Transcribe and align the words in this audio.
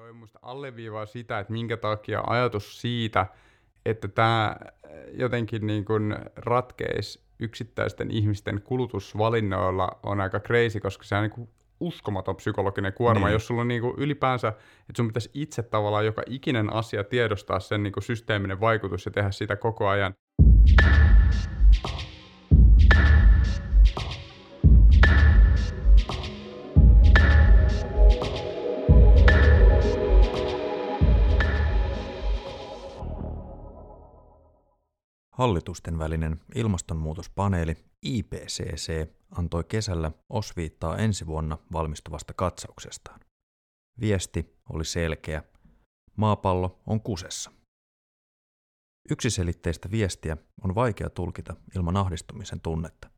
toi 0.00 0.12
musta 0.12 0.38
alleviivaa 0.42 1.06
sitä, 1.06 1.38
että 1.38 1.52
minkä 1.52 1.76
takia 1.76 2.22
ajatus 2.26 2.80
siitä, 2.80 3.26
että 3.86 4.08
tämä 4.08 4.56
jotenkin 5.12 5.66
niin 5.66 5.84
kuin 5.84 6.16
ratkeisi 6.36 7.20
yksittäisten 7.38 8.10
ihmisten 8.10 8.62
kulutusvalinnoilla 8.62 9.88
on 10.02 10.20
aika 10.20 10.40
crazy, 10.40 10.80
koska 10.80 11.04
se 11.04 11.16
on 11.16 11.22
niin 11.22 11.30
kuin 11.30 11.48
uskomaton 11.80 12.36
psykologinen 12.36 12.92
kuorma, 12.92 13.26
niin. 13.26 13.32
jos 13.32 13.46
sulla 13.46 13.60
on 13.60 13.68
niin 13.68 13.80
kuin 13.80 13.94
ylipäänsä, 13.96 14.48
että 14.48 14.92
sun 14.96 15.06
pitäisi 15.06 15.30
itse 15.34 15.62
tavallaan 15.62 16.06
joka 16.06 16.22
ikinen 16.26 16.72
asia 16.72 17.04
tiedostaa 17.04 17.60
sen 17.60 17.82
niin 17.82 17.92
kuin 17.92 18.04
systeeminen 18.04 18.60
vaikutus 18.60 19.06
ja 19.06 19.10
tehdä 19.10 19.30
sitä 19.30 19.56
koko 19.56 19.88
ajan. 19.88 20.14
Hallitusten 35.40 35.98
välinen 35.98 36.40
ilmastonmuutospaneeli 36.54 37.76
IPCC 38.02 39.08
antoi 39.30 39.64
kesällä 39.64 40.12
osviittaa 40.28 40.96
ensi 40.96 41.26
vuonna 41.26 41.58
valmistuvasta 41.72 42.34
katsauksestaan. 42.34 43.20
Viesti 44.00 44.56
oli 44.70 44.84
selkeä. 44.84 45.42
Maapallo 46.16 46.80
on 46.86 47.00
kusessa. 47.00 47.52
Yksiselitteistä 49.10 49.90
viestiä 49.90 50.36
on 50.64 50.74
vaikea 50.74 51.10
tulkita 51.10 51.56
ilman 51.76 51.96
ahdistumisen 51.96 52.60
tunnetta. 52.60 53.10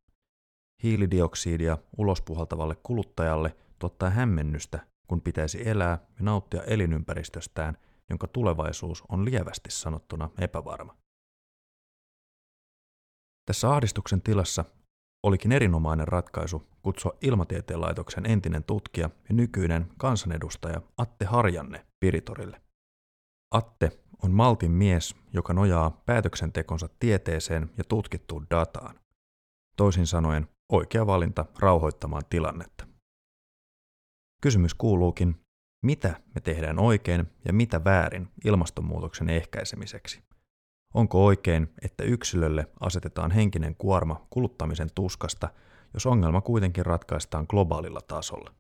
Hiilidioksidia 0.82 1.78
ulospuhaltavalle 1.98 2.76
kuluttajalle 2.82 3.56
tuottaa 3.78 4.10
hämmennystä, 4.10 4.86
kun 5.08 5.20
pitäisi 5.22 5.68
elää 5.68 5.98
ja 6.18 6.24
nauttia 6.24 6.62
elinympäristöstään, 6.62 7.76
jonka 8.10 8.26
tulevaisuus 8.26 9.04
on 9.08 9.24
lievästi 9.24 9.70
sanottuna 9.70 10.30
epävarma. 10.38 11.01
Tässä 13.46 13.70
ahdistuksen 13.70 14.22
tilassa 14.22 14.64
olikin 15.22 15.52
erinomainen 15.52 16.08
ratkaisu 16.08 16.66
kutsua 16.82 17.16
Ilmatieteen 17.20 17.80
laitoksen 17.80 18.26
entinen 18.26 18.64
tutkija 18.64 19.10
ja 19.28 19.34
nykyinen 19.34 19.88
kansanedustaja 19.98 20.82
Atte 20.96 21.24
Harjanne 21.24 21.86
Piritorille. 22.00 22.62
Atte 23.50 23.90
on 24.22 24.30
Maltin 24.30 24.70
mies, 24.70 25.16
joka 25.32 25.52
nojaa 25.52 25.90
päätöksentekonsa 25.90 26.88
tieteeseen 26.98 27.70
ja 27.78 27.84
tutkittuun 27.84 28.46
dataan. 28.50 29.00
Toisin 29.76 30.06
sanoen 30.06 30.48
oikea 30.72 31.06
valinta 31.06 31.44
rauhoittamaan 31.58 32.22
tilannetta. 32.30 32.86
Kysymys 34.42 34.74
kuuluukin, 34.74 35.40
mitä 35.84 36.20
me 36.34 36.40
tehdään 36.40 36.78
oikein 36.78 37.26
ja 37.44 37.52
mitä 37.52 37.84
väärin 37.84 38.28
ilmastonmuutoksen 38.44 39.28
ehkäisemiseksi? 39.28 40.22
Onko 40.94 41.24
oikein, 41.24 41.68
että 41.82 42.04
yksilölle 42.04 42.66
asetetaan 42.80 43.30
henkinen 43.30 43.74
kuorma 43.74 44.26
kuluttamisen 44.30 44.88
tuskasta, 44.94 45.48
jos 45.94 46.06
ongelma 46.06 46.40
kuitenkin 46.40 46.86
ratkaistaan 46.86 47.46
globaalilla 47.48 48.00
tasolla? 48.00 48.54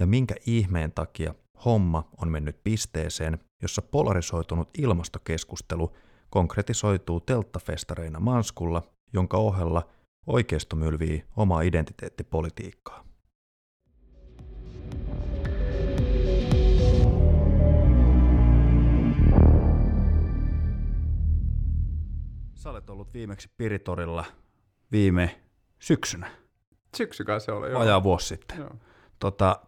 Ja 0.00 0.06
minkä 0.06 0.34
ihmeen 0.46 0.92
takia 0.92 1.34
homma 1.64 2.08
on 2.22 2.28
mennyt 2.28 2.64
pisteeseen, 2.64 3.38
jossa 3.62 3.82
polarisoitunut 3.82 4.68
ilmastokeskustelu 4.78 5.92
konkretisoituu 6.30 7.20
telttafestareina 7.20 8.20
manskulla, 8.20 8.82
jonka 9.12 9.36
ohella 9.36 9.88
oikeisto 10.26 10.76
mylvii 10.76 11.24
omaa 11.36 11.62
identiteettipolitiikkaa? 11.62 13.11
Sä 22.62 22.70
olet 22.70 22.90
ollut 22.90 23.14
viimeksi 23.14 23.50
Piritorilla 23.56 24.24
viime 24.92 25.40
syksynä. 25.78 26.30
Syksykä 26.96 27.38
se 27.38 27.52
oli, 27.52 27.70
joo. 27.70 27.80
Vajaa 27.80 28.02
vuosi 28.02 28.26
sitten. 28.26 28.58
Joo. 28.58 28.70
Tota, 29.18 29.60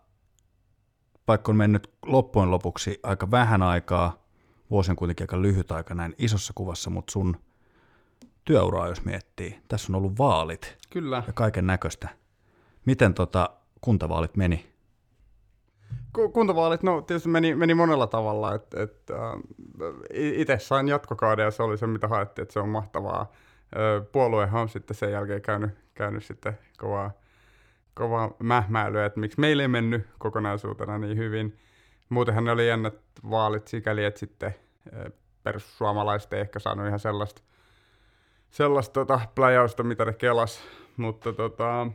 vaikka 1.28 1.52
on 1.52 1.56
mennyt 1.56 1.91
loppujen 2.06 2.50
lopuksi 2.50 3.00
aika 3.02 3.30
vähän 3.30 3.62
aikaa, 3.62 4.26
vuosi 4.70 4.91
on 4.91 4.96
kuitenkin 4.96 5.24
aika 5.24 5.42
lyhyt 5.42 5.72
aika 5.72 5.94
näin 5.94 6.14
isossa 6.19 6.52
kuvassa, 6.56 6.91
mutta 6.91 7.12
sun 7.12 7.36
työuraa 8.44 8.88
jos 8.88 9.04
miettii, 9.04 9.60
tässä 9.69 9.92
on 9.92 9.96
ollut 9.96 10.19
vaalit 10.19 10.76
Kyllä. 10.90 11.22
ja 11.26 11.32
kaiken 11.32 11.66
näköistä. 11.66 12.08
Miten 12.86 13.14
tota 13.14 13.50
kuntavaalit 13.80 14.36
meni? 14.36 14.73
Kuntavaalit, 16.32 16.82
no 16.82 17.02
tietysti 17.02 17.28
meni, 17.28 17.54
meni 17.54 17.75
monella 17.75 18.06
tavalla. 18.06 18.54
Et, 18.54 18.75
et, 18.75 19.10
äh, 19.10 19.41
itse 20.12 20.58
sain 20.58 20.88
jatkokauden 20.88 21.44
ja 21.44 21.50
se 21.50 21.62
oli 21.62 21.78
se, 21.78 21.86
mitä 21.86 22.08
haettiin, 22.08 22.42
että 22.42 22.52
se 22.52 22.60
on 22.60 22.69
mahtavaa. 22.69 23.32
Puoluehan 24.12 24.62
on 24.62 24.69
sitten 24.69 24.97
sen 24.97 25.12
jälkeen 25.12 25.42
käynyt, 25.42 25.70
käynyt 25.94 26.25
sitten 26.25 26.58
kovaa, 26.78 27.10
kovaa 27.94 28.30
mähmäilyä, 28.38 29.06
että 29.06 29.20
miksi 29.20 29.41
meillä 29.41 29.62
ei 29.62 29.69
mennyt 29.69 30.06
kokonaisuutena 30.19 30.98
niin 30.98 31.16
hyvin. 31.16 31.58
Muutenhan 32.08 32.44
ne 32.44 32.50
oli 32.52 32.69
jännät 32.69 32.94
vaalit 33.31 33.69
sikäli, 33.69 34.04
että 34.04 34.20
sitten 34.20 34.54
perussuomalaiset 35.42 36.32
ei 36.32 36.41
ehkä 36.41 36.58
saanut 36.58 36.86
ihan 36.86 36.98
sellaista, 36.98 37.42
sellaista 38.50 38.92
tota, 38.92 39.20
pläjausta, 39.34 39.82
mitä 39.82 40.04
ne 40.04 40.12
kelas, 40.12 40.60
mutta 40.96 41.32
tota, 41.32 41.86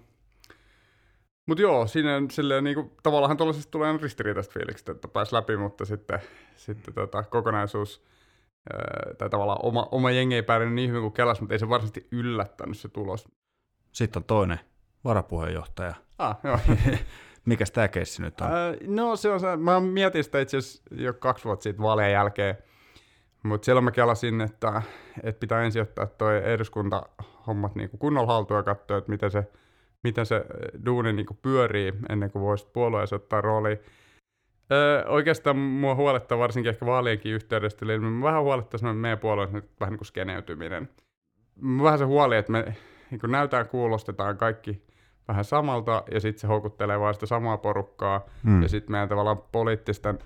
mutta 1.50 1.62
joo, 1.62 1.88
siinä 1.88 2.22
silleen, 2.32 2.64
niinku, 2.64 2.92
tavallaan 3.04 3.38
tuollaisesta 3.38 3.72
tulee 3.72 3.98
ristiriitaista 3.98 4.54
fiilikset, 4.54 4.90
että 4.90 5.08
pääsi 5.08 5.36
läpi, 5.36 5.58
mutta 5.58 5.86
sitten, 5.86 6.20
sitten 6.56 6.94
tota, 6.94 7.24
kokonaisuus, 7.24 8.04
tai 9.18 9.30
tavallaan 9.30 9.66
oma, 9.66 9.88
oma 9.92 10.12
jengi 10.12 10.36
ei 10.36 10.44
pärjännyt 10.44 10.76
niin 10.76 10.90
hyvin 10.90 11.02
kuin 11.02 11.14
kelas, 11.14 11.42
mutta 11.42 11.56
ei 11.56 11.60
se 11.60 11.70
varsinaisesti 11.70 12.08
yllättänyt 12.12 12.78
se 12.78 12.90
tulos. 12.90 13.28
Sitten 13.92 14.20
on 14.20 14.24
toinen 14.24 14.60
varapuheenjohtaja. 15.04 15.94
Ah, 16.18 16.38
joo. 16.44 16.60
Mikäs 17.46 17.72
tämä 17.72 17.88
keissi 17.88 18.22
nyt 18.22 18.42
on? 18.42 18.48
Ää, 18.48 18.74
no 18.88 19.16
se 19.16 19.30
on 19.30 19.40
se, 19.40 19.56
mä 19.56 19.80
mietin 19.80 20.24
sitä 20.24 20.40
itse 20.40 20.58
asiassa 20.58 20.84
jo 20.92 21.14
kaksi 21.14 21.46
vuotta 21.46 21.64
siitä 21.64 21.82
vaalien 21.82 22.12
jälkeen, 22.12 22.58
mutta 23.44 23.66
siellä 23.66 23.82
mä 23.82 23.92
kelasin, 23.92 24.42
että, 24.42 24.82
että 25.24 25.40
pitää 25.40 25.64
ensin 25.64 25.82
ottaa 25.82 26.06
toi 26.06 26.52
eduskuntahommat 26.52 27.76
niin 27.76 27.90
kunnolla 28.00 28.34
haltuun 28.34 28.58
ja 28.58 28.64
katsoa, 28.64 28.98
että 28.98 29.12
miten 29.12 29.32
se 29.32 29.48
miten 30.04 30.26
se 30.26 30.46
duuni 30.86 31.14
niin 31.14 31.26
pyörii 31.42 31.94
ennen 32.10 32.32
kuin 32.32 32.42
voisi 32.42 32.68
puolueessa 32.74 33.16
ottaa 33.16 33.42
rooli. 33.42 33.80
Öö, 34.72 35.06
oikeastaan 35.08 35.58
mua 35.58 35.96
huolettaa 35.96 36.38
varsinkin 36.38 36.70
ehkä 36.70 36.86
vaalienkin 36.86 37.34
yhteydestä, 37.34 37.86
eli 37.86 38.00
mä 38.00 38.28
vähän 38.28 38.44
huolettaa 38.44 38.94
meidän 38.94 39.20
puolueen 39.20 39.54
nyt 39.54 39.70
vähän 39.80 39.92
niin 39.92 39.98
kuin 40.00 40.06
skeneytyminen. 40.06 40.90
Vähän 41.84 42.00
se 42.00 42.06
huoli, 42.06 42.38
että 42.38 42.52
me 42.52 42.76
niin 43.12 43.20
kuin 43.20 43.32
näytään, 43.32 43.70
kuulostetaan 43.70 44.38
kaikki 44.38 44.84
vähän 45.28 45.46
samalta, 45.46 46.04
ja 46.12 46.20
sitten 46.20 46.42
se 46.42 46.48
houkuttelee 46.48 47.00
vaan 47.00 47.14
sitä 47.14 47.26
samaa 47.26 47.58
porukkaa, 47.58 48.26
hmm. 48.44 48.62
ja 48.62 48.70
sitten 48.70 48.92
meidän 48.92 49.10
tavallaan 49.10 49.42
poliittisten 49.52 50.20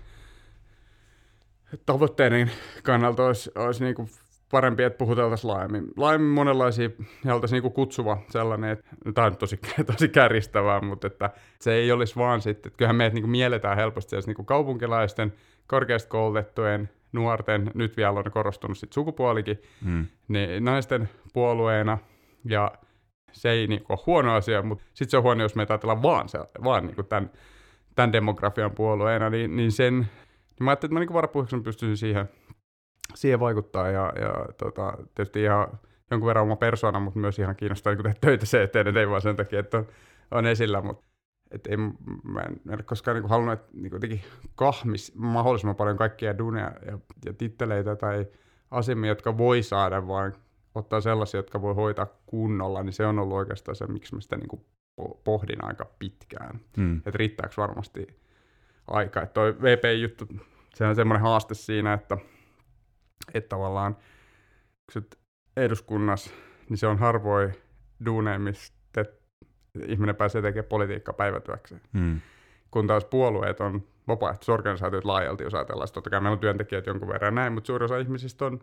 tavoitteiden 1.85 2.51
kannalta 2.83 3.25
olisi, 3.25 3.51
olisi 3.55 3.83
niin 3.83 3.95
kuin 3.95 4.09
parempi, 4.53 4.83
että 4.83 4.97
puhuteltaisiin 4.97 5.51
laajemmin. 5.51 5.87
Laajemmin 5.97 6.31
monenlaisia, 6.31 6.89
ja 7.25 7.35
oltaisiin 7.35 7.55
niinku 7.55 7.69
kutsuva 7.69 8.17
sellainen, 8.29 8.69
että 8.69 8.85
tämä 9.13 9.27
on 9.27 9.37
tosi, 9.37 9.59
tosi 9.91 10.09
kärjistävää, 10.09 10.81
mutta 10.81 11.07
että 11.07 11.29
se 11.59 11.73
ei 11.73 11.91
olisi 11.91 12.15
vaan 12.15 12.41
sitten, 12.41 12.69
että 12.69 12.77
kyllähän 12.77 12.95
meidät 12.95 13.13
niinku 13.13 13.27
mielletään 13.27 13.77
helposti 13.77 14.15
niinku 14.25 14.43
kaupunkilaisten, 14.43 15.33
korkeasti 15.67 16.09
koulutettujen, 16.09 16.89
nuorten, 17.13 17.71
nyt 17.73 17.97
vielä 17.97 18.19
on 18.19 18.31
korostunut 18.31 18.77
sit 18.77 18.93
sukupuolikin, 18.93 19.61
mm. 19.85 20.05
niin 20.27 20.65
naisten 20.65 21.09
puolueena, 21.33 21.97
ja 22.45 22.71
se 23.31 23.49
ei 23.49 23.67
niinku 23.67 23.93
ole 23.93 23.99
huono 24.05 24.35
asia, 24.35 24.61
mutta 24.61 24.83
sitten 24.93 25.11
se 25.11 25.17
on 25.17 25.23
huono, 25.23 25.43
jos 25.43 25.55
me 25.55 25.65
ajatellaan 25.69 26.03
vaan, 26.03 26.29
se, 26.29 26.39
vaan 26.63 26.85
niinku 26.85 27.03
tämän, 27.03 27.31
tämän 27.95 28.13
demografian 28.13 28.71
puolueena, 28.71 29.29
niin, 29.29 29.55
niin 29.55 29.71
sen, 29.71 29.99
niin 29.99 30.09
mä 30.59 30.71
ajattelin, 30.71 30.89
että 30.89 30.93
mä 30.93 30.99
niinku 30.99 31.13
varapuheeksi 31.13 31.61
pystyisin 31.61 31.97
siihen 31.97 32.29
siihen 33.15 33.39
vaikuttaa 33.39 33.89
ja, 33.89 34.13
ja 34.21 34.45
tota, 34.57 34.93
tietysti 35.15 35.41
ihan 35.41 35.67
jonkun 36.11 36.27
verran 36.27 36.43
oma 36.43 36.55
persona, 36.55 36.99
mutta 36.99 37.19
myös 37.19 37.39
ihan 37.39 37.55
kiinnostaa 37.55 37.93
niin 37.93 38.03
tehdä 38.03 38.17
töitä 38.21 38.45
se 38.45 38.63
eteen, 38.63 38.87
että 38.87 38.99
ei 38.99 39.09
vaan 39.09 39.21
sen 39.21 39.35
takia, 39.35 39.59
että 39.59 39.77
on, 39.77 39.87
on 40.31 40.45
esillä, 40.45 40.81
mutta 40.81 41.05
et 41.51 41.67
ei, 41.67 41.77
mä 42.23 42.41
en, 42.41 42.61
en 42.69 42.73
ole 42.73 42.83
koskaan 42.83 43.17
niin 43.17 43.29
halunnut, 43.29 43.53
että 43.53 43.71
niin 43.73 43.93
jotenkin 43.93 44.21
kahmis 44.55 45.15
mahdollisimman 45.15 45.75
paljon 45.75 45.97
kaikkia 45.97 46.37
duneja 46.37 46.71
ja, 46.85 46.99
ja 47.25 47.33
titteleitä 47.33 47.95
tai 47.95 48.27
asemia, 48.71 49.11
jotka 49.11 49.37
voi 49.37 49.63
saada, 49.63 50.07
vaan 50.07 50.33
ottaa 50.75 51.01
sellaisia, 51.01 51.37
jotka 51.37 51.61
voi 51.61 51.75
hoitaa 51.75 52.07
kunnolla, 52.25 52.83
niin 52.83 52.93
se 52.93 53.05
on 53.05 53.19
ollut 53.19 53.37
oikeastaan 53.37 53.75
se, 53.75 53.87
miksi 53.87 54.15
mä 54.15 54.21
sitä 54.21 54.37
niin 54.37 54.65
pohdin 55.23 55.63
aika 55.65 55.85
pitkään. 55.99 56.59
Hmm. 56.77 56.97
Että 56.97 57.11
riittääkö 57.13 57.53
varmasti 57.57 58.07
aika. 58.87 59.21
Että 59.21 59.33
toi 59.33 59.61
VP-juttu, 59.61 60.27
se 60.75 60.85
on 60.85 60.95
semmoinen 60.95 61.21
haaste 61.21 61.53
siinä, 61.53 61.93
että 61.93 62.17
että 63.33 63.49
tavallaan 63.49 63.97
kun 64.93 65.03
eduskunnassa, 65.57 66.31
niin 66.69 66.77
se 66.77 66.87
on 66.87 66.97
harvoin 66.97 67.53
duuneja, 68.05 68.39
mistä 68.39 69.05
ihminen 69.87 70.15
pääsee 70.15 70.41
tekemään 70.41 70.69
politiikkaa 70.69 71.13
päivätyökseen. 71.13 71.81
Hmm. 71.93 72.19
Kun 72.71 72.87
taas 72.87 73.05
puolueet 73.05 73.59
on 73.59 73.83
vapaaehtoisorganisaatiot 74.07 75.05
laajalti, 75.05 75.43
jos 75.43 75.53
ajatellaan. 75.53 75.87
Totta 75.93 76.09
kai 76.09 76.21
meillä 76.21 76.33
on 76.33 76.39
työntekijät 76.39 76.87
jonkun 76.87 77.07
verran 77.07 77.35
näin, 77.35 77.53
mutta 77.53 77.67
suurin 77.67 77.85
osa 77.85 77.97
ihmisistä 77.97 78.45
on, 78.45 78.59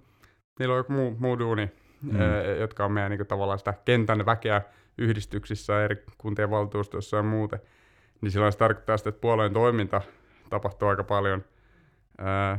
niillä 0.58 0.72
on 0.72 0.78
joku 0.78 0.92
muu, 0.92 1.16
muu 1.18 1.38
duuni, 1.38 1.70
mm. 2.02 2.18
jotka 2.60 2.84
on 2.84 2.92
meidän 2.92 3.10
niin 3.10 3.18
kuin, 3.18 3.26
tavallaan 3.26 3.58
sitä 3.58 3.74
kentän 3.84 4.26
väkeä 4.26 4.62
yhdistyksissä, 4.98 5.84
eri 5.84 6.04
kuntien 6.18 6.50
valtuustossa 6.50 7.16
ja 7.16 7.22
muuten. 7.22 7.60
Niin 8.20 8.30
silloin 8.30 8.52
se 8.52 8.58
tarkoittaa 8.58 8.96
sitä, 8.96 9.08
että 9.08 9.20
puolueen 9.20 9.52
toiminta 9.52 10.00
tapahtuu 10.50 10.88
aika 10.88 11.04
paljon 11.04 11.44
ää, 12.18 12.58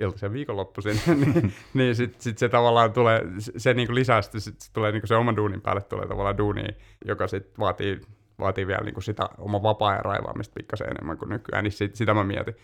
iltaisen 0.00 0.32
viikonloppuisin, 0.32 1.00
niin, 1.24 1.54
niin 1.74 1.96
sitten 1.96 2.22
sit 2.22 2.38
se 2.38 2.48
tavallaan 2.48 2.92
tulee, 2.92 3.22
se 3.38 3.74
niinku 3.74 3.94
lisää, 3.94 4.22
sit 4.22 4.60
se 4.60 4.72
tulee 4.72 4.92
niinku 4.92 5.06
se 5.06 5.14
oman 5.14 5.36
duunin 5.36 5.60
päälle 5.60 5.82
tulee 5.82 6.06
tavallaan 6.06 6.38
duuni, 6.38 6.64
joka 7.04 7.26
sitten 7.26 7.54
vaatii, 7.58 8.00
vaatii 8.38 8.66
vielä 8.66 8.84
niinku 8.84 9.00
sitä 9.00 9.28
oman 9.38 9.62
vapaa-ajan 9.62 10.04
raivaamista 10.04 10.54
pikkasen 10.54 10.88
enemmän 10.90 11.18
kuin 11.18 11.28
nykyään, 11.28 11.64
niin 11.64 11.72
sit, 11.72 11.94
sitä 11.94 12.14
mä 12.14 12.24
mietin. 12.24 12.54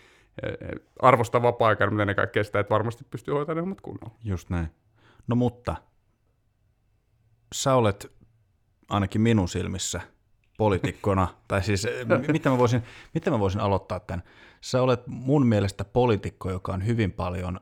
E, 0.43 0.47
e, 0.47 0.55
arvosta 1.01 1.41
vapaa-aikaa, 1.41 1.87
mutta 1.87 2.03
ennen 2.03 2.15
kaikkea 2.15 2.43
sitä, 2.43 2.59
että 2.59 2.73
varmasti 2.73 3.03
pystyy 3.09 3.33
hoitamaan 3.33 3.55
ne 3.55 3.61
hommat 3.61 3.81
kunnolla. 3.81 4.15
Just 4.23 4.49
näin. 4.49 4.67
No 5.27 5.35
mutta, 5.35 5.75
sä 7.53 7.75
olet 7.75 8.11
ainakin 8.89 9.21
minun 9.21 9.49
silmissä 9.49 10.01
poliitikkona, 10.61 11.27
tai 11.47 11.63
siis 11.63 11.87
mitä 12.31 12.49
mä, 12.49 12.57
voisin, 12.57 12.83
mitä 13.13 13.31
mä 13.31 13.39
voisin 13.39 13.61
aloittaa 13.61 13.99
tämän? 13.99 14.23
Sä 14.61 14.81
olet 14.81 15.07
mun 15.07 15.47
mielestä 15.47 15.85
poliitikko, 15.85 16.51
joka 16.51 16.73
on 16.73 16.85
hyvin 16.85 17.11
paljon 17.11 17.59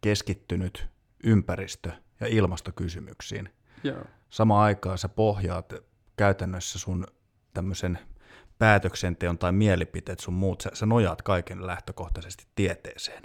keskittynyt 0.00 0.88
ympäristö- 1.24 1.92
ja 2.20 2.26
ilmastokysymyksiin. 2.26 3.48
Joo. 3.84 4.04
Samaan 4.30 4.64
aikaan 4.64 4.98
sä 4.98 5.08
pohjaat 5.08 5.74
käytännössä 6.16 6.78
sun 6.78 7.06
tämmöisen 7.54 7.98
päätöksenteon 8.58 9.38
tai 9.38 9.52
mielipiteet 9.52 10.20
sun 10.20 10.34
muut, 10.34 10.60
sä, 10.60 10.70
sä 10.72 10.86
nojaat 10.86 11.22
kaiken 11.22 11.66
lähtökohtaisesti 11.66 12.46
tieteeseen. 12.54 13.22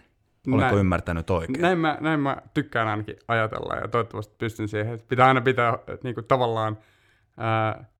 Oletko 0.47 0.61
näin, 0.61 0.77
ymmärtänyt 0.77 1.29
oikein? 1.29 1.61
Näin 1.61 1.77
mä, 1.77 1.97
näin 2.01 2.19
mä 2.19 2.37
tykkään 2.53 2.87
ainakin 2.87 3.15
ajatella 3.27 3.75
ja 3.75 3.87
toivottavasti 3.87 4.35
pystyn 4.37 4.67
siihen. 4.67 4.99
Pitää 5.07 5.27
aina 5.27 5.41
pitää 5.41 5.77
niin 6.03 6.15
kuin, 6.15 6.25
tavallaan 6.25 6.77
ää, 7.37 7.92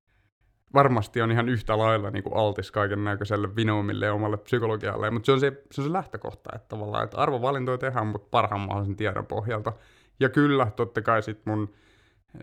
varmasti 0.74 1.22
on 1.22 1.32
ihan 1.32 1.50
yhtä 1.50 1.78
lailla 1.78 2.10
niin 2.10 2.24
kuin 2.24 2.38
altis 2.38 2.72
kaiken 2.72 3.04
näköiselle 3.04 3.56
vinoumille 3.56 4.06
ja 4.06 4.14
omalle 4.14 4.38
psykologialle, 4.38 5.12
mutta 5.12 5.26
se 5.26 5.32
on 5.32 5.40
se, 5.40 5.64
se 5.72 5.82
on 5.82 5.88
se 5.88 5.94
lähtökohta, 5.94 6.50
että 6.56 6.68
tavallaan, 6.68 7.04
että 7.04 7.18
arvovalintoja 7.18 7.78
tehdään, 7.78 8.08
mutta 8.08 8.28
parhaan 8.32 8.62
mahdollisen 8.62 8.96
tiedon 8.96 9.26
pohjalta. 9.26 9.74
Ja 10.20 10.30
kyllä, 10.30 10.68
totta 10.76 11.02
kai 11.02 11.24
sitten 11.24 11.54
mun 11.54 11.74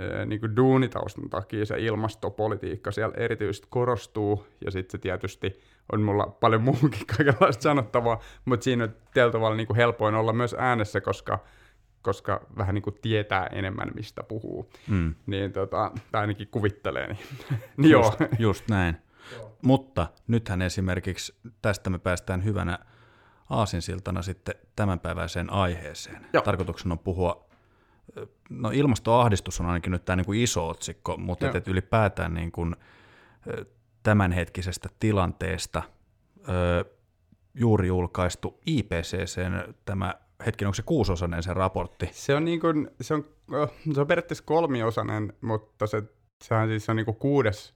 ää, 0.01 0.27
niin 0.27 0.41
kuin 0.41 0.57
duunitaustan 0.57 1.31
takia 1.31 1.67
se 1.67 1.75
ilmastopolitiikka 1.79 2.91
siellä 2.91 3.15
erityisesti 3.17 3.67
korostuu, 3.71 4.47
ja 4.65 4.71
sitten 4.71 4.91
se 4.93 4.99
tietysti 4.99 5.61
on 5.93 6.03
mulla 6.03 6.27
paljon 6.27 6.63
muukin 6.81 7.07
kaikenlaista 7.17 7.63
sanottavaa, 7.63 8.21
mutta 8.45 8.65
siinä 8.65 8.85
on 8.85 8.95
tietyllä 9.15 9.33
tavalla 9.33 9.57
niin 9.57 9.67
kuin 9.67 9.77
helpoin 9.77 10.15
olla 10.15 10.33
myös 10.33 10.57
äänessä, 10.59 11.01
koska 11.01 11.39
koska 12.03 12.47
vähän 12.57 12.75
niin 12.75 12.83
kuin 12.83 12.99
tietää 13.03 13.47
enemmän, 13.47 13.91
mistä 13.95 14.23
puhuu. 14.23 14.71
Mm. 14.89 15.15
Niin 15.27 15.53
tota, 15.53 15.91
tai 16.13 16.21
ainakin 16.21 16.49
kuvittelee. 16.51 17.07
Niin, 17.07 17.19
niin 17.77 17.91
just, 17.91 18.21
joo. 18.21 18.29
just 18.49 18.69
näin. 18.69 18.97
Joo. 19.33 19.57
Mutta 19.63 20.07
nythän 20.27 20.63
esimerkiksi 20.63 21.35
tästä 21.63 21.91
me 21.91 21.99
päästään 21.99 22.45
hyvänä 22.45 22.79
aasinsiltana 23.51 24.23
sitten 24.23 24.55
tämänpäiväiseen 24.77 25.53
aiheeseen. 25.53 26.27
Joo. 26.33 26.43
Tarkoituksena 26.43 26.93
on 26.93 26.99
puhua, 26.99 27.51
no 28.51 28.71
ilmastoahdistus 28.71 29.61
on 29.61 29.67
ainakin 29.67 29.93
nyt 29.93 30.05
tämä 30.05 30.17
niin 30.17 30.27
kuin 30.27 30.41
iso 30.41 30.69
otsikko, 30.69 31.17
mutta 31.17 31.49
et, 31.49 31.55
et 31.55 31.69
ylipäätään 31.69 32.35
niin 32.35 32.53
kuin 32.53 32.77
tämänhetkisestä 34.03 34.89
tilanteesta 35.01 35.83
juuri 37.55 37.89
julkaistu 37.89 38.61
IPCCn 38.67 39.75
tämä 39.85 40.15
hetken, 40.47 40.69
onko 40.69 40.75
se 40.75 40.83
kuusosainen 40.83 41.43
se 41.43 41.55
raportti? 41.55 42.09
Se 42.13 42.35
on, 42.35 42.45
niin 42.45 42.61
kuin, 42.61 42.91
se 43.01 43.15
on, 43.15 43.25
oh, 43.53 43.73
se 43.95 44.01
on 44.01 44.07
periaatteessa 44.07 44.45
kolmiosainen, 44.45 45.33
mutta 45.41 45.87
se, 45.87 46.03
sehän 46.45 46.69
siis 46.69 46.89
on 46.89 46.97
niin 46.97 47.05
kuin 47.05 47.17
kuudes 47.17 47.75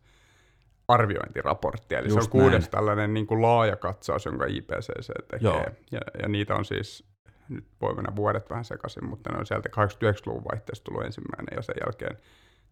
arviointiraportti, 0.88 1.94
eli 1.94 2.08
Just 2.08 2.14
se 2.14 2.25
on 2.25 2.31
kuudes 2.31 2.62
näin. 2.62 2.70
tällainen 2.70 3.14
niin 3.14 3.26
kuin 3.26 3.43
laaja 3.43 3.76
katsaus, 3.76 4.25
jonka 4.25 4.46
IPCC 4.46 5.12
tekee. 5.31 5.76
Ja, 5.90 6.00
ja 6.22 6.28
niitä 6.28 6.55
on 6.55 6.64
siis, 6.64 7.05
nyt 7.49 7.64
voi 7.81 7.94
mennä 7.94 8.16
vuodet 8.16 8.50
vähän 8.50 8.64
sekaisin, 8.64 9.05
mutta 9.05 9.32
ne 9.32 9.38
on 9.38 9.46
sieltä 9.46 9.69
89-luvun 9.69 10.44
vaihteessa 10.52 10.84
tullut 10.84 11.05
ensimmäinen 11.05 11.56
ja 11.56 11.62
sen 11.62 11.75
jälkeen 11.87 12.19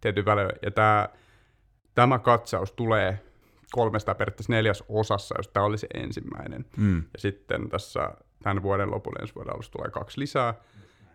tietyn 0.00 0.24
välein. 0.24 0.50
Ja 0.62 0.70
tämä, 0.70 1.08
tämä 1.94 2.18
katsaus 2.18 2.72
tulee 2.72 3.18
kolmesta 3.72 4.14
periaatteessa 4.14 4.52
neljäs 4.52 4.84
osassa, 4.88 5.34
jos 5.38 5.48
tämä 5.48 5.66
olisi 5.66 5.86
ensimmäinen. 5.94 6.64
Mm. 6.76 6.96
Ja 6.96 7.18
sitten 7.18 7.68
tässä 7.68 8.10
tämän 8.42 8.62
vuoden 8.62 8.90
lopulla 8.90 9.18
ensi 9.20 9.34
vuoden 9.34 9.54
alussa 9.54 9.72
tulee 9.72 9.90
kaksi 9.90 10.20
lisää, 10.20 10.54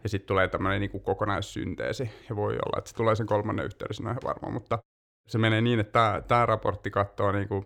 ja 0.04 0.10
sitten 0.10 0.28
tulee 0.28 0.48
tämmöinen 0.48 0.82
niin 0.82 1.02
kokonaissynteesi, 1.02 2.12
ja 2.30 2.36
voi 2.36 2.54
olla, 2.54 2.78
että 2.78 2.90
se 2.90 2.96
tulee 2.96 3.16
sen 3.16 3.26
kolmannen 3.26 3.66
yhteydessä, 3.66 4.04
no 4.04 4.10
ihan 4.10 4.22
varma, 4.24 4.50
mutta 4.50 4.80
se 5.28 5.38
menee 5.38 5.62
niin, 5.62 5.80
että 5.80 5.92
tämä, 5.92 6.22
tämä 6.28 6.46
raportti 6.46 6.92
katsoo 6.92 7.32
niin 7.32 7.48
kuin, 7.48 7.66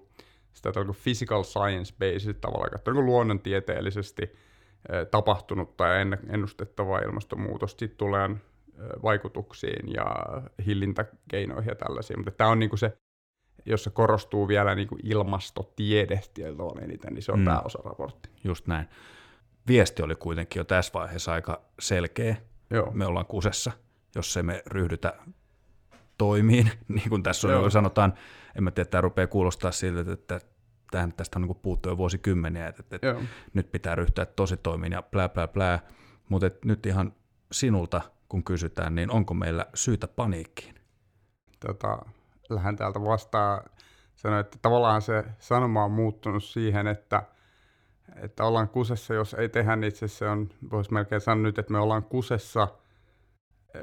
sitä 0.53 0.71
niin 0.75 0.95
physical 1.03 1.43
science 1.43 1.95
based 1.99 2.33
tavallaan, 2.33 2.71
katsoo 2.71 2.93
niin 2.93 3.05
luonnontieteellisesti 3.05 4.33
tapahtunutta 5.11 5.87
ja 5.87 5.95
ennustettavaa 6.29 6.99
ilmastonmuutosta, 6.99 7.79
sitten 7.79 7.97
tulee 7.97 8.29
vaikutuksiin 9.03 9.93
ja 9.93 10.05
hillintäkeinoihin 10.65 11.69
ja 11.69 11.75
tällaisiin, 11.75 12.19
mutta 12.19 12.31
tämä 12.31 12.49
on 12.49 12.59
niin 12.59 12.69
kuin 12.69 12.79
se 12.79 12.97
jossa 13.65 13.89
korostuu 13.89 14.47
vielä 14.47 14.75
niin 14.75 14.87
kuin 14.87 14.99
ilmastotiede 15.03 16.21
eniten, 16.83 17.13
niin 17.13 17.23
se 17.23 17.31
on 17.31 17.39
mm. 17.39 17.45
pääosaraportti. 17.45 18.29
Just 18.43 18.67
näin 18.67 18.87
viesti 19.67 20.03
oli 20.03 20.15
kuitenkin 20.15 20.59
jo 20.59 20.63
tässä 20.63 20.93
vaiheessa 20.93 21.33
aika 21.33 21.61
selkeä. 21.79 22.35
Joo. 22.69 22.91
Me 22.91 23.05
ollaan 23.05 23.25
kusessa, 23.25 23.71
jos 24.15 24.33
se 24.33 24.43
me 24.43 24.63
ryhdytä 24.65 25.13
toimiin, 26.17 26.71
niin 26.87 27.09
kuin 27.09 27.23
tässä 27.23 27.47
on, 27.47 27.53
Joo. 27.53 27.69
sanotaan, 27.69 28.13
en 28.57 28.63
mä 28.63 28.71
tiedä, 28.71 28.89
tämä 28.89 29.01
rupeaa 29.01 29.27
kuulostaa 29.27 29.71
siltä, 29.71 30.11
että 30.11 30.39
tähän, 30.91 31.13
tästä 31.13 31.39
on 31.39 31.47
niin 31.47 31.55
puhuttu 31.55 31.89
jo 31.89 31.97
vuosikymmeniä, 31.97 32.67
että, 32.67 32.83
että 32.95 33.15
nyt 33.53 33.71
pitää 33.71 33.95
ryhtyä 33.95 34.25
tosi 34.25 34.57
toimiin 34.57 34.93
ja 34.93 35.01
plää, 35.01 35.29
plää, 35.29 35.47
plää. 35.47 35.79
Mutta 36.29 36.49
nyt 36.65 36.85
ihan 36.85 37.13
sinulta, 37.51 38.01
kun 38.29 38.43
kysytään, 38.43 38.95
niin 38.95 39.11
onko 39.11 39.33
meillä 39.33 39.65
syytä 39.73 40.07
paniikkiin? 40.07 40.75
Tota, 41.59 42.05
lähden 42.49 42.75
täältä 42.75 43.01
vastaan 43.01 43.63
sanoa, 44.15 44.39
että 44.39 44.57
tavallaan 44.61 45.01
se 45.01 45.23
sanoma 45.39 45.83
on 45.83 45.91
muuttunut 45.91 46.43
siihen, 46.43 46.87
että– 46.87 47.23
että 48.15 48.45
ollaan 48.45 48.69
kusessa, 48.69 49.13
jos 49.13 49.33
ei 49.33 49.49
tehdä, 49.49 49.75
niin 49.75 49.87
itse 49.89 50.07
se 50.07 50.29
on, 50.29 50.49
voisi 50.71 50.93
melkein 50.93 51.21
sanoa 51.21 51.43
nyt, 51.43 51.59
että 51.59 51.71
me 51.71 51.79
ollaan 51.79 52.03
kusessa, 52.03 52.67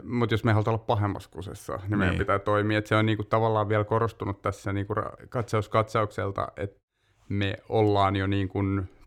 mutta 0.02 0.34
jos 0.34 0.44
me 0.44 0.52
halutaan 0.52 0.74
olla 0.74 0.84
pahemmassa 0.84 1.30
kusessa, 1.30 1.72
niin, 1.72 1.90
niin. 1.90 1.98
meidän 1.98 2.18
pitää 2.18 2.38
toimia. 2.38 2.78
Että 2.78 2.88
se 2.88 2.96
on 2.96 3.06
niinku 3.06 3.24
tavallaan 3.24 3.68
vielä 3.68 3.84
korostunut 3.84 4.42
tässä 4.42 4.72
niinku 4.72 4.94
katsaus 5.28 5.68
katsaukselta, 5.68 6.48
että 6.56 6.80
me 7.28 7.56
ollaan 7.68 8.16
jo 8.16 8.26
niinku 8.26 8.58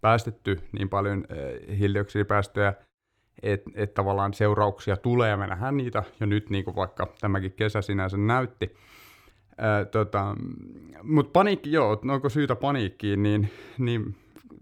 päästetty 0.01 0.59
niin 0.71 0.89
paljon 0.89 1.25
eh, 1.29 1.77
hiilidioksidipäästöjä, 1.77 2.73
että 3.43 3.71
et 3.75 3.93
tavallaan 3.93 4.33
seurauksia 4.33 4.97
tulee 4.97 5.29
ja 5.29 5.37
me 5.37 5.47
nähdään 5.47 5.77
niitä 5.77 6.03
jo 6.19 6.25
nyt, 6.25 6.49
niin 6.49 6.65
kuin 6.65 6.75
vaikka 6.75 7.07
tämäkin 7.21 7.53
kesä 7.53 7.81
sinänsä 7.81 8.17
näytti. 8.17 8.75
tota, 9.91 10.35
Mutta 11.03 11.31
paniikki, 11.31 11.71
joo, 11.71 12.01
onko 12.11 12.29
syytä 12.29 12.55
paniikkiin, 12.55 13.23
niin, 13.23 13.49
niin 13.77 14.15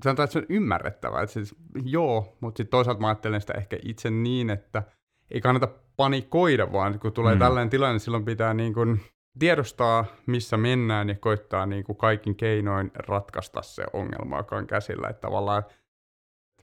sanotaan, 0.04 0.24
että 0.24 0.34
se 0.34 0.40
on 0.40 0.46
ymmärrettävää. 0.50 1.22
Että 1.22 1.34
siis, 1.34 1.56
joo, 1.84 2.38
mutta 2.42 2.58
sitten 2.58 2.72
toisaalta 2.72 3.02
mä 3.02 3.08
ajattelen 3.08 3.42
sitä 3.42 3.54
ehkä 3.54 3.78
itse 3.86 4.10
niin, 4.10 4.50
että 4.50 4.84
ei 5.32 5.42
kannata 5.42 5.68
panikoida, 5.98 6.72
vaan 6.72 7.00
kun 7.00 7.14
tulee 7.14 7.36
mm. 7.36 7.40
tällainen 7.40 7.70
tilanne, 7.70 7.94
niin 7.94 8.00
silloin 8.00 8.26
pitää 8.26 8.54
niin 8.54 8.74
kuin 8.74 9.02
tiedostaa, 9.40 10.06
missä 10.26 10.58
mennään 10.58 11.10
ja 11.10 11.16
koittaa 11.16 11.66
niin 11.66 11.84
kuin 11.84 11.98
kaikin 11.98 12.36
keinoin 12.36 12.92
ratkaista 12.96 13.62
se 13.62 13.84
ongelma, 13.94 14.38
joka 14.38 14.56
on 14.56 14.68
käsillä. 14.68 15.08
Että 15.10 15.22
tavallaan 15.22 15.64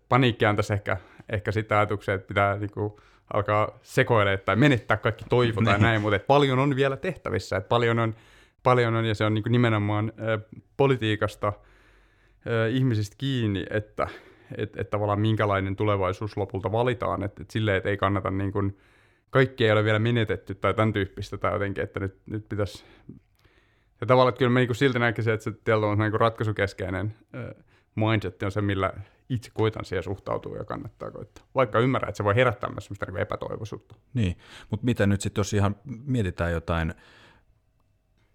paniikki 0.08 0.44
tässä 0.56 0.74
ehkä, 0.74 0.96
ehkä 1.28 1.52
sitä 1.52 1.78
ajatuksia, 1.78 2.14
että 2.14 2.28
pitää 2.28 2.56
niin 2.56 2.70
kuin 2.70 2.92
alkaa 3.32 3.78
sekoilemaan 3.82 4.44
tai 4.44 4.56
menettää 4.56 4.96
kaikki 4.96 5.24
toivo 5.28 5.60
tai 5.64 5.74
niin. 5.74 5.82
näin, 5.82 6.00
mutta 6.00 6.16
että 6.16 6.26
paljon 6.26 6.58
on 6.58 6.76
vielä 6.76 6.96
tehtävissä, 6.96 7.56
että 7.56 7.68
paljon 7.68 7.98
on, 7.98 8.14
paljon 8.62 8.94
on 8.94 9.04
ja 9.04 9.14
se 9.14 9.24
on 9.24 9.34
niin 9.34 9.42
kuin 9.42 9.52
nimenomaan 9.52 10.12
äh, 10.20 10.60
politiikasta– 10.76 11.52
ihmisistä 12.70 13.16
kiinni, 13.18 13.66
että 13.70 14.08
et, 14.56 14.76
et 14.76 14.90
tavallaan 14.90 15.20
minkälainen 15.20 15.76
tulevaisuus 15.76 16.36
lopulta 16.36 16.72
valitaan, 16.72 17.22
että 17.22 17.42
et 17.42 17.50
silleen, 17.50 17.76
että 17.76 17.88
ei 17.88 17.96
kannata 17.96 18.30
niin 18.30 18.52
kuin, 18.52 18.78
kaikki 19.30 19.64
ei 19.64 19.72
ole 19.72 19.84
vielä 19.84 19.98
menetetty 19.98 20.54
tai 20.54 20.74
tämän 20.74 20.92
tyyppistä 20.92 21.38
tai 21.38 21.52
jotenkin, 21.52 21.84
että 21.84 22.00
nyt, 22.00 22.16
nyt 22.26 22.48
pitäisi 22.48 22.84
ja 24.00 24.06
tavallaan, 24.06 24.28
että 24.28 24.38
kyllä 24.38 24.50
mä 24.50 24.58
niin 24.58 24.68
kuin 24.68 24.76
silti 24.76 24.98
näkisin, 24.98 25.32
että 25.32 25.44
se 25.44 25.74
on 25.74 25.98
niin 25.98 26.12
ratkaisukeskeinen 26.12 27.14
äh, 27.34 27.64
mindset 27.94 28.42
on 28.42 28.52
se, 28.52 28.60
millä 28.60 28.92
itse 29.28 29.50
koitan 29.54 29.84
siihen 29.84 30.02
suhtautua 30.02 30.56
ja 30.56 30.64
kannattaa 30.64 31.10
koittaa. 31.10 31.44
Vaikka 31.54 31.78
ymmärrän, 31.78 32.08
että 32.08 32.16
se 32.16 32.24
voi 32.24 32.34
herättää 32.34 32.70
myös 32.70 32.84
sellaista 32.84 33.06
niin 33.06 33.20
epätoivoisuutta. 33.20 33.94
Niin, 34.14 34.36
mutta 34.70 34.84
mitä 34.84 35.06
nyt 35.06 35.20
sitten, 35.20 35.40
jos 35.40 35.52
ihan 35.52 35.76
mietitään 35.84 36.52
jotain 36.52 36.94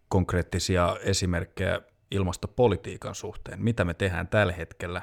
konkreettisia 0.07 0.97
esimerkkejä 1.03 1.81
ilmastopolitiikan 2.11 3.15
suhteen, 3.15 3.61
mitä 3.61 3.85
me 3.85 3.93
tehdään 3.93 4.27
tällä 4.27 4.53
hetkellä 4.53 5.01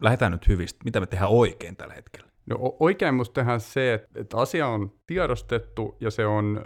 lähdetään 0.00 0.32
nyt 0.32 0.48
hyvistä, 0.48 0.84
mitä 0.84 1.00
me 1.00 1.06
tehdään 1.06 1.30
oikein 1.30 1.76
tällä 1.76 1.94
hetkellä? 1.94 2.28
No 2.46 2.56
oikein 2.80 3.14
musta 3.14 3.34
tehdään 3.34 3.60
se, 3.60 4.06
että, 4.14 4.36
asia 4.36 4.66
on 4.66 4.92
tiedostettu 5.06 5.96
ja 6.00 6.10
se 6.10 6.26
on 6.26 6.64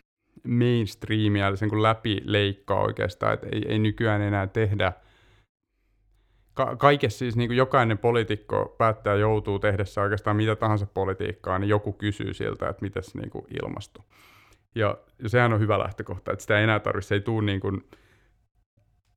mainstreamia, 0.49 1.47
eli 1.47 1.57
sen 1.57 1.69
kun 1.69 1.83
läpi 1.83 2.21
leikkaa 2.25 2.81
oikeastaan, 2.81 3.35
että 3.35 3.47
ei, 3.53 3.63
ei 3.69 3.79
nykyään 3.79 4.23
enää 4.23 4.47
tehdä 4.47 4.93
ka- 6.55 6.77
kaikessa 6.77 7.19
siis 7.19 7.37
niin 7.37 7.49
kuin 7.49 7.57
jokainen 7.57 7.99
poliitikko 7.99 8.75
päättää 8.79 9.15
joutuu 9.15 9.59
tehdessä 9.59 10.01
oikeastaan 10.01 10.37
mitä 10.37 10.57
tahansa 10.57 10.87
politiikkaa, 10.87 11.59
niin 11.59 11.69
joku 11.69 11.93
kysyy 11.93 12.35
siltä, 12.35 12.69
että 12.69 12.83
mitäs 12.83 13.15
niin 13.15 13.31
ilmasto. 13.63 14.05
Ja, 14.75 14.99
ja 15.23 15.29
sehän 15.29 15.53
on 15.53 15.61
hyvä 15.61 15.79
lähtökohta, 15.79 16.33
että 16.33 16.43
sitä 16.43 16.59
ei 16.59 16.65
enää 16.65 16.81
tarvitse, 16.81 17.09
se 17.09 17.15
ei 17.15 17.21
tule 17.21 17.45
niin 17.45 17.61
kuin, 17.61 17.89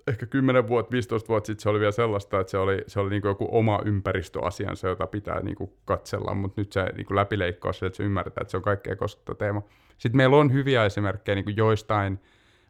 ehkä 0.08 0.26
10 0.26 0.68
vuotta, 0.68 0.92
15 0.92 1.28
vuotta 1.28 1.48
sitten 1.48 1.64
se 1.64 1.70
oli 1.70 1.80
vielä 1.80 1.92
sellaista, 1.92 2.40
että 2.40 2.52
se 2.52 2.58
oli, 2.58 2.84
se 2.88 3.00
oli 3.00 3.10
niin 3.10 3.22
joku 3.26 3.48
oma 3.52 3.80
ympäristöasiansa, 3.86 4.88
jota 4.88 5.08
pitää 5.08 5.42
niin 5.42 5.56
kuin 5.56 5.74
katsella, 5.86 6.34
mutta 6.34 6.62
nyt 6.62 6.72
se 6.72 6.86
niin 6.96 7.06
kuin 7.06 7.16
läpileikkaa 7.16 7.74
se, 7.74 7.86
että 7.86 7.98
se 7.98 8.04
ymmärretään, 8.04 8.42
että 8.42 8.52
se 8.52 8.58
on 8.58 8.64
kaikkea 8.64 8.96
koskettava 8.96 9.36
teema. 9.36 9.62
Sitten 9.98 10.18
meillä 10.18 10.38
on 10.38 10.54
hyviä 10.54 10.86
esimerkkejä 10.86 11.36
niin 11.36 11.46
kuin 11.46 11.58
joistain 11.58 12.20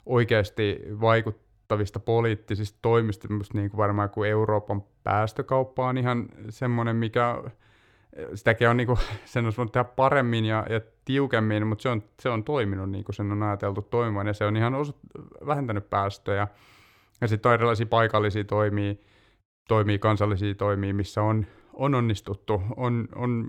oikeasti 0.05 0.79
vaikuttavista 1.01 1.99
poliittisista 1.99 2.79
toimista, 2.81 3.27
niin 3.53 3.69
kuin 3.69 3.77
varmaan 3.77 4.09
kuin 4.09 4.29
Euroopan 4.29 4.83
päästökauppa 5.03 5.87
on 5.87 5.97
ihan 5.97 6.27
semmoinen, 6.49 6.95
mikä 6.95 7.43
sitäkin 8.35 8.69
on, 8.69 8.77
niin 8.77 8.87
kuin, 8.87 8.99
sen 9.25 9.45
on 9.45 9.71
tehdä 9.71 9.83
paremmin 9.83 10.45
ja, 10.45 10.65
ja 10.69 10.81
tiukemmin, 11.05 11.67
mutta 11.67 11.81
se 11.81 11.89
on, 11.89 12.03
se 12.19 12.29
on 12.29 12.43
toiminut 12.43 12.89
niin 12.89 13.03
kuin 13.03 13.15
sen 13.15 13.31
on 13.31 13.43
ajateltu 13.43 13.81
toimimaan 13.81 14.27
ja 14.27 14.33
se 14.33 14.45
on 14.45 14.57
ihan 14.57 14.75
osut, 14.75 14.97
vähentänyt 15.45 15.89
päästöjä. 15.89 16.47
Ja 17.21 17.27
sitten 17.27 17.49
on 17.49 17.53
erilaisia 17.53 17.85
paikallisia 17.85 18.43
toimia, 18.43 18.95
toimii 19.67 19.99
kansallisia 19.99 20.55
toimia, 20.55 20.93
missä 20.93 21.21
on, 21.21 21.45
on 21.73 21.95
onnistuttu, 21.95 22.61
on, 22.77 23.07
on 23.15 23.47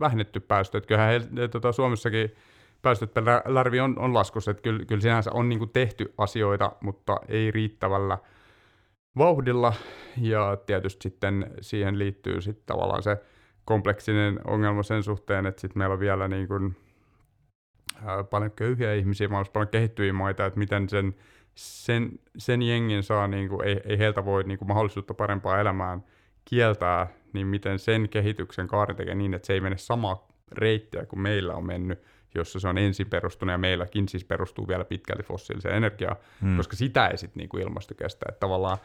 vähennetty 0.00 0.40
päästöjä. 0.40 0.80
Kyllähän 0.80 1.22
he, 1.38 1.48
tota, 1.48 1.72
Suomessakin 1.72 2.30
päästöt 2.82 3.14
per 3.14 3.24
lärvi 3.46 3.80
on, 3.80 3.98
on 3.98 4.14
laskussa, 4.14 4.50
että 4.50 4.62
kyllä, 4.62 4.84
kyllä 4.84 5.00
sinänsä 5.00 5.30
on 5.34 5.48
niin 5.48 5.70
tehty 5.72 6.14
asioita, 6.18 6.72
mutta 6.80 7.16
ei 7.28 7.50
riittävällä 7.50 8.18
vauhdilla, 9.18 9.72
ja 10.16 10.56
tietysti 10.66 11.02
sitten 11.02 11.50
siihen 11.60 11.98
liittyy 11.98 12.40
sitten 12.40 12.66
tavallaan 12.66 13.02
se 13.02 13.16
kompleksinen 13.64 14.40
ongelma 14.44 14.82
sen 14.82 15.02
suhteen, 15.02 15.46
että 15.46 15.60
sitten 15.60 15.78
meillä 15.78 15.92
on 15.92 16.00
vielä 16.00 16.28
niin 16.28 16.48
kuin, 16.48 16.76
ää, 18.04 18.24
paljon 18.24 18.50
köyhiä 18.50 18.94
ihmisiä, 18.94 19.30
vaan 19.30 19.46
paljon 19.52 19.68
kehittyviä 19.68 20.12
maita, 20.12 20.46
että 20.46 20.58
miten 20.58 20.88
sen 20.88 21.14
sen, 21.58 22.10
sen 22.36 22.62
jengin 22.62 23.02
saa, 23.02 23.28
niin 23.28 23.48
kuin, 23.48 23.68
ei, 23.68 23.80
ei 23.84 23.98
heiltä 23.98 24.24
voi 24.24 24.44
niin 24.44 24.58
kuin, 24.58 24.68
mahdollisuutta 24.68 25.14
parempaa 25.14 25.60
elämään 25.60 26.04
kieltää, 26.44 27.06
niin 27.32 27.46
miten 27.46 27.78
sen 27.78 28.08
kehityksen 28.08 28.66
kaari 28.66 28.94
tekee 28.94 29.14
niin, 29.14 29.34
että 29.34 29.46
se 29.46 29.52
ei 29.52 29.60
mene 29.60 29.76
samaa 29.76 30.28
reittiä 30.52 31.06
kuin 31.06 31.20
meillä 31.20 31.54
on 31.54 31.66
mennyt, 31.66 32.02
jossa 32.34 32.60
se 32.60 32.68
on 32.68 32.78
ensin 32.78 33.10
perustunut 33.10 33.52
ja 33.52 33.58
meilläkin 33.58 34.08
siis 34.08 34.24
perustuu 34.24 34.68
vielä 34.68 34.84
pitkälti 34.84 35.22
fossiiliseen 35.22 35.74
energiaan, 35.74 36.16
hmm. 36.40 36.56
koska 36.56 36.76
sitä 36.76 37.08
ei 37.08 37.18
sitten 37.18 37.40
niin 37.40 37.62
ilmasto 37.62 37.94
kestä. 37.94 38.26
Että 38.28 38.40
tavallaan 38.40 38.78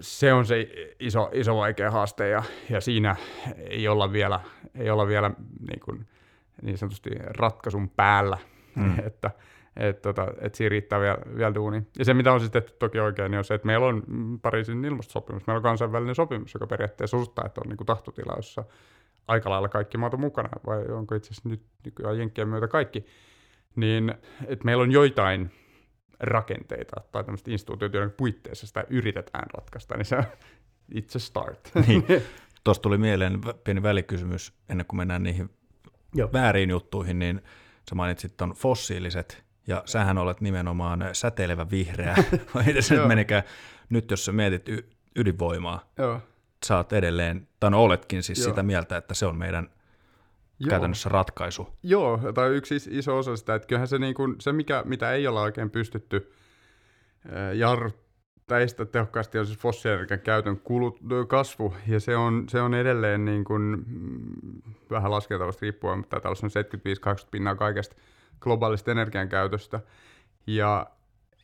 se 0.00 0.32
on 0.32 0.46
se 0.46 0.68
iso, 1.00 1.30
iso 1.32 1.56
vaikea 1.56 1.90
haaste 1.90 2.28
ja, 2.28 2.42
ja 2.70 2.80
siinä 2.80 3.16
ei 3.56 3.88
olla 3.88 4.12
vielä, 4.12 4.40
ei 4.74 4.90
olla 4.90 5.06
vielä 5.06 5.30
niin, 5.68 5.80
kuin, 5.80 6.06
niin 6.62 6.78
sanotusti 6.78 7.10
ratkaisun 7.24 7.88
päällä, 7.88 8.38
hmm. 8.74 8.98
että 9.06 9.30
että 9.76 10.02
tota, 10.02 10.26
et 10.40 10.54
siinä 10.54 10.68
riittää 10.68 11.00
vielä, 11.00 11.18
vielä 11.36 11.54
duuni. 11.54 11.82
Ja 11.98 12.04
se, 12.04 12.14
mitä 12.14 12.32
on 12.32 12.40
sitten 12.40 12.62
tehty 12.62 12.76
toki 12.78 13.00
oikein, 13.00 13.30
niin 13.30 13.38
on 13.38 13.44
se, 13.44 13.54
että 13.54 13.66
meillä 13.66 13.86
on 13.86 14.02
Pariisin 14.42 14.84
ilmastosopimus, 14.84 15.46
meillä 15.46 15.58
on 15.58 15.62
kansainvälinen 15.62 16.14
sopimus, 16.14 16.54
joka 16.54 16.66
periaatteessa 16.66 17.16
osoittaa, 17.16 17.44
että 17.46 17.60
on 17.64 17.68
niin 17.68 17.76
kuin 17.76 17.86
tahtotila, 17.86 18.32
jossa 18.36 18.64
aika 19.28 19.50
lailla 19.50 19.68
kaikki 19.68 19.98
maat 19.98 20.14
on 20.14 20.20
mukana, 20.20 20.48
vai 20.66 20.86
onko 20.86 21.14
itse 21.14 21.30
asiassa 21.30 21.48
nyt 21.48 21.62
nykyään 21.84 22.18
Jenkkien 22.18 22.48
myötä 22.48 22.68
kaikki, 22.68 23.06
niin 23.76 24.14
että 24.46 24.64
meillä 24.64 24.82
on 24.82 24.92
joitain 24.92 25.50
rakenteita 26.20 26.96
tai 27.12 27.24
tämmöistä 27.24 27.50
instituutioita, 27.50 27.96
joiden 27.96 28.14
puitteissa 28.16 28.66
sitä 28.66 28.84
yritetään 28.90 29.46
ratkaista, 29.54 29.96
niin 29.96 30.04
se 30.04 30.16
on 30.16 30.24
it's 30.94 31.16
a 31.16 31.18
start. 31.18 31.70
Niin. 31.86 32.04
Tuosta 32.64 32.82
tuli 32.82 32.98
mieleen 32.98 33.40
pieni 33.64 33.82
välikysymys 33.82 34.52
ennen 34.68 34.86
kuin 34.86 34.98
mennään 34.98 35.22
niihin 35.22 35.50
Joo. 36.14 36.30
väärin 36.32 36.70
juttuihin, 36.70 37.18
niin 37.18 37.42
sä 37.88 37.94
mainitsit 37.94 38.40
on 38.40 38.50
fossiiliset 38.50 39.44
ja 39.66 39.82
sähän 39.84 40.18
olet 40.18 40.40
nimenomaan 40.40 41.04
säteilevä 41.12 41.66
vihreä, 41.70 42.16
vai 42.54 42.82
se 42.82 42.94
nyt 42.94 43.08
menikään. 43.08 43.42
Nyt 43.90 44.10
jos 44.10 44.24
sä 44.24 44.32
mietit 44.32 44.68
y- 44.68 44.88
ydinvoimaa, 45.16 45.90
Joo. 45.98 46.20
sä 46.66 46.76
oot 46.76 46.92
edelleen, 46.92 47.48
tai 47.60 47.70
no 47.70 47.82
oletkin 47.82 48.22
siis 48.22 48.38
Joo. 48.38 48.48
sitä 48.48 48.62
mieltä, 48.62 48.96
että 48.96 49.14
se 49.14 49.26
on 49.26 49.38
meidän 49.38 49.68
Joo. 50.58 50.70
käytännössä 50.70 51.08
ratkaisu. 51.08 51.68
Joo, 51.82 52.20
tai 52.34 52.50
yksi 52.50 52.76
iso 52.90 53.18
osa 53.18 53.36
sitä, 53.36 53.54
että 53.54 53.68
kyllähän 53.68 53.88
se, 53.88 53.98
niin 53.98 54.14
kuin, 54.14 54.36
se 54.40 54.52
mikä, 54.52 54.82
mitä 54.86 55.12
ei 55.12 55.26
olla 55.26 55.42
oikein 55.42 55.70
pystytty 55.70 56.32
jarruttamaan, 57.54 58.04
sitä 58.68 58.84
tehokkaasti 58.84 59.38
on 59.38 59.46
siis 59.46 59.58
fossiilienergian 59.58 60.20
käytön 60.20 60.60
kulut, 60.60 61.00
kasvu, 61.28 61.74
ja 61.86 62.00
se 62.00 62.16
on, 62.16 62.44
se 62.48 62.60
on 62.60 62.74
edelleen 62.74 63.24
niin 63.24 63.44
kuin, 63.44 63.84
mm, 63.86 64.62
vähän 64.90 65.10
laskentavasti 65.10 65.66
riippuen, 65.66 65.98
mutta 65.98 66.20
täällä 66.20 66.36
on 66.42 66.50
75-80 67.24 67.28
pinnaa 67.30 67.54
kaikesta 67.54 67.96
globaalista 68.44 68.90
energiankäytöstä. 68.90 69.80
Ja, 70.46 70.86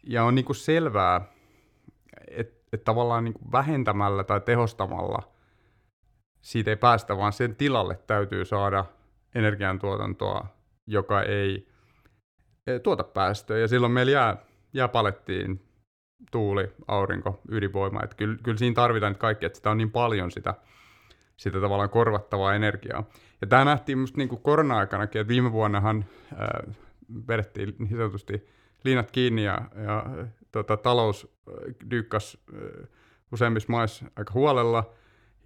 ja 0.07 0.25
on 0.25 0.35
niin 0.35 0.45
kuin 0.45 0.57
selvää, 0.57 1.21
että 2.28 2.61
et 2.73 2.85
tavallaan 2.85 3.25
niin 3.25 3.35
kuin 3.35 3.52
vähentämällä 3.52 4.25
tai 4.25 4.40
tehostamalla 4.40 5.23
siitä 6.40 6.71
ei 6.71 6.76
päästä, 6.76 7.16
vaan 7.16 7.33
sen 7.33 7.57
tilalle 7.57 7.99
täytyy 8.07 8.45
saada 8.45 8.85
energiantuotantoa, 9.35 10.47
joka 10.87 11.23
ei, 11.23 11.69
tuota 12.83 13.04
päästöjä. 13.04 13.61
Ja 13.61 13.69
silloin 13.69 13.92
meillä 13.92 14.12
jää, 14.12 14.37
jää 14.73 14.88
palettiin 14.88 15.66
tuuli, 16.30 16.73
aurinko, 16.88 17.40
ydinvoima. 17.49 18.00
Että 18.04 18.16
kyllä, 18.16 18.37
kyllä 18.42 18.59
siinä 18.59 18.75
tarvitaan 18.75 19.16
kaikki, 19.16 19.47
että 19.47 19.57
sitä 19.57 19.71
on 19.71 19.78
niin 19.78 19.90
paljon 19.90 20.30
sitä, 20.30 20.54
sitä 21.37 21.61
tavallaan 21.61 21.90
korvattavaa 21.90 22.54
energiaa. 22.54 23.04
Ja 23.40 23.47
tämä 23.47 23.64
nähtiin 23.64 23.99
minusta 23.99 24.19
niin 24.19 24.28
kuin 24.28 24.42
korona-aikanakin, 24.42 25.21
että 25.21 25.28
viime 25.28 25.52
vuonnahan 25.52 26.04
ää, 26.37 26.62
vedettiin 27.29 27.75
niin 27.79 27.97
sanotusti 27.97 28.47
liinat 28.85 29.11
kiinni 29.11 29.45
ja, 29.45 29.61
ja 29.85 30.07
tota, 30.52 30.76
talous 30.76 31.29
dykkas 31.90 32.38
useimmissa 33.33 33.73
maissa 33.73 34.05
aika 34.17 34.33
huolella 34.35 34.90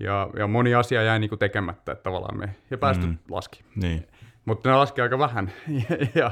ja, 0.01 0.31
ja 0.37 0.47
moni 0.47 0.75
asia 0.75 1.03
jäi 1.03 1.19
niin 1.19 1.29
kuin 1.29 1.39
tekemättä, 1.39 1.93
että 1.93 2.03
tavallaan 2.03 2.39
me, 2.39 2.55
ja 2.71 2.79
päästöt 2.79 3.09
mm. 3.09 3.19
laski. 3.31 3.65
Niin. 3.77 4.07
Mutta 4.45 4.71
ne 4.71 4.77
laski 4.77 5.01
aika 5.01 5.19
vähän. 5.19 5.53
ja, 5.69 5.97
ja, 6.15 6.31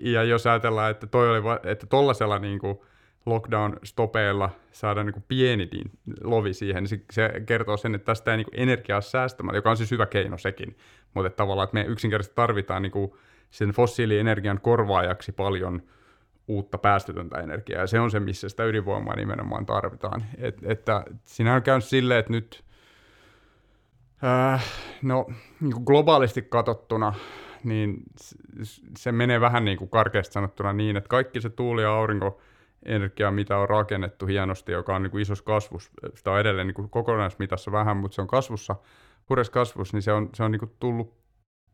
ja 0.00 0.24
jos 0.24 0.46
ajatellaan, 0.46 0.90
että 0.90 1.06
toi 1.06 1.30
oli, 1.30 1.44
va, 1.44 1.60
että 1.64 1.86
tollasella 1.86 2.38
niin 2.38 2.58
kuin 2.58 2.78
lockdown-stopeilla 3.26 4.50
saada 4.72 5.04
niin 5.04 5.12
kuin 5.12 5.24
pieni 5.28 5.68
lovi 6.24 6.54
siihen, 6.54 6.84
niin 6.84 7.04
se 7.12 7.32
kertoo 7.46 7.76
sen, 7.76 7.94
että 7.94 8.06
tästä 8.06 8.30
ei 8.30 8.36
niin 8.36 8.44
kuin 8.44 8.60
energiaa 8.60 9.00
säästämällä, 9.00 9.58
joka 9.58 9.70
on 9.70 9.76
siis 9.76 9.90
hyvä 9.90 10.06
keino 10.06 10.38
sekin, 10.38 10.76
mutta 11.14 11.30
tavallaan, 11.30 11.64
että 11.64 11.74
me 11.74 11.84
yksinkertaisesti 11.88 12.34
tarvitaan 12.34 12.82
niin 12.82 12.92
kuin 12.92 13.12
sen 13.50 13.70
fossiilienergian 13.70 14.60
korvaajaksi 14.60 15.32
paljon 15.32 15.82
uutta 16.48 16.78
päästötöntä 16.78 17.38
energiaa, 17.38 17.80
ja 17.80 17.86
se 17.86 18.00
on 18.00 18.10
se, 18.10 18.20
missä 18.20 18.48
sitä 18.48 18.64
ydinvoimaa 18.64 19.16
nimenomaan 19.16 19.66
tarvitaan. 19.66 20.24
Et, 20.38 20.58
että 20.62 21.04
siinä 21.24 21.54
on 21.54 21.62
käynyt 21.62 21.84
silleen, 21.84 22.20
että 22.20 22.32
nyt 22.32 22.64
äh, 24.24 24.64
no, 25.02 25.26
niin 25.60 25.82
globaalisti 25.84 26.42
katsottuna, 26.42 27.14
niin 27.64 28.02
se 28.96 29.12
menee 29.12 29.40
vähän 29.40 29.64
niin 29.64 29.78
kuin 29.78 29.90
karkeasti 29.90 30.32
sanottuna 30.32 30.72
niin, 30.72 30.96
että 30.96 31.08
kaikki 31.08 31.40
se 31.40 31.50
tuuli- 31.50 31.82
ja 31.82 31.92
aurinkoenergia, 31.92 33.30
mitä 33.30 33.58
on 33.58 33.68
rakennettu 33.68 34.26
hienosti, 34.26 34.72
joka 34.72 34.96
on 34.96 35.02
niin 35.02 35.10
kuin 35.10 35.22
isossa 35.22 35.44
kasvussa, 35.44 35.92
sitä 36.14 36.30
on 36.30 36.40
edelleen 36.40 36.66
niin 36.66 36.74
kuin 36.74 36.90
kokonaismitassa 36.90 37.72
vähän, 37.72 37.96
mutta 37.96 38.14
se 38.14 38.20
on 38.20 38.28
kasvussa, 38.28 38.76
hurjassa 39.28 39.52
kasvussa, 39.52 39.96
niin 39.96 40.02
se 40.02 40.12
on, 40.12 40.30
se 40.34 40.42
on 40.42 40.50
niin 40.50 40.60
kuin 40.60 40.72
tullut 40.80 41.19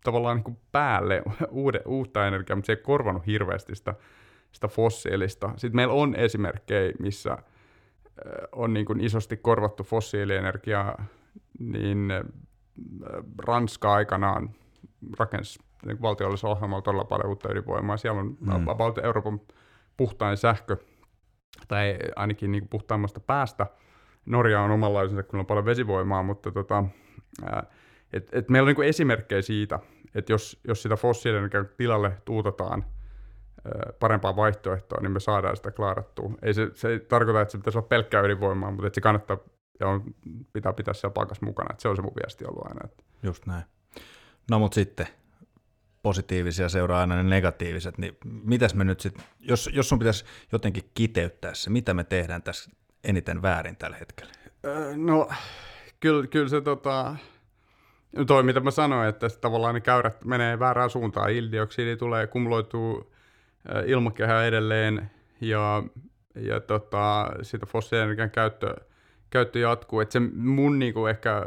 tavallaan 0.06 0.42
niin 0.46 0.58
päälle 0.72 1.22
uude, 1.50 1.80
uutta 1.86 2.26
energiaa, 2.26 2.56
mutta 2.56 2.66
se 2.66 2.72
ei 2.72 2.76
korvanut 2.76 3.26
hirveästi 3.26 3.74
sitä, 3.74 3.94
sitä 4.52 4.68
fossiilista. 4.68 5.50
Sitten 5.56 5.76
meillä 5.76 5.94
on 5.94 6.14
esimerkkejä, 6.14 6.92
missä 6.98 7.38
on 8.52 8.74
niin 8.74 8.86
kuin 8.86 9.00
isosti 9.00 9.36
korvattu 9.36 9.84
fossiilienergiaa, 9.84 11.04
niin 11.58 12.12
Ranska 13.38 13.94
aikanaan 13.94 14.50
rakensi 15.18 15.58
niin 15.86 16.02
valtiollisella 16.02 16.54
ohjelmalla 16.54 16.82
todella 16.82 17.04
paljon 17.04 17.28
uutta 17.28 17.52
ydinvoimaa. 17.52 17.96
Siellä 17.96 18.20
on 18.20 18.36
mm. 18.40 18.68
about 18.68 18.98
Euroopan 18.98 19.40
puhtain 19.96 20.36
sähkö, 20.36 20.76
tai 21.68 21.98
ainakin 22.16 22.52
niin 22.52 22.62
kuin 22.62 22.70
puhtaimmasta 22.70 23.20
päästä. 23.20 23.66
Norja 24.26 24.60
on 24.60 24.70
omanlaisensa, 24.70 25.22
kun 25.22 25.40
on 25.40 25.46
paljon 25.46 25.64
vesivoimaa, 25.64 26.22
mutta 26.22 26.50
tota, 26.50 26.84
et, 28.12 28.28
et 28.32 28.48
meillä 28.48 28.68
on 28.68 28.74
niin 28.76 28.88
esimerkkejä 28.88 29.42
siitä, 29.42 29.78
että 30.16 30.32
jos, 30.32 30.60
jos 30.68 30.82
sitä 30.82 30.96
fossiilienergian 30.96 31.68
tilalle 31.76 32.12
tuutetaan 32.24 32.84
parempaa 34.00 34.36
vaihtoehtoa, 34.36 35.00
niin 35.00 35.12
me 35.12 35.20
saadaan 35.20 35.56
sitä 35.56 35.70
klaarattua. 35.70 36.30
Ei 36.42 36.54
se, 36.54 36.70
se 36.74 36.88
ei 36.88 37.00
tarkoita, 37.00 37.40
että 37.40 37.52
se 37.52 37.58
pitäisi 37.58 37.78
olla 37.78 37.88
pelkkää 37.88 38.22
ydinvoimaa, 38.22 38.70
mutta 38.70 38.86
että 38.86 38.94
se 38.94 39.00
kannattaa 39.00 39.38
ja 39.80 39.88
on, 39.88 40.04
pitää 40.52 40.72
pitää 40.72 40.94
siellä 40.94 41.14
paikassa 41.14 41.46
mukana. 41.46 41.72
Et 41.72 41.80
se 41.80 41.88
on 41.88 41.96
se 41.96 42.02
mun 42.02 42.12
viesti 42.22 42.44
ollut 42.44 42.66
aina. 42.66 42.80
Että. 42.84 43.02
Just 43.22 43.46
näin. 43.46 43.64
No 44.50 44.58
mutta 44.58 44.74
sitten 44.74 45.06
positiivisia 46.02 46.68
seuraa 46.68 47.00
aina 47.00 47.16
ne 47.16 47.22
negatiiviset, 47.22 47.98
niin 47.98 48.16
mitäs 48.24 48.74
me 48.74 48.84
nyt 48.84 49.00
sitten, 49.00 49.24
jos, 49.40 49.70
jos 49.72 49.88
sun 49.88 49.98
pitäisi 49.98 50.24
jotenkin 50.52 50.90
kiteyttää 50.94 51.54
se, 51.54 51.70
mitä 51.70 51.94
me 51.94 52.04
tehdään 52.04 52.42
tässä 52.42 52.70
eniten 53.04 53.42
väärin 53.42 53.76
tällä 53.76 53.96
hetkellä? 53.96 54.32
Öö, 54.64 54.96
no, 54.96 55.28
kyllä, 56.00 56.26
kyllä 56.26 56.48
se 56.48 56.60
tota, 56.60 57.16
toi 58.26 58.42
mitä 58.42 58.60
mä 58.60 58.70
sanoin, 58.70 59.08
että 59.08 59.28
tavallaan 59.40 59.74
ne 59.74 59.80
käyrät 59.80 60.24
menee 60.24 60.58
väärään 60.58 60.90
suuntaan, 60.90 61.30
hiilidioksidi 61.30 61.96
tulee, 61.96 62.26
kumuloituu 62.26 63.12
ilmakehään 63.86 64.46
edelleen 64.46 65.10
ja, 65.40 65.82
ja 66.34 66.60
tota, 66.60 67.30
sitä 67.42 67.66
fossiilienergian 67.66 68.30
käyttö, 68.30 68.76
käyttö 69.30 69.58
jatkuu. 69.58 70.00
Et 70.00 70.10
se 70.10 70.20
mun 70.34 70.78
niinku 70.78 71.06
ehkä 71.06 71.42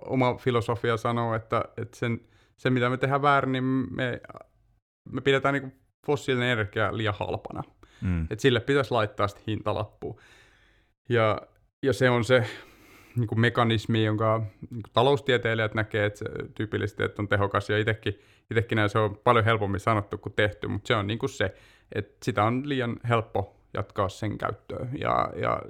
oma 0.00 0.34
filosofia 0.34 0.96
sanoo, 0.96 1.34
että, 1.34 1.64
että 1.76 1.98
sen, 1.98 2.20
se 2.56 2.70
mitä 2.70 2.90
me 2.90 2.96
tehdään 2.96 3.22
väärin, 3.22 3.52
niin 3.52 3.64
me, 3.64 4.20
me 5.12 5.20
pidetään 5.20 5.52
niinku 5.52 5.72
fossiilinen 6.06 6.48
energia 6.48 6.96
liian 6.96 7.14
halpana. 7.18 7.62
Mm. 8.00 8.26
Et 8.30 8.40
sille 8.40 8.60
pitäisi 8.60 8.90
laittaa 8.90 9.28
sitten 9.28 9.44
hintalappuun. 9.46 10.20
Ja, 11.08 11.40
ja 11.82 11.92
se 11.92 12.10
on 12.10 12.24
se 12.24 12.46
niin 13.20 13.28
kuin 13.28 13.40
mekanismi, 13.40 14.04
jonka 14.04 14.38
niin 14.60 14.82
kuin 14.82 14.92
taloustieteilijät 14.92 15.74
näkee, 15.74 16.06
että 16.06 16.18
se 16.18 16.24
tyypillisesti 16.54 17.02
että 17.02 17.22
on 17.22 17.28
tehokas, 17.28 17.70
ja 17.70 17.78
itsekin, 17.78 18.20
itsekin 18.50 18.76
näin 18.76 18.90
se 18.90 18.98
on 18.98 19.16
paljon 19.24 19.44
helpommin 19.44 19.80
sanottu 19.80 20.18
kuin 20.18 20.32
tehty, 20.32 20.68
mutta 20.68 20.88
se 20.88 20.94
on 20.94 21.06
niin 21.06 21.18
kuin 21.18 21.30
se, 21.30 21.54
että 21.94 22.24
sitä 22.24 22.44
on 22.44 22.68
liian 22.68 22.96
helppo 23.08 23.56
jatkaa 23.74 24.08
sen 24.08 24.38
käyttöön, 24.38 24.88
ja, 24.98 25.30
ja 25.36 25.62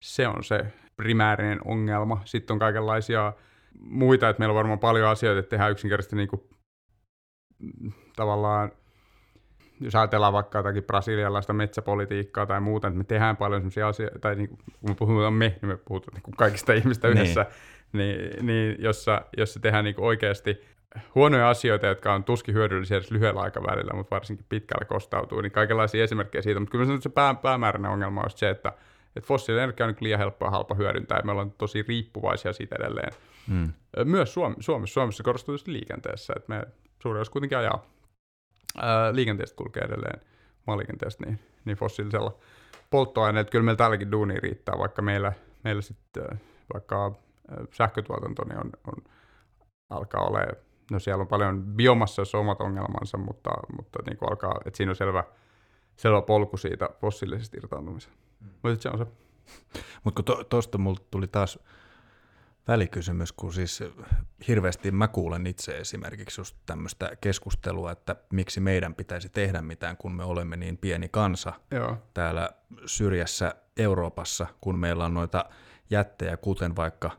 se 0.00 0.28
on 0.28 0.44
se 0.44 0.66
primäärinen 0.96 1.60
ongelma. 1.64 2.22
Sitten 2.24 2.54
on 2.54 2.58
kaikenlaisia 2.58 3.32
muita, 3.80 4.28
että 4.28 4.40
meillä 4.40 4.52
on 4.52 4.56
varmaan 4.56 4.78
paljon 4.78 5.08
asioita, 5.08 5.38
että 5.38 5.50
tehdään 5.50 5.72
yksinkertaisesti 5.72 6.16
niin 6.16 6.28
kuin, 6.28 6.42
tavallaan 8.16 8.72
jos 9.80 9.94
ajatellaan 9.94 10.32
vaikka 10.32 10.58
jotakin 10.58 10.84
brasilialaista 10.84 11.52
metsäpolitiikkaa 11.52 12.46
tai 12.46 12.60
muuta, 12.60 12.88
että 12.88 12.98
me 12.98 13.04
tehdään 13.04 13.36
paljon 13.36 13.60
sellaisia 13.60 13.88
asioita, 13.88 14.18
tai 14.18 14.34
niin 14.34 14.48
kun 14.48 14.58
me 14.88 14.94
puhutaan 14.94 15.34
me, 15.34 15.58
niin 15.62 15.70
me 15.70 15.76
puhutaan 15.76 16.14
niin 16.14 16.36
kaikista 16.36 16.72
ihmistä 16.82 17.08
niin. 17.08 17.18
yhdessä, 17.18 17.46
niin, 17.92 18.18
niin, 18.18 18.46
niin 18.46 18.76
jossa, 18.78 19.22
jossa 19.36 19.60
tehdään 19.60 19.84
niin 19.84 19.94
oikeasti 19.98 20.64
huonoja 21.14 21.50
asioita, 21.50 21.86
jotka 21.86 22.14
on 22.14 22.24
tuskin 22.24 22.54
hyödyllisiä 22.54 22.96
edes 22.96 23.10
lyhyellä 23.10 23.40
aikavälillä, 23.40 23.92
mutta 23.94 24.14
varsinkin 24.14 24.46
pitkällä 24.48 24.84
kostautuu, 24.84 25.40
niin 25.40 25.52
kaikenlaisia 25.52 26.04
esimerkkejä 26.04 26.42
siitä, 26.42 26.60
mutta 26.60 26.72
kyllä 26.72 27.00
se 27.00 27.08
pää, 27.08 27.34
päämääräinen 27.34 27.90
ongelma 27.90 28.20
on 28.20 28.30
se, 28.30 28.50
että, 28.50 28.72
että 29.16 29.26
fossiilinen 29.26 29.64
energia 29.64 29.86
on 29.86 29.92
niin 29.92 30.04
liian 30.04 30.18
helppoa 30.18 30.48
ja 30.48 30.52
halpa 30.52 30.74
hyödyntää, 30.74 31.18
ja 31.18 31.22
me 31.24 31.32
ollaan 31.32 31.50
tosi 31.50 31.84
riippuvaisia 31.88 32.52
siitä 32.52 32.76
edelleen. 32.78 33.12
Hmm. 33.48 33.72
Myös 34.04 34.34
Suomessa, 34.34 34.62
Suomessa, 34.62 34.94
Suomessa 34.94 35.22
korostuu 35.22 35.56
liikenteessä, 35.66 36.32
että 36.36 36.54
me 36.54 36.62
suuri 37.02 37.20
osa 37.20 37.32
kuitenkin 37.32 37.58
ajaa 37.58 37.93
ää, 38.82 39.14
liikenteestä 39.14 39.56
kulkee 39.56 39.82
edelleen 39.82 40.20
maaliikenteestä 40.66 41.26
niin, 41.26 41.38
niin 41.64 41.76
fossiilisella 41.76 42.38
polttoaineella. 42.90 43.50
Kyllä 43.50 43.64
meillä 43.64 43.76
tälläkin 43.76 44.12
duuni 44.12 44.34
riittää, 44.34 44.78
vaikka 44.78 45.02
meillä, 45.02 45.32
meillä 45.64 45.82
sitten 45.82 46.40
vaikka 46.74 47.14
sähkötuotanto 47.72 48.44
niin 48.44 48.58
on, 48.58 48.70
on, 48.86 49.12
alkaa 49.90 50.26
olla, 50.26 50.38
no 50.90 50.98
siellä 50.98 51.22
on 51.22 51.28
paljon 51.28 51.62
biomassassa 51.62 52.38
omat 52.38 52.60
ongelmansa, 52.60 53.18
mutta, 53.18 53.50
mutta 53.76 53.98
niin 54.06 54.18
kuin 54.18 54.30
alkaa, 54.30 54.60
että 54.66 54.76
siinä 54.76 54.90
on 54.90 54.96
selvä, 54.96 55.24
selvä 55.96 56.22
polku 56.22 56.56
siitä 56.56 56.88
fossiilisesta 57.00 57.56
irtaantumisesta. 57.56 58.16
Mm. 58.40 58.48
Mutta 58.62 58.82
se 58.82 58.88
on 58.88 58.98
se. 58.98 59.06
Mutta 60.04 60.22
tuosta 60.48 60.70
to, 60.70 60.78
mulle 60.78 61.00
tuli 61.10 61.26
taas 61.26 61.58
välikysymys, 62.68 63.32
kun 63.32 63.52
siis 63.52 63.82
hirveästi 64.48 64.90
mä 64.90 65.08
kuulen 65.08 65.46
itse 65.46 65.78
esimerkiksi 65.78 66.40
just 66.40 66.56
tämmöistä 66.66 67.16
keskustelua, 67.20 67.92
että 67.92 68.16
miksi 68.32 68.60
meidän 68.60 68.94
pitäisi 68.94 69.28
tehdä 69.28 69.62
mitään, 69.62 69.96
kun 69.96 70.14
me 70.14 70.24
olemme 70.24 70.56
niin 70.56 70.76
pieni 70.76 71.08
kansa 71.08 71.52
Joo. 71.70 71.96
täällä 72.14 72.50
syrjässä 72.86 73.54
Euroopassa, 73.76 74.46
kun 74.60 74.78
meillä 74.78 75.04
on 75.04 75.14
noita 75.14 75.44
jättejä, 75.90 76.36
kuten 76.36 76.76
vaikka 76.76 77.10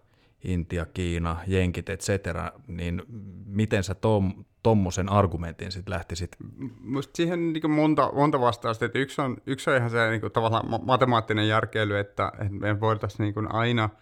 Intia, 0.43 0.85
Kiina, 0.85 1.37
Jenkit, 1.47 1.89
et 1.89 2.01
cetera, 2.01 2.51
niin 2.67 3.01
miten 3.45 3.83
sä 3.83 3.95
tom, 3.95 4.45
tommosen 4.63 5.09
argumentin 5.09 5.71
sitten 5.71 5.93
lähtisit? 5.93 6.35
Musta 6.79 7.15
siihen 7.15 7.53
niin 7.53 7.71
monta, 7.71 8.11
monta 8.13 8.39
vastausta, 8.39 8.85
että 8.85 8.99
yksi 8.99 9.21
on, 9.21 9.37
yksi 9.45 9.69
on 9.69 9.77
ihan 9.77 9.89
se 9.89 10.09
niin 10.09 10.21
kuin, 10.21 10.33
tavallaan 10.33 10.85
matemaattinen 10.85 11.47
järkeily, 11.47 11.99
että, 11.99 12.31
että 12.33 12.53
me 12.53 12.79
voitaisiin 12.79 13.33
niin 13.35 13.51
aina– 13.51 13.89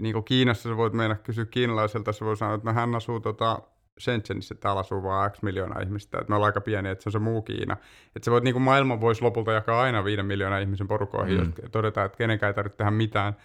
niin 0.00 0.12
kuin 0.12 0.24
Kiinassa 0.24 0.68
sä 0.68 0.76
voit 0.76 0.92
mennä 0.92 1.14
kysyä 1.14 1.44
kiinalaiselta, 1.44 2.12
sä 2.12 2.24
voit 2.24 2.38
sanoa, 2.38 2.54
että 2.54 2.70
no 2.70 2.74
hän 2.74 2.94
asuu 2.94 3.20
tota 3.20 3.58
Shenzhenissä, 4.00 4.54
täällä 4.54 4.80
asuu 4.80 5.02
vaan 5.02 5.30
X 5.30 5.42
miljoonaa 5.42 5.82
ihmistä, 5.82 6.18
että 6.18 6.30
me 6.30 6.36
ollaan 6.36 6.48
aika 6.48 6.60
pieni, 6.60 6.88
että 6.88 7.02
se 7.02 7.08
on 7.08 7.12
se 7.12 7.18
muu 7.18 7.42
Kiina. 7.42 7.76
Että 8.16 8.24
sä 8.24 8.30
voit, 8.30 8.44
niin 8.44 8.54
kuin 8.54 8.62
maailma 8.62 9.00
voisi 9.00 9.22
lopulta 9.22 9.52
jakaa 9.52 9.82
aina 9.82 10.04
viiden 10.04 10.26
miljoonaa 10.26 10.58
ihmisen 10.58 10.88
porukoihin, 10.88 11.40
mm. 11.40 11.52
jos 11.62 11.70
todetaan, 11.70 12.06
että 12.06 12.18
kenenkään 12.18 12.50
ei 12.50 12.54
tarvitse 12.54 12.78
tehdä 12.78 12.90
mitään, 12.90 13.36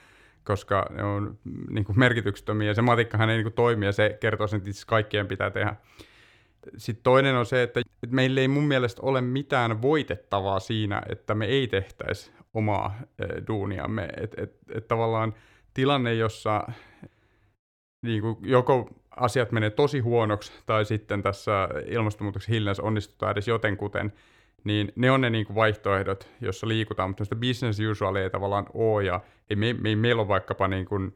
koska 0.43 0.85
ne 0.89 1.03
on 1.03 1.37
niin 1.69 1.85
kuin 1.85 1.99
merkityksettömiä, 1.99 2.67
ja 2.67 2.73
se 2.73 2.81
matikkahan 2.81 3.29
ei 3.29 3.37
niin 3.37 3.45
kuin 3.45 3.53
toimi, 3.53 3.85
ja 3.85 3.91
se 3.91 4.17
kertoo 4.19 4.47
sen, 4.47 4.57
että 4.57 4.69
itse 4.69 4.85
kaikkien 4.87 5.27
pitää 5.27 5.49
tehdä. 5.49 5.75
Sitten 6.77 7.03
toinen 7.03 7.35
on 7.35 7.45
se, 7.45 7.63
että 7.63 7.81
meillä 8.07 8.41
ei 8.41 8.47
mun 8.47 8.63
mielestä 8.63 9.01
ole 9.01 9.21
mitään 9.21 9.81
voitettavaa 9.81 10.59
siinä, 10.59 11.01
että 11.09 11.35
me 11.35 11.45
ei 11.45 11.67
tehtäisi 11.67 12.31
omaa 12.53 12.95
duuniamme. 13.47 14.07
Että 14.17 14.41
et, 14.43 14.55
et 14.69 14.87
tavallaan 14.87 15.33
tilanne, 15.79 16.13
jossa 16.13 16.67
niin 18.01 18.21
kuin 18.21 18.37
joko 18.41 18.89
asiat 19.15 19.51
menee 19.51 19.69
tosi 19.69 19.99
huonoksi 19.99 20.51
tai 20.65 20.85
sitten 20.85 21.23
tässä 21.23 21.69
ilmastonmuutoksen 21.85 22.53
hillinnässä 22.53 22.83
onnistutaan 22.83 23.31
edes 23.31 23.47
jotenkuten, 23.47 24.13
niin 24.63 24.91
ne 24.95 25.11
on 25.11 25.21
ne 25.21 25.29
niin 25.29 25.45
kuin 25.45 25.55
vaihtoehdot, 25.55 26.29
jossa 26.41 26.67
liikutaan, 26.67 27.09
mutta 27.09 27.35
business 27.35 27.79
usual 27.91 28.15
ei 28.15 28.29
tavallaan 28.29 28.65
ole, 28.73 29.03
ja 29.03 29.21
ei, 29.49 29.55
me, 29.55 29.73
me, 29.73 29.95
meillä 29.95 30.21
on 30.21 30.27
vaikkapa 30.27 30.67
niin 30.67 30.85
kuin, 30.85 31.15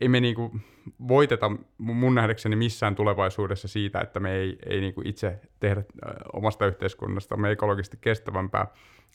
ei 0.00 0.08
me 0.08 0.20
niin 0.20 0.34
kuin 0.34 0.60
voiteta 1.08 1.50
mun 1.78 2.14
nähdäkseni 2.14 2.56
missään 2.56 2.94
tulevaisuudessa 2.94 3.68
siitä, 3.68 4.00
että 4.00 4.20
me 4.20 4.32
ei, 4.32 4.58
ei 4.66 4.80
niin 4.80 4.94
kuin 4.94 5.06
itse 5.06 5.40
tehdä 5.60 5.82
omasta 6.32 6.66
yhteiskunnasta 6.66 7.36
me 7.36 7.50
ekologisesti 7.50 7.98
kestävämpää. 8.00 8.66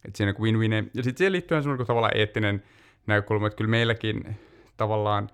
että 0.06 0.18
siinä 0.18 0.34
on 0.38 0.44
win-win. 0.44 0.92
Ja 0.94 1.04
sitten 1.04 1.18
siihen 1.18 1.32
liittyy 1.32 1.62
semmoinen 1.62 1.88
tavallaan 1.88 2.18
eettinen 2.18 2.64
näkökulma, 3.08 3.48
että 3.48 3.58
kyllä 3.58 3.70
meilläkin 3.70 4.40
tavallaan, 4.80 5.30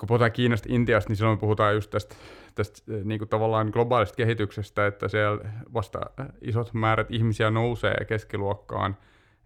kun 0.00 0.06
puhutaan 0.06 0.32
Kiinasta, 0.32 0.68
Intiasta, 0.72 1.10
niin 1.10 1.16
silloin 1.16 1.38
puhutaan 1.38 1.74
just 1.74 1.90
tästä, 1.90 2.14
tästä 2.54 2.94
eh, 2.94 3.04
niin 3.04 3.18
kuin 3.18 3.28
tavallaan 3.28 3.68
globaalista 3.72 4.16
kehityksestä, 4.16 4.86
että 4.86 5.08
siellä 5.08 5.50
vasta 5.74 6.00
isot 6.40 6.74
määrät 6.74 7.10
ihmisiä 7.10 7.50
nousee 7.50 8.04
keskiluokkaan, 8.08 8.96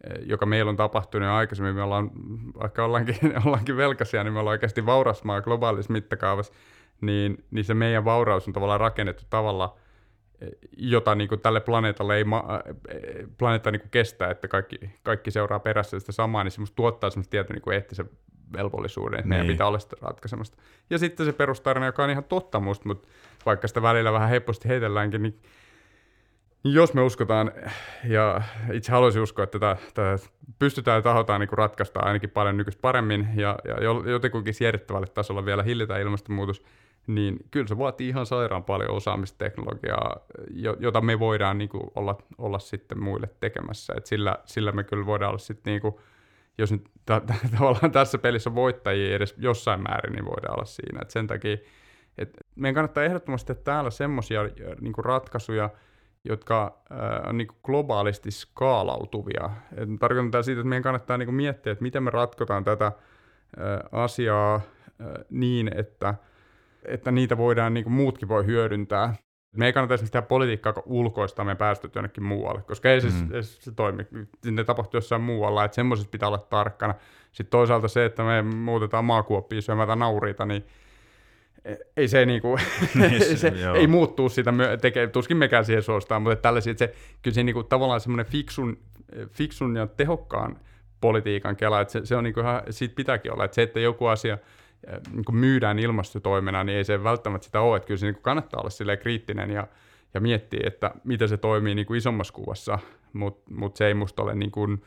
eh, 0.04 0.26
joka 0.26 0.46
meillä 0.46 0.68
on 0.68 0.76
tapahtunut 0.76 1.28
jo 1.28 1.34
aikaisemmin. 1.34 1.74
Me 1.74 1.82
ollaan, 1.82 2.10
vaikka 2.60 2.84
ollaankin, 2.84 3.16
ollaankin 3.46 3.76
velkaisia, 3.76 4.24
niin 4.24 4.32
me 4.32 4.38
ollaan 4.38 4.52
oikeasti 4.52 4.86
vauras 4.86 5.24
maa 5.24 5.40
globaalissa 5.40 5.92
mittakaavassa, 5.92 6.52
niin, 7.00 7.44
niin 7.50 7.64
se 7.64 7.74
meidän 7.74 8.04
vauraus 8.04 8.46
on 8.46 8.52
tavallaan 8.52 8.80
rakennettu 8.80 9.24
tavalla, 9.30 9.76
jota 10.76 11.14
niin 11.14 11.28
kuin 11.28 11.40
tälle 11.40 11.60
planeetalle 11.60 12.16
ei 12.16 12.24
ma- 12.24 12.60
planeetta 13.38 13.70
niin 13.70 13.80
kuin 13.80 13.90
kestää, 13.90 14.30
että 14.30 14.48
kaikki, 14.48 14.78
kaikki 15.02 15.30
seuraa 15.30 15.60
perässä 15.60 16.00
sitä 16.00 16.12
samaa, 16.12 16.44
niin 16.44 16.52
se 16.52 16.62
tuottaa 16.76 17.10
semmoista 17.10 17.30
tietyn 17.30 17.54
niin 17.54 17.62
kuin 17.62 17.74
eettisen 17.74 18.10
velvollisuuden, 18.52 19.18
että 19.18 19.28
niin. 19.28 19.28
meidän 19.28 19.46
pitää 19.46 19.66
olla 19.66 19.78
sitä 19.78 19.96
ratkaisemasta. 20.02 20.56
Ja 20.90 20.98
sitten 20.98 21.26
se 21.26 21.32
perustarina, 21.32 21.86
joka 21.86 22.04
on 22.04 22.10
ihan 22.10 22.24
totta 22.24 22.60
musta, 22.60 22.88
mutta 22.88 23.08
vaikka 23.46 23.68
sitä 23.68 23.82
välillä 23.82 24.12
vähän 24.12 24.28
hepposti 24.28 24.68
heitelläänkin, 24.68 25.22
niin 25.22 25.40
jos 26.64 26.94
me 26.94 27.02
uskotaan, 27.02 27.52
ja 28.04 28.42
itse 28.72 28.92
haluaisin 28.92 29.22
uskoa, 29.22 29.44
että 29.44 29.58
tätä, 29.58 29.76
tätä 29.94 30.18
pystytään 30.58 30.96
ja 30.96 31.02
tahotaan 31.02 31.40
niin 31.40 31.52
ratkaista 31.52 32.00
ainakin 32.00 32.30
paljon 32.30 32.56
nykyistä 32.56 32.80
paremmin, 32.80 33.28
ja, 33.34 33.58
ja 33.64 33.76
jotenkin 34.10 34.54
siedettävälle 34.54 35.06
tasolla 35.06 35.44
vielä 35.44 35.62
hillitään 35.62 36.00
ilmastonmuutos, 36.00 36.62
niin 37.06 37.36
kyllä 37.50 37.66
se 37.66 37.78
vaatii 37.78 38.08
ihan 38.08 38.26
sairaan 38.26 38.64
paljon 38.64 38.90
osaamisteknologiaa, 38.90 40.16
jota 40.78 41.00
me 41.00 41.18
voidaan 41.18 41.58
niin 41.58 41.68
kuin 41.68 41.90
olla, 41.94 42.18
olla 42.38 42.58
sitten 42.58 43.02
muille 43.02 43.28
tekemässä. 43.40 43.94
Et 43.96 44.06
sillä, 44.06 44.36
sillä 44.44 44.72
me 44.72 44.84
kyllä 44.84 45.06
voidaan 45.06 45.28
olla 45.28 45.38
sitten, 45.38 45.70
niin 45.70 45.80
kuin, 45.80 45.94
jos 46.60 46.72
nyt 46.72 46.90
ta- 47.06 47.20
ta- 47.20 47.34
tavallaan 47.58 47.92
tässä 47.92 48.18
pelissä 48.18 48.54
voittajia 48.54 49.16
edes 49.16 49.34
jossain 49.38 49.82
määrin, 49.82 50.12
niin 50.12 50.24
voidaan 50.24 50.54
olla 50.54 50.64
siinä. 50.64 50.98
Et 51.02 51.10
sen 51.10 51.26
takia, 51.26 51.56
että 52.18 52.38
meidän 52.56 52.74
kannattaa 52.74 53.04
ehdottomasti 53.04 53.46
tehdä 53.46 53.60
täällä 53.64 53.90
semmoisia 53.90 54.42
niin 54.80 54.94
ratkaisuja, 54.98 55.70
jotka 56.24 56.82
äh, 56.92 57.28
on 57.28 57.36
niin 57.36 57.48
kuin 57.48 57.58
globaalisti 57.62 58.30
skaalautuvia. 58.30 59.50
Et 59.76 59.88
tarkoittaa 60.00 60.42
siitä, 60.42 60.60
että 60.60 60.68
meidän 60.68 60.82
kannattaa 60.82 61.18
niin 61.18 61.26
kuin 61.26 61.34
miettiä, 61.34 61.72
että 61.72 61.82
miten 61.82 62.02
me 62.02 62.10
ratkotaan 62.10 62.64
tätä 62.64 62.86
äh, 62.86 62.92
asiaa 63.92 64.54
äh, 64.54 64.62
niin, 65.30 65.70
että– 65.78 66.14
että 66.84 67.10
niitä 67.10 67.38
voidaan, 67.38 67.74
niin 67.74 67.84
kuin 67.84 67.94
muutkin 67.94 68.28
voi 68.28 68.46
hyödyntää. 68.46 69.14
Me 69.52 69.66
ei 69.66 69.72
kannata 69.72 69.94
esimerkiksi 69.94 70.12
tehdä 70.12 70.26
politiikkaa 70.26 70.82
ulkoista 70.86 71.44
me 71.44 71.54
päästöt 71.54 71.94
jonnekin 71.94 72.24
muualle, 72.24 72.62
koska 72.62 72.90
ei 72.90 73.00
se, 73.00 73.08
mm. 73.08 73.28
se, 73.28 73.42
se 73.42 73.72
toimi. 73.72 74.06
Ne 74.44 74.64
tapahtuu 74.64 74.98
jossain 74.98 75.22
muualla, 75.22 75.64
että 75.64 75.74
semmoisessa 75.74 76.10
pitää 76.10 76.28
olla 76.28 76.38
tarkkana. 76.38 76.94
Sitten 77.32 77.50
toisaalta 77.50 77.88
se, 77.88 78.04
että 78.04 78.22
me 78.22 78.42
muutetaan 78.42 79.04
maakuoppia 79.04 79.62
syömätä 79.62 79.96
nauriita, 79.96 80.46
niin 80.46 80.64
ei 81.96 82.08
se, 82.08 82.26
niinku, 82.26 82.58
niin 82.94 83.38
se 83.38 83.52
ei 83.74 83.86
muuttuu 83.86 84.28
sitä, 84.28 84.52
tekee, 84.80 85.06
tuskin 85.06 85.36
mekään 85.36 85.64
siihen 85.64 85.82
suostaan, 85.82 86.22
mutta 86.22 86.36
tällaisia, 86.36 86.70
että 86.70 86.86
se, 86.86 86.94
kyllä 87.22 87.34
se 87.34 87.42
niinku, 87.42 87.62
tavallaan 87.62 88.00
semmoinen 88.00 88.26
fiksun, 88.26 88.78
fiksun 89.30 89.76
ja 89.76 89.86
tehokkaan 89.86 90.58
politiikan 91.00 91.56
kela, 91.56 91.80
että 91.80 91.92
se, 91.92 92.06
se 92.06 92.16
on 92.16 92.24
niinku 92.24 92.40
ihan, 92.40 92.62
siitä 92.70 92.94
pitääkin 92.94 93.32
olla, 93.32 93.44
että 93.44 93.54
se, 93.54 93.62
että 93.62 93.80
joku 93.80 94.06
asia 94.06 94.38
niin 95.12 95.36
myydään 95.36 95.78
ilmastotoimena, 95.78 96.64
niin 96.64 96.78
ei 96.78 96.84
se 96.84 97.04
välttämättä 97.04 97.44
sitä 97.44 97.60
ole, 97.60 97.76
että 97.76 97.86
kyllä 97.86 97.98
se 97.98 98.06
niin 98.06 98.22
kannattaa 98.22 98.60
olla 98.60 98.96
kriittinen 98.96 99.50
ja, 99.50 99.66
ja 100.14 100.20
miettiä, 100.20 100.60
että 100.64 100.90
miten 101.04 101.28
se 101.28 101.36
toimii 101.36 101.74
niin 101.74 101.86
kuin 101.86 101.98
isommassa 101.98 102.34
kuvassa, 102.34 102.78
mutta 103.12 103.54
mut 103.54 103.76
se 103.76 103.86
ei 103.86 103.94
musta 103.94 104.22
ole 104.22 104.34
niin 104.34 104.50
kuin, 104.50 104.82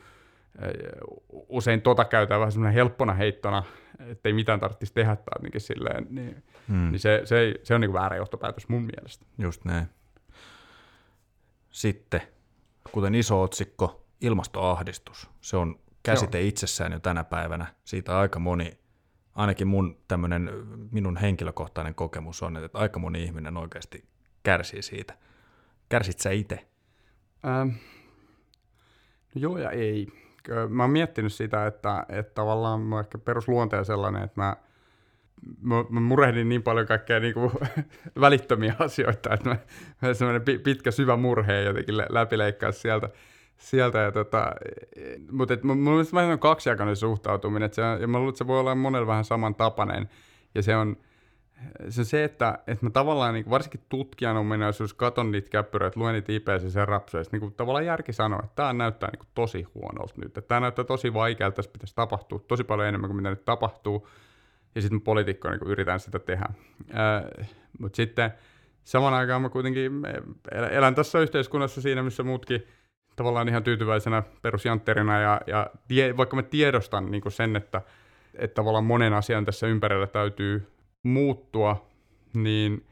usein 1.30 1.82
tota 1.82 2.04
käytetään 2.04 2.40
vähän 2.40 2.52
semmoinen 2.52 2.74
helppona 2.74 3.12
heittona, 3.12 3.62
että 3.98 4.28
ei 4.28 4.32
mitään 4.32 4.60
tarvitsisi 4.60 4.94
tehdä 4.94 5.16
tai 5.16 5.24
jotenkin 5.36 5.60
silleen, 5.60 6.06
niin, 6.10 6.42
hmm. 6.68 6.90
niin 6.90 7.00
se, 7.00 7.20
se, 7.24 7.38
ei, 7.38 7.60
se 7.62 7.74
on 7.74 7.80
niin 7.80 7.90
kuin 7.90 8.00
väärä 8.00 8.16
johtopäätös 8.16 8.68
mun 8.68 8.82
mielestä. 8.82 9.26
Just 9.38 9.64
näin. 9.64 9.86
Sitten, 11.70 12.20
kuten 12.92 13.14
iso 13.14 13.42
otsikko, 13.42 14.06
ilmastoahdistus. 14.20 15.30
Se 15.40 15.56
on 15.56 15.78
käsite 16.02 16.40
Joo. 16.40 16.48
itsessään 16.48 16.92
jo 16.92 17.00
tänä 17.00 17.24
päivänä. 17.24 17.66
Siitä 17.84 18.18
aika 18.18 18.38
moni, 18.38 18.78
ainakin 19.34 19.68
mun 19.68 19.96
tämmöinen, 20.08 20.50
minun 20.90 21.16
henkilökohtainen 21.16 21.94
kokemus 21.94 22.42
on, 22.42 22.56
että 22.56 22.78
aika 22.78 22.98
moni 22.98 23.22
ihminen 23.22 23.56
oikeasti 23.56 24.04
kärsii 24.42 24.82
siitä. 24.82 25.14
Kärsit 25.88 26.18
sä 26.18 26.30
itse? 26.30 26.66
Ähm, 27.46 27.68
no 29.34 29.40
joo 29.40 29.58
ja 29.58 29.70
ei 29.70 30.06
mä 30.68 30.82
oon 30.82 30.90
miettinyt 30.90 31.32
sitä, 31.32 31.66
että, 31.66 32.06
että 32.08 32.34
tavallaan 32.34 32.80
mä 32.80 33.00
ehkä 33.00 33.18
perusluonteen 33.18 33.84
sellainen, 33.84 34.22
että 34.22 34.40
mä, 34.40 34.56
mä, 35.62 35.84
mä 35.90 36.00
murehdin 36.00 36.48
niin 36.48 36.62
paljon 36.62 36.86
kaikkea 36.86 37.20
niin 37.20 37.34
kuin 37.34 37.50
välittömiä 38.20 38.74
asioita, 38.78 39.34
että 39.34 39.48
mä, 39.48 39.56
mä 40.02 40.14
semmoinen 40.14 40.60
pitkä 40.62 40.90
syvä 40.90 41.16
murhe 41.16 41.62
jotenkin 41.62 41.96
läpileikkaa 41.96 42.72
sieltä. 42.72 43.08
Sieltä 43.56 43.98
ja 43.98 44.12
tota, 44.12 44.52
mutta 45.30 45.54
et, 45.54 45.62
mun 45.62 45.78
mielestä 45.78 46.20
on 46.20 46.38
kaksijakoinen 46.38 46.96
suhtautuminen, 46.96 47.74
se, 47.74 47.82
ja 48.00 48.08
mä 48.08 48.18
luulen, 48.18 48.28
että 48.28 48.38
se 48.38 48.46
voi 48.46 48.60
olla 48.60 48.74
monella 48.74 49.06
vähän 49.06 49.24
samantapainen, 49.24 50.08
ja 50.54 50.62
se 50.62 50.76
on, 50.76 50.96
se 51.88 52.00
on 52.00 52.04
se, 52.04 52.24
että, 52.24 52.58
että 52.66 52.86
mä 52.86 52.90
tavallaan 52.90 53.34
niin 53.34 53.50
varsinkin 53.50 53.84
tutkijan 53.88 54.36
ominaisuus 54.36 54.94
katon 54.94 55.30
niitä 55.30 55.50
käppyröitä, 55.50 56.00
luen 56.00 56.12
niitä 56.12 56.32
IPCC-rapsuja, 56.32 57.24
niin 57.32 57.54
tavallaan 57.54 57.86
järki 57.86 58.12
sanoo, 58.12 58.40
että 58.44 58.54
tämä 58.54 58.72
näyttää 58.72 59.10
niin 59.12 59.28
tosi 59.34 59.62
huonolta 59.74 60.14
nyt, 60.16 60.26
että 60.26 60.40
tämä 60.40 60.60
näyttää 60.60 60.84
tosi 60.84 61.14
vaikealta, 61.14 61.56
tässä 61.56 61.70
pitäisi 61.72 61.94
tapahtua 61.94 62.38
tosi 62.48 62.64
paljon 62.64 62.88
enemmän 62.88 63.08
kuin 63.08 63.16
mitä 63.16 63.30
nyt 63.30 63.44
tapahtuu, 63.44 64.08
ja 64.74 64.80
sitten 64.80 65.00
poliitikko 65.00 65.50
niin 65.50 65.60
yritän 65.66 66.00
sitä 66.00 66.18
tehdä. 66.18 66.46
Mutta 67.78 67.96
sitten 67.96 68.30
saman 68.84 69.14
aikaan 69.14 69.42
mä 69.42 69.48
kuitenkin 69.48 69.92
elän 70.70 70.94
tässä 70.94 71.20
yhteiskunnassa 71.20 71.80
siinä, 71.80 72.02
missä 72.02 72.22
muutkin 72.22 72.66
tavallaan 73.16 73.48
ihan 73.48 73.64
tyytyväisenä 73.64 74.22
perusjantterina, 74.42 75.20
ja, 75.20 75.40
ja 75.46 75.70
tie, 75.88 76.16
vaikka 76.16 76.36
mä 76.36 76.42
tiedostan 76.42 77.10
niin 77.10 77.22
kuin 77.22 77.32
sen, 77.32 77.56
että, 77.56 77.82
että 78.34 78.54
tavallaan 78.54 78.84
monen 78.84 79.12
asian 79.12 79.44
tässä 79.44 79.66
ympärillä 79.66 80.06
täytyy 80.06 80.66
muuttua, 81.02 81.86
niin, 82.34 82.86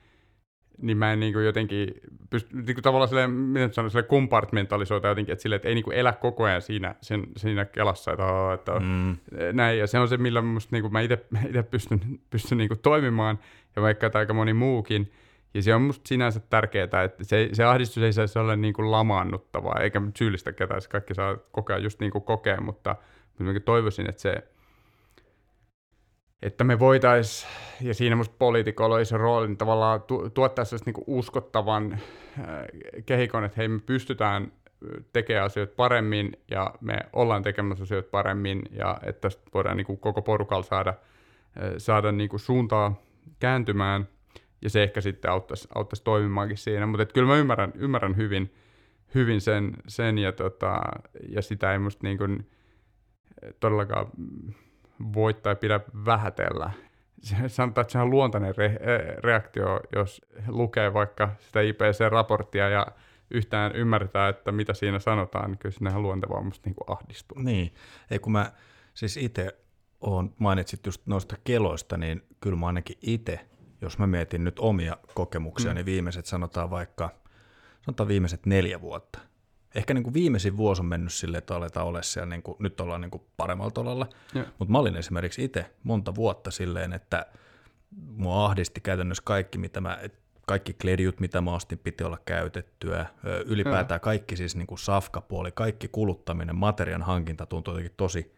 niin 0.78 0.98
mä 0.98 1.12
en 1.12 1.20
niin 1.20 1.32
kuin 1.32 1.44
jotenkin 1.44 1.94
pysty, 2.30 2.56
niin 2.56 2.74
kuin 2.74 2.82
tavallaan 2.82 3.08
silleen, 3.08 3.30
miten 3.30 3.72
sanoa, 3.72 3.88
silleen 3.88 4.08
kompartmentalisoita 4.08 5.08
jotenkin, 5.08 5.32
että, 5.32 5.42
silleen, 5.42 5.56
että 5.56 5.68
ei 5.68 5.74
niin 5.74 5.84
kuin 5.84 5.96
elä 5.96 6.12
koko 6.12 6.44
ajan 6.44 6.62
siinä, 6.62 6.94
sen, 7.00 7.26
siinä 7.36 7.64
kelassa, 7.64 8.10
että, 8.12 8.52
että 8.54 8.72
mm. 8.80 9.16
näin, 9.52 9.78
ja 9.78 9.86
se 9.86 9.98
on 9.98 10.08
se, 10.08 10.16
millä 10.16 10.42
musta, 10.42 10.76
niin 10.76 10.82
kuin 10.82 10.92
mä 10.92 11.00
itse 11.00 11.26
pystyn, 11.70 12.00
pystyn 12.30 12.58
niin 12.58 12.68
kuin 12.68 12.80
toimimaan, 12.80 13.38
ja 13.76 13.82
vaikka 13.82 14.10
aika 14.14 14.34
moni 14.34 14.54
muukin, 14.54 15.12
ja 15.54 15.62
se 15.62 15.74
on 15.74 15.82
musta 15.82 16.08
sinänsä 16.08 16.40
tärkeää, 16.40 16.84
että 16.84 17.24
se, 17.24 17.48
se 17.52 17.64
ahdistus 17.64 18.02
ei 18.02 18.12
saisi 18.12 18.38
olla 18.38 18.56
niin 18.56 18.74
kuin 18.74 18.90
lamaannuttavaa, 18.90 19.80
eikä 19.80 20.02
syyllistä 20.16 20.52
ketään, 20.52 20.82
se 20.82 20.88
kaikki 20.88 21.14
saa 21.14 21.36
kokea 21.36 21.78
just 21.78 22.00
niin 22.00 22.12
kuin 22.12 22.24
kokea, 22.24 22.60
mutta, 22.60 22.96
mutta 23.38 23.60
toivoisin, 23.60 24.08
että 24.08 24.22
se, 24.22 24.34
että 26.42 26.64
me 26.64 26.78
voitaisiin, 26.78 27.52
ja 27.80 27.94
siinä 27.94 28.16
musta 28.16 28.34
poliitikolla 28.38 28.94
olisi 28.94 29.16
rooli, 29.16 29.46
niin 29.46 29.56
tavallaan 29.56 30.02
tu- 30.02 30.30
tuottaa 30.30 30.64
sellaista 30.64 30.90
niin 30.90 31.04
uskottavan 31.06 31.92
äh, 31.92 31.98
kehikon, 33.06 33.44
että 33.44 33.56
hei 33.56 33.68
me 33.68 33.80
pystytään 33.86 34.52
tekemään 35.12 35.46
asioita 35.46 35.74
paremmin 35.76 36.32
ja 36.50 36.74
me 36.80 36.98
ollaan 37.12 37.42
tekemässä 37.42 37.82
asioita 37.82 38.08
paremmin 38.10 38.62
ja 38.70 38.98
että 39.02 39.20
tästä 39.20 39.42
voidaan 39.54 39.76
niin 39.76 39.86
kuin 39.86 39.98
koko 39.98 40.22
porukalla 40.22 40.62
saada, 40.62 40.90
äh, 40.90 41.72
saada 41.78 42.12
niin 42.12 42.28
kuin 42.30 42.40
suuntaa 42.40 43.02
kääntymään 43.38 44.08
ja 44.62 44.70
se 44.70 44.82
ehkä 44.82 45.00
sitten 45.00 45.30
auttaisi, 45.30 45.68
auttaisi 45.74 46.04
toimimaankin 46.04 46.56
siinä, 46.56 46.86
mutta 46.86 47.06
kyllä 47.06 47.28
mä 47.28 47.36
ymmärrän, 47.36 47.72
ymmärrän 47.74 48.16
hyvin, 48.16 48.54
hyvin 49.14 49.40
sen, 49.40 49.76
sen 49.88 50.18
ja, 50.18 50.32
tota, 50.32 50.80
ja 51.28 51.42
sitä 51.42 51.72
ei 51.72 51.78
musta 51.78 52.06
niin 52.06 52.18
kuin 52.18 52.50
todellakaan 53.60 54.06
voi 55.14 55.34
tai 55.34 55.56
pidä 55.56 55.80
vähätellä. 56.04 56.70
Sanotaan, 57.46 57.82
että 57.82 57.92
se 57.92 57.98
on 57.98 58.10
luontainen 58.10 58.54
re- 58.54 58.90
eh, 58.90 59.16
reaktio, 59.18 59.80
jos 59.94 60.22
lukee 60.48 60.94
vaikka 60.94 61.30
sitä 61.38 61.60
IPC-raporttia 61.60 62.68
ja 62.68 62.86
yhtään 63.30 63.76
ymmärtää, 63.76 64.28
että 64.28 64.52
mitä 64.52 64.74
siinä 64.74 64.98
sanotaan, 64.98 65.50
niin 65.50 65.58
kyllä 65.58 65.72
sinnehän 65.72 66.02
luontevaa 66.02 66.42
musta 66.42 66.68
niin 66.68 66.76
ahdistua. 66.86 67.42
Niin, 67.42 67.74
ei 68.10 68.18
kun 68.18 68.32
mä 68.32 68.52
siis 68.94 69.16
itse 69.16 69.56
on, 70.00 70.34
mainitsit 70.38 70.86
just 70.86 71.06
noista 71.06 71.36
keloista, 71.44 71.96
niin 71.96 72.22
kyllä 72.40 72.56
mä 72.56 72.66
ainakin 72.66 72.98
itse, 73.02 73.40
jos 73.82 73.98
mä 73.98 74.06
mietin 74.06 74.44
nyt 74.44 74.58
omia 74.58 74.96
kokemuksia, 75.14 75.70
mm. 75.70 75.74
niin 75.74 75.86
viimeiset 75.86 76.26
sanotaan 76.26 76.70
vaikka, 76.70 77.10
sanotaan 77.84 78.08
viimeiset 78.08 78.46
neljä 78.46 78.80
vuotta, 78.80 79.18
ehkä 79.74 79.94
niin 79.94 80.04
kuin 80.04 80.14
viimeisin 80.14 80.56
vuosi 80.56 80.82
on 80.82 80.86
mennyt 80.86 81.12
silleen, 81.12 81.38
että 81.38 81.56
aletaan 81.56 81.86
olla 81.86 82.02
siellä, 82.02 82.30
niin 82.30 82.42
kuin, 82.42 82.56
nyt 82.58 82.80
ollaan 82.80 83.00
niin 83.00 83.10
kuin 83.10 83.22
paremmalla 83.36 83.70
tolalla, 83.70 84.08
mutta 84.58 84.72
mä 84.72 84.78
olin 84.78 84.96
esimerkiksi 84.96 85.44
itse 85.44 85.70
monta 85.82 86.14
vuotta 86.14 86.50
silleen, 86.50 86.92
että 86.92 87.26
mua 88.16 88.46
ahdisti 88.46 88.80
käytännössä 88.80 89.22
kaikki, 89.26 89.58
mitä 89.58 89.80
mä, 89.80 89.98
kaikki 90.46 90.72
kledjut, 90.74 91.20
mitä 91.20 91.40
mä 91.40 91.54
ostin, 91.54 91.78
piti 91.78 92.04
olla 92.04 92.18
käytettyä, 92.24 93.06
ylipäätään 93.46 94.00
kaikki 94.00 94.36
siis 94.36 94.56
niin 94.56 94.66
kuin 94.66 94.78
safkapuoli, 94.78 95.52
kaikki 95.52 95.88
kuluttaminen, 95.88 96.56
materian 96.56 97.02
hankinta 97.02 97.46
tuntui 97.46 97.72
jotenkin 97.72 97.94
tosi 97.96 98.34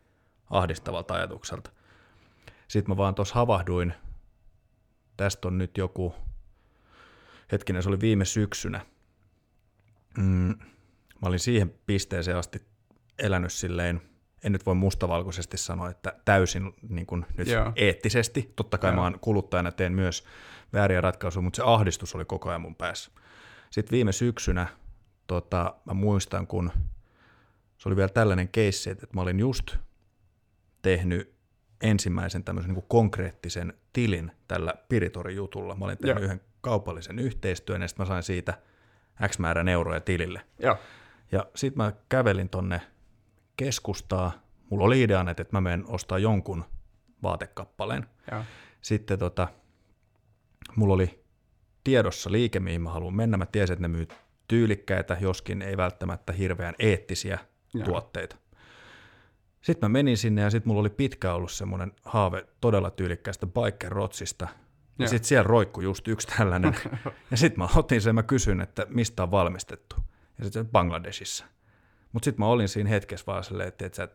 ahdistavalta 0.51 1.15
ajatukselta. 1.15 1.71
Sitten 2.69 2.93
mä 2.93 2.97
vaan 2.97 3.15
tuossa 3.15 3.35
havahduin, 3.35 3.95
tästä 5.17 5.49
on 5.49 5.59
nyt 5.59 5.79
joku, 5.79 6.15
hetkinen, 7.53 7.83
se 7.83 7.89
oli 7.89 8.01
viime 8.01 8.25
syksynä, 8.25 8.87
mm, 10.19 10.55
mä 11.23 11.29
olin 11.29 11.39
siihen 11.39 11.75
pisteeseen 11.87 12.37
asti 12.37 12.63
elänyt 13.19 13.53
silleen, 13.53 14.01
en 14.45 14.53
nyt 14.53 14.67
voi 14.67 14.75
mustavalkoisesti 14.75 15.57
sanoa, 15.57 15.91
että 15.91 16.13
täysin 16.25 16.75
niin 16.89 17.07
kuin 17.07 17.27
nyt 17.37 17.49
yeah. 17.49 17.73
eettisesti. 17.77 18.53
Totta 18.57 18.79
kai 18.79 18.89
yeah. 18.89 18.97
mä 18.97 19.03
oon 19.03 19.21
kuluttajana 19.21 19.73
teen 19.73 19.93
myös 19.93 20.25
vääriä 20.73 21.01
ratkaisuja, 21.01 21.43
mutta 21.43 21.57
se 21.57 21.63
ahdistus 21.67 22.15
oli 22.15 22.25
koko 22.25 22.49
ajan 22.49 22.61
mun 22.61 22.77
päässä. 22.77 23.11
Sitten 23.71 23.97
viime 23.97 24.13
syksynä 24.13 24.67
tota, 25.27 25.75
mä 25.85 25.95
muistan, 25.95 26.47
kun 26.47 26.73
se 27.79 27.89
oli 27.89 27.97
vielä 27.97 28.09
tällainen 28.09 28.49
keissi, 28.49 28.91
että 28.91 29.07
mä 29.15 29.21
olin 29.21 29.41
just 29.41 29.77
tehnyt 30.83 31.34
ensimmäisen 31.85 32.45
tämmöisen 32.45 32.75
niin 32.75 32.85
konkreettisen 32.89 33.73
tilin 33.93 34.33
tällä 34.49 34.75
Piritori-jutulla. 34.89 35.77
Mä 35.77 35.85
olin 35.85 35.99
tehnyt 35.99 36.17
yeah. 36.17 36.25
yhden 36.25 36.41
kaupallisen 36.61 37.19
yhteistyön 37.19 37.83
ja 37.83 37.89
sitten 37.89 38.07
mä 38.07 38.09
sain 38.09 38.23
siitä 38.23 38.55
X 39.29 39.39
määrän 39.39 39.69
euroja 39.69 40.01
tilille. 40.01 40.41
Yeah. 40.63 40.79
Ja 41.33 41.47
sitten 41.55 41.85
mä 41.85 41.93
kävelin 42.09 42.49
tonne 42.49 42.81
keskustaa. 43.57 44.33
Mulla 44.71 44.85
oli 44.85 45.03
idea, 45.03 45.25
että 45.31 45.47
mä 45.53 45.61
menen 45.61 45.85
ostaa 45.89 46.19
jonkun 46.19 46.65
vaatekappaleen. 47.23 48.07
Ja. 48.31 48.45
Sitten 48.81 49.19
tota, 49.19 49.49
mulla 50.77 50.95
oli 50.95 51.25
tiedossa 51.85 52.33
liike, 52.33 52.61
mihin 52.61 52.83
mä 52.83 52.91
haluan 52.91 53.15
mennä. 53.15 53.37
Mä 53.37 53.47
tiesin, 53.47 53.75
että 53.75 53.89
ne 53.89 53.89
myy 53.89 54.09
tyylikkäitä, 54.49 55.17
joskin 55.21 55.63
ei 55.63 55.77
välttämättä 55.77 56.33
hirveän 56.33 56.75
eettisiä 56.79 57.39
ja. 57.75 57.85
tuotteita. 57.85 58.37
Sitten 59.65 59.91
mä 59.91 59.93
menin 59.93 60.19
sinne 60.19 60.43
ja 60.43 60.51
sitten 60.51 60.69
mulla 60.69 60.81
oli 60.81 60.91
pitkä 60.91 61.35
ollut 61.35 61.51
semmoinen 61.51 61.93
haave 62.05 62.47
todella 62.61 62.91
tyylikkäistä 62.91 63.47
biker 63.47 63.93
rotsista. 63.93 64.49
Ja, 64.99 65.05
ja 65.05 65.09
sitten 65.09 65.29
siellä 65.29 65.43
roikku 65.43 65.81
just 65.81 66.09
yksi 66.09 66.27
tällainen. 66.27 66.77
ja 67.31 67.37
sitten 67.37 67.59
mä 67.59 67.69
otin 67.75 68.01
sen 68.01 68.11
ja 68.11 68.15
mä 68.15 68.23
kysyin, 68.23 68.61
että 68.61 68.87
mistä 68.89 69.23
on 69.23 69.31
valmistettu 69.31 69.97
ja 70.39 70.45
sitten 70.45 70.69
Bangladesissa. 70.69 71.45
Mutta 72.13 72.25
sitten 72.25 72.45
mä 72.45 72.47
olin 72.47 72.69
siinä 72.69 72.91
hetkessä 72.91 73.27
vaan 73.27 73.45
silleen, 73.45 73.69
että, 73.69 73.87
että 73.87 73.97
sä 73.97 74.09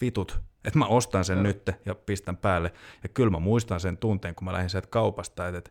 vitut, 0.00 0.40
että 0.64 0.78
mä 0.78 0.86
ostan 0.86 1.24
sen 1.24 1.42
nyt 1.42 1.70
ja 1.86 1.94
pistän 1.94 2.36
päälle. 2.36 2.72
Ja 3.02 3.08
kyllä 3.08 3.30
mä 3.30 3.38
muistan 3.38 3.80
sen 3.80 3.98
tunteen, 3.98 4.34
kun 4.34 4.44
mä 4.44 4.52
lähdin 4.52 4.70
sieltä 4.70 4.88
kaupasta, 4.88 5.48
että, 5.48 5.58
että 5.58 5.70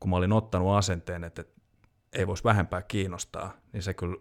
kun 0.00 0.10
mä 0.10 0.16
olin 0.16 0.32
ottanut 0.32 0.76
asenteen, 0.76 1.24
että, 1.24 1.40
että 1.40 1.60
ei 2.12 2.26
voisi 2.26 2.44
vähempää 2.44 2.82
kiinnostaa, 2.82 3.52
niin 3.72 3.82
se 3.82 3.94
kyllä 3.94 4.16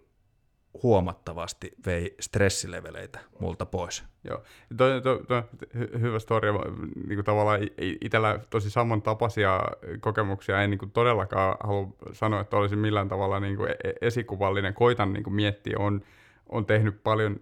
huomattavasti 0.84 1.72
vei 1.86 2.16
stressileveleitä 2.20 3.20
multa 3.40 3.66
pois. 3.66 4.04
Joo, 4.24 4.44
toi, 4.78 5.02
toi, 5.02 5.24
toi, 5.28 5.44
hy- 5.76 6.00
hyvä 6.00 6.20
story, 6.20 6.52
niin 7.08 7.16
kuin 7.16 7.26
tavallaan 7.26 7.60
itsellä 8.02 8.40
tosi 8.50 8.70
samantapaisia 8.70 9.62
kokemuksia, 10.00 10.62
en 10.62 10.70
niin 10.70 10.78
kuin 10.78 10.92
todellakaan 10.92 11.58
halua 11.64 11.96
sanoa, 12.12 12.42
että 12.42 12.58
olisin 12.58 12.80
millään 12.80 13.10
tavalla 13.10 13.40
niin 13.40 13.58
kuin 13.58 13.70
e-, 13.70 13.94
esikuvallinen, 14.08 14.74
koitan 14.74 15.14
niin 15.14 15.24
kuin 15.24 15.34
miettiä, 15.34 15.76
on, 15.80 16.02
on 16.50 16.66
tehnyt 16.66 17.04
paljon 17.04 17.38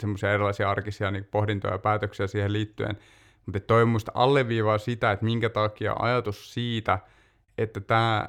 semmoisia 0.00 0.32
erilaisia 0.32 0.70
arkisia 0.70 1.10
niin 1.10 1.28
pohdintoja 1.30 1.74
ja 1.74 1.78
päätöksiä 1.78 2.26
siihen 2.26 2.52
liittyen, 2.52 2.98
mutta 3.46 3.60
toi 3.60 3.84
muista 3.84 4.12
alleviivaa 4.14 4.78
sitä, 4.78 5.12
että 5.12 5.24
minkä 5.24 5.48
takia 5.48 5.96
ajatus 5.98 6.54
siitä, 6.54 6.98
että 7.58 7.80
tämä 7.80 8.28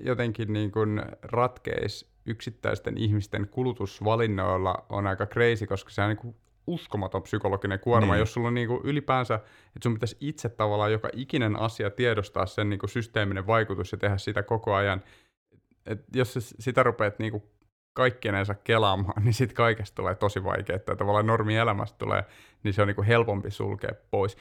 jotenkin 0.00 0.52
niin 0.52 0.72
kuin 0.72 1.02
ratkeisi 1.22 2.13
yksittäisten 2.26 2.98
ihmisten 2.98 3.48
kulutusvalinnoilla 3.48 4.86
on 4.88 5.06
aika 5.06 5.26
crazy, 5.26 5.66
koska 5.66 5.90
se 5.90 6.02
on 6.02 6.08
niin 6.08 6.16
kuin 6.16 6.36
uskomaton 6.66 7.22
psykologinen 7.22 7.80
kuorma, 7.80 8.12
niin. 8.12 8.20
jos 8.20 8.32
sulla 8.32 8.48
on 8.48 8.54
niin 8.54 8.68
kuin 8.68 8.80
ylipäänsä, 8.84 9.34
että 9.34 9.78
sun 9.82 9.94
pitäisi 9.94 10.16
itse 10.20 10.48
tavallaan 10.48 10.92
joka 10.92 11.08
ikinen 11.12 11.56
asia 11.56 11.90
tiedostaa 11.90 12.46
sen 12.46 12.70
niin 12.70 12.80
kuin 12.80 12.90
systeeminen 12.90 13.46
vaikutus 13.46 13.92
ja 13.92 13.98
tehdä 13.98 14.18
sitä 14.18 14.42
koko 14.42 14.74
ajan. 14.74 15.02
Et 15.86 16.04
jos 16.14 16.54
sitä 16.58 16.82
rupeat 16.82 17.18
niin 17.18 17.32
kuin 17.32 17.42
kaikkienensa 17.94 18.54
kelaamaan, 18.54 19.22
niin 19.24 19.34
sitten 19.34 19.56
kaikesta 19.56 19.94
tulee 19.94 20.14
tosi 20.14 20.44
vaikeaa, 20.44 20.76
että 20.76 20.96
tavallaan 20.96 21.26
normielämästä 21.26 21.98
tulee, 21.98 22.24
niin 22.62 22.74
se 22.74 22.82
on 22.82 22.88
niin 22.88 22.96
kuin 22.96 23.06
helpompi 23.06 23.50
sulkea 23.50 23.90
pois 24.10 24.36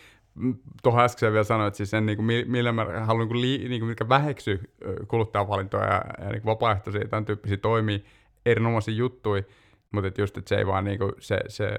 tuohon 0.83 1.03
äsken 1.03 1.33
vielä 1.33 1.43
sanoin, 1.43 1.67
että 1.67 1.77
siis 1.77 1.93
en, 1.93 2.05
niin 2.05 2.15
kuin, 2.15 2.25
millä 2.47 2.71
mä 2.71 2.85
haluan 3.05 3.27
niin 3.27 3.41
lii, 3.41 3.69
niin 3.69 3.81
kuin, 3.81 3.89
mikä 3.89 4.09
väheksy 4.09 4.73
kuluttajavalintoja 5.07 5.85
ja, 5.85 6.01
ja 6.23 6.29
niin 6.29 6.45
vapaaehtoisia 6.45 7.07
tämän 7.07 7.25
tyyppisiä 7.25 7.57
toimia, 7.57 7.99
erinomaisia 8.45 8.93
juttuja, 8.93 9.43
mutta 9.91 10.07
että 10.07 10.21
just, 10.21 10.37
että 10.37 10.49
se 10.49 10.55
ei 10.55 10.67
vaan 10.67 10.83
niin 10.83 10.99
kuin, 10.99 11.11
se, 11.19 11.39
se 11.47 11.75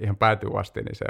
ihan 0.00 0.16
päätyy 0.16 0.50
asti, 0.54 0.80
niin 0.80 0.96
se 0.96 1.04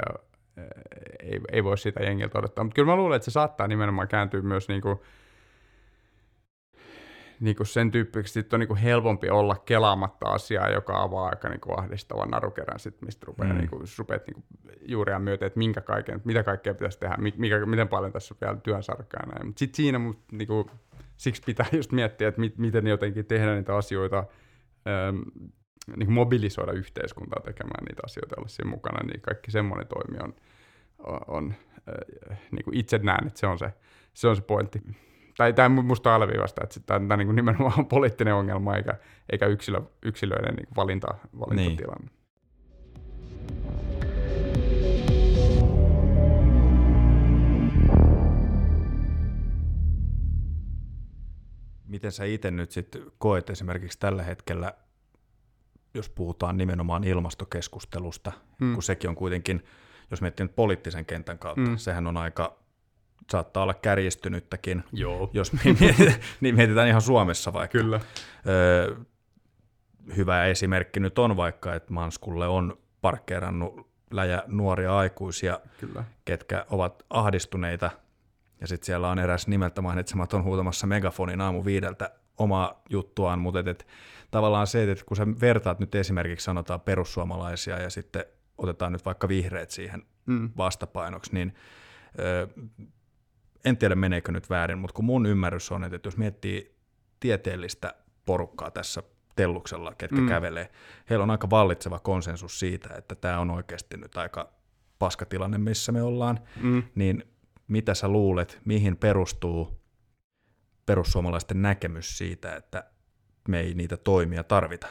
ei, 1.23 1.39
ei 1.51 1.63
voi 1.63 1.77
sitä 1.77 2.03
jengiltä 2.03 2.39
odottaa. 2.39 2.63
Mutta 2.63 2.75
kyllä 2.75 2.91
mä 2.91 2.95
luulen, 2.95 3.15
että 3.15 3.25
se 3.25 3.31
saattaa 3.31 3.67
nimenomaan 3.67 4.07
kääntyä 4.07 4.41
myös 4.41 4.67
niin 4.67 4.81
kuin, 4.81 4.99
niin 7.39 7.55
kuin 7.55 7.67
sen 7.67 7.91
tyyppiksi 7.91 8.33
sit 8.33 8.53
on 8.53 8.59
niin 8.59 8.67
kuin 8.67 8.77
helpompi 8.77 9.29
olla 9.29 9.55
kelaamatta 9.55 10.29
asiaa, 10.29 10.69
joka 10.69 11.01
avaa 11.01 11.29
aika 11.29 11.49
niin 11.49 11.59
kuin 11.59 11.79
ahdistavan 11.79 12.29
narukerän, 12.29 12.79
sit, 12.79 13.01
mistä 13.01 13.25
rupeaa, 13.25 13.53
mm. 13.53 13.57
niin 13.57 13.69
kuin, 13.69 13.83
rupeat 13.97 14.27
niin 14.27 14.33
kuin 14.33 14.45
juuria 14.81 15.19
myöten, 15.19 15.45
että 15.45 15.59
minkä 15.59 15.81
kaiken, 15.81 16.21
mitä 16.25 16.43
kaikkea 16.43 16.73
pitäisi 16.73 16.99
tehdä, 16.99 17.17
mikä, 17.17 17.65
miten 17.65 17.87
paljon 17.87 18.11
tässä 18.11 18.33
on 18.33 18.37
vielä 18.41 18.57
työnsarkaa. 18.63 19.43
Mutta 19.43 19.59
sitten 19.59 19.75
siinä 19.75 19.99
mut, 19.99 20.19
niin 20.31 20.47
kuin, 20.47 20.67
siksi 21.17 21.41
pitää 21.45 21.65
just 21.71 21.91
miettiä, 21.91 22.27
että 22.27 22.41
mit, 22.41 22.57
miten 22.57 22.87
jotenkin 22.87 23.25
tehdä 23.25 23.55
niitä 23.55 23.75
asioita, 23.75 24.17
ähm, 24.87 25.17
niin 25.95 26.07
kuin 26.07 26.13
mobilisoida 26.13 26.71
yhteiskuntaa 26.71 27.41
tekemään 27.45 27.85
niitä 27.85 28.01
asioita, 28.05 28.35
olla 28.37 28.47
siinä 28.47 28.69
mukana, 28.69 29.07
niin 29.07 29.21
kaikki 29.21 29.51
semmoinen 29.51 29.87
toimi 29.87 30.17
on, 30.23 30.35
on, 30.99 31.19
on 31.27 31.53
äh, 32.29 32.39
niin 32.51 32.63
kuin 32.65 32.77
itse 32.77 32.97
näen, 32.97 33.27
että 33.27 33.39
se 33.39 33.47
on 33.47 33.59
se, 33.59 33.73
se, 34.13 34.27
on 34.27 34.35
se 34.35 34.41
pointti 34.41 34.81
tai 35.37 35.53
tämä 35.53 35.81
musta 35.81 36.15
alleviivasta, 36.15 36.61
että 36.63 36.79
tämä, 36.85 36.99
tämä 36.99 37.17
niin 37.17 37.35
nimenomaan 37.35 37.79
on 37.79 37.85
poliittinen 37.85 38.35
ongelma 38.35 38.75
eikä, 38.75 38.97
eikä 39.31 39.45
yksilö, 39.45 39.81
yksilöiden 40.03 40.55
niin 40.55 40.67
valinta, 40.75 41.07
valintatilanne. 41.39 42.05
Niin. 42.05 42.25
Miten 51.87 52.11
sä 52.11 52.25
itse 52.25 52.51
nyt 52.51 52.71
sitten 52.71 53.01
koet 53.17 53.49
esimerkiksi 53.49 53.99
tällä 53.99 54.23
hetkellä, 54.23 54.73
jos 55.93 56.09
puhutaan 56.09 56.57
nimenomaan 56.57 57.03
ilmastokeskustelusta, 57.03 58.31
mm. 58.59 58.73
kun 58.73 58.83
sekin 58.83 59.09
on 59.09 59.15
kuitenkin, 59.15 59.65
jos 60.11 60.21
miettii 60.21 60.45
nyt 60.45 60.55
poliittisen 60.55 61.05
kentän 61.05 61.39
kautta, 61.39 61.69
mm. 61.69 61.77
sehän 61.77 62.07
on 62.07 62.17
aika 62.17 62.64
saattaa 63.31 63.63
olla 63.63 63.73
kärjistynyttäkin, 63.73 64.83
Joo. 64.91 65.29
jos 65.33 65.53
mietitään, 65.53 66.13
niin 66.41 66.55
mietitään 66.55 66.87
ihan 66.87 67.01
Suomessa 67.01 67.53
vaikka. 67.53 67.77
Kyllä. 67.77 67.99
Öö, 68.47 68.95
hyvä 70.15 70.45
esimerkki 70.45 70.99
nyt 70.99 71.19
on 71.19 71.37
vaikka, 71.37 71.75
että 71.75 71.93
Manskulle 71.93 72.47
on 72.47 72.77
parkkeerannut 73.01 73.87
läjä 74.11 74.43
nuoria 74.47 74.97
aikuisia, 74.97 75.59
Kyllä. 75.79 76.03
ketkä 76.25 76.65
ovat 76.69 77.05
ahdistuneita, 77.09 77.91
ja 78.61 78.67
sitten 78.67 78.85
siellä 78.85 79.09
on 79.09 79.19
eräs 79.19 79.47
nimeltä 79.47 79.81
mainitsematon 79.81 80.43
huutamassa 80.43 80.87
megafonin 80.87 81.41
aamu 81.41 81.65
viideltä 81.65 82.11
omaa 82.37 82.81
juttuaan, 82.89 83.39
mutta 83.39 83.59
et, 83.59 83.67
et, 83.67 83.87
tavallaan 84.31 84.67
se, 84.67 84.91
että 84.91 85.05
kun 85.05 85.17
sä 85.17 85.27
vertaat 85.41 85.79
nyt 85.79 85.95
esimerkiksi 85.95 86.43
sanotaan 86.43 86.81
perussuomalaisia 86.81 87.79
ja 87.79 87.89
sitten 87.89 88.25
otetaan 88.57 88.91
nyt 88.91 89.05
vaikka 89.05 89.27
vihreät 89.27 89.71
siihen 89.71 90.03
mm. 90.25 90.49
vastapainoksi, 90.57 91.33
niin 91.33 91.55
ö, 92.19 92.47
en 93.65 93.77
tiedä 93.77 93.95
meneekö 93.95 94.31
nyt 94.31 94.49
väärin, 94.49 94.77
mutta 94.77 94.93
kun 94.93 95.05
mun 95.05 95.25
ymmärrys 95.25 95.71
on, 95.71 95.83
että 95.83 96.07
jos 96.07 96.17
miettii 96.17 96.75
tieteellistä 97.19 97.93
porukkaa 98.25 98.71
tässä 98.71 99.03
telluksella, 99.35 99.95
ketkä 99.97 100.21
mm. 100.21 100.27
kävelee, 100.27 100.71
heillä 101.09 101.23
on 101.23 101.31
aika 101.31 101.49
vallitseva 101.49 101.99
konsensus 101.99 102.59
siitä, 102.59 102.89
että 102.97 103.15
tämä 103.15 103.39
on 103.39 103.51
oikeasti 103.51 103.97
nyt 103.97 104.17
aika 104.17 104.53
paskatilanne, 104.99 105.57
missä 105.57 105.91
me 105.91 106.01
ollaan, 106.01 106.39
mm. 106.61 106.83
niin 106.95 107.23
mitä 107.67 107.93
sä 107.93 108.07
luulet, 108.07 108.61
mihin 108.65 108.97
perustuu 108.97 109.81
perussuomalaisten 110.85 111.61
näkemys 111.61 112.17
siitä, 112.17 112.55
että 112.55 112.83
me 113.47 113.59
ei 113.59 113.73
niitä 113.73 113.97
toimia 113.97 114.43
tarvita? 114.43 114.87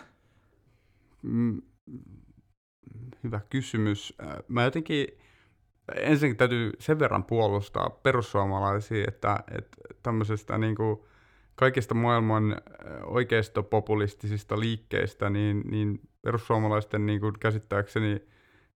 Mm, 1.23 1.63
hyvä 3.25 3.41
kysymys. 3.51 4.15
Mä 4.49 4.63
jotenkin 4.65 5.07
ensinnäkin 5.97 6.37
täytyy 6.37 6.73
sen 6.79 6.99
verran 6.99 7.25
puolustaa 7.25 7.91
perussuomalaisia, 7.91 9.05
että, 9.09 9.39
että 9.51 9.77
tämmöisestä 10.03 10.59
niin 10.59 10.75
kuin 10.75 11.01
kaikista 11.55 11.95
maailman 11.95 12.57
oikeistopopulistisista 13.05 14.61
liikkeistä, 14.61 15.31
niin, 15.31 15.63
niin 15.71 16.01
perussuomalaisten 16.23 17.07
niin 17.07 17.21
kuin 17.21 17.33
käsittääkseni 17.41 18.23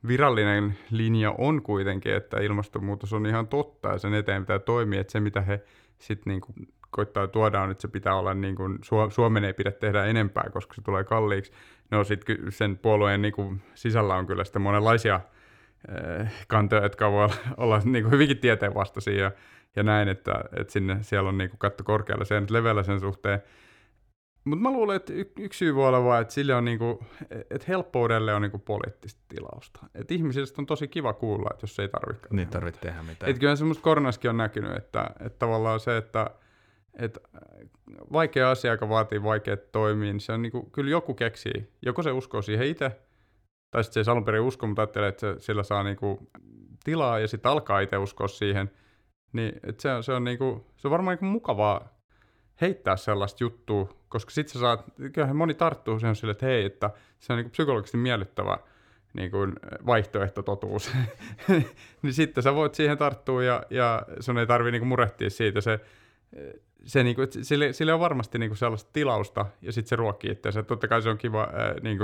virallinen 0.08 0.78
linja 0.92 1.36
on 1.38 1.62
kuitenkin, 1.62 2.14
että 2.14 2.40
ilmastonmuutos 2.40 3.14
on 3.14 3.26
ihan 3.26 3.48
totta 3.48 3.90
ja 3.90 3.98
sen 3.98 4.14
eteen 4.14 4.42
pitää 4.42 4.60
toimia, 4.60 5.02
että 5.02 5.12
se 5.12 5.20
mitä 5.20 5.42
he 5.42 5.64
sitten 5.98 6.32
niin 6.32 6.42
koittaa 6.90 7.28
tuoda 7.28 7.62
on, 7.62 7.72
että 7.72 7.82
se 7.82 7.88
pitää 7.88 8.16
olla 8.16 8.34
niin 8.34 8.56
kuin, 8.56 8.80
Suomen 9.10 9.44
ei 9.44 9.54
pidä 9.54 9.72
tehdä 9.72 10.06
enempää, 10.06 10.50
koska 10.54 10.74
se 10.74 10.82
tulee 10.82 11.04
kalliiksi. 11.04 11.52
No 11.92 12.04
sitten 12.04 12.38
sen 12.50 12.78
puolueen 12.78 13.22
niin 13.22 13.34
kuin, 13.34 13.62
sisällä 13.74 14.16
on 14.16 14.28
kyllä 14.28 14.44
sitten 14.44 14.62
monenlaisia 14.62 15.20
kantoja, 16.48 16.84
jotka 16.84 17.12
voi 17.12 17.24
olla, 17.24 17.36
olla 17.58 17.82
niin 17.86 18.04
kuin 18.04 18.12
hyvinkin 18.12 18.38
tieteenvastaisia 18.38 19.24
ja, 19.24 19.32
ja 19.76 19.84
näin, 19.84 20.08
että, 20.10 20.34
että 20.60 20.74
sinne, 20.74 20.98
siellä 21.02 21.30
on 21.30 21.38
niin 21.38 21.50
kuin 21.50 21.60
katto 21.60 21.84
korkealla 21.84 22.26
sen 22.26 22.46
leveällä 22.50 22.84
sen 22.84 23.00
suhteen. 23.00 23.42
Mutta 24.46 24.64
mä 24.64 24.72
luulen, 24.72 24.96
että 24.96 25.14
y- 25.14 25.32
yksi 25.40 25.58
syy 25.58 25.76
voi 25.76 25.88
olla 25.88 26.04
vaan, 26.04 26.22
että 26.22 26.34
sille 26.34 26.56
on 26.56 26.66
niinku, 26.66 27.06
että 27.30 27.66
helppoudelle 27.68 28.34
on 28.34 28.42
niinku 28.42 28.60
poliittista 28.60 29.22
tilausta. 29.28 29.80
Että 29.96 30.14
ihmisistä 30.14 30.62
on 30.62 30.66
tosi 30.66 30.88
kiva 30.88 31.14
kuulla, 31.14 31.50
että 31.54 31.64
jos 31.64 31.80
ei 31.80 31.90
tarvitse 31.90 32.28
Niin 32.32 32.48
tarvitse 32.48 32.82
tehdä 32.82 33.04
mitään. 33.04 33.30
Että 33.30 33.40
kyllä 33.40 33.56
semmoista 33.56 33.84
koronaskin 33.84 34.30
on 34.30 34.38
näkynyt, 34.38 34.76
että, 34.78 35.10
että 35.20 35.40
tavallaan 35.40 35.80
se, 35.80 35.98
että, 35.98 36.30
että 36.94 37.20
vaikea 38.14 38.52
asia, 38.52 38.72
joka 38.72 38.90
vaatii 38.90 39.24
vaikeat 39.24 39.72
toimia, 39.72 40.14
niin 40.14 40.20
se 40.20 40.32
on 40.34 40.42
niinku, 40.42 40.64
kyllä 40.64 40.92
joku 40.92 41.14
keksii. 41.14 41.70
Joko 41.82 42.04
se 42.04 42.12
uskoo 42.12 42.42
siihen 42.42 42.68
itse, 42.68 42.92
tai 43.76 43.84
sitten 43.84 44.06
se 44.06 44.12
ei 44.12 44.14
alun 44.14 44.26
perin 44.26 44.42
usko, 44.42 44.68
mutta 44.68 44.82
ajattelee, 44.82 45.10
että 45.10 45.20
se, 45.20 45.36
sillä 45.40 45.64
saa 45.64 45.84
niinku 45.84 46.30
tilaa 46.84 47.20
ja 47.20 47.28
sitten 47.28 47.52
alkaa 47.52 47.80
itse 47.80 47.98
uskoa 47.98 48.28
siihen, 48.28 48.72
niin 49.34 49.54
että 49.64 49.82
se, 49.82 49.90
se, 50.02 50.14
on 50.14 50.24
niinku, 50.24 50.66
se 50.78 50.88
on 50.88 50.92
varmaan 50.92 51.14
niinku 51.14 51.26
mukavaa 51.26 51.88
heittää 52.62 52.98
sellaista 52.98 53.44
juttua, 53.44 53.90
koska 54.10 54.32
sitten 54.32 54.54
sä 54.54 54.60
saat, 54.60 54.86
kyllähän 55.14 55.36
moni 55.36 55.54
tarttuu 55.54 56.00
siihen 56.00 56.16
sille, 56.16 56.32
että 56.32 56.46
hei, 56.46 56.66
että 56.66 56.90
se 57.20 57.34
on 57.34 57.38
niinku 57.38 57.50
psykologisesti 57.50 57.98
miellyttävä 57.98 58.58
niin 59.14 59.32
kuin 59.32 59.54
vaihtoehtototuus, 59.86 60.92
niin 62.02 62.14
sitten 62.14 62.44
sä 62.44 62.56
voit 62.56 62.76
siihen 62.76 62.98
tarttua 62.98 63.44
ja, 63.44 63.64
ja 63.70 64.06
sun 64.20 64.38
ei 64.38 64.48
tarvi 64.48 64.72
niinku 64.72 64.86
murehtia 64.86 65.30
siitä. 65.30 65.62
Se, 65.62 65.80
se 66.86 67.04
niinku, 67.04 67.22
sille, 67.42 67.74
sille 67.74 67.94
on 67.94 68.00
varmasti 68.00 68.40
niinku 68.40 68.56
sellaista 68.56 68.90
tilausta 68.94 69.46
ja 69.62 69.72
sitten 69.72 69.90
se 69.90 69.96
ruokkii 69.96 70.32
itseänsä. 70.32 70.64
Totta 70.64 70.88
kai 70.88 71.02
se 71.02 71.10
on 71.10 71.18
kiva 71.18 71.42
ää, 71.54 71.76
niinku, 71.82 72.04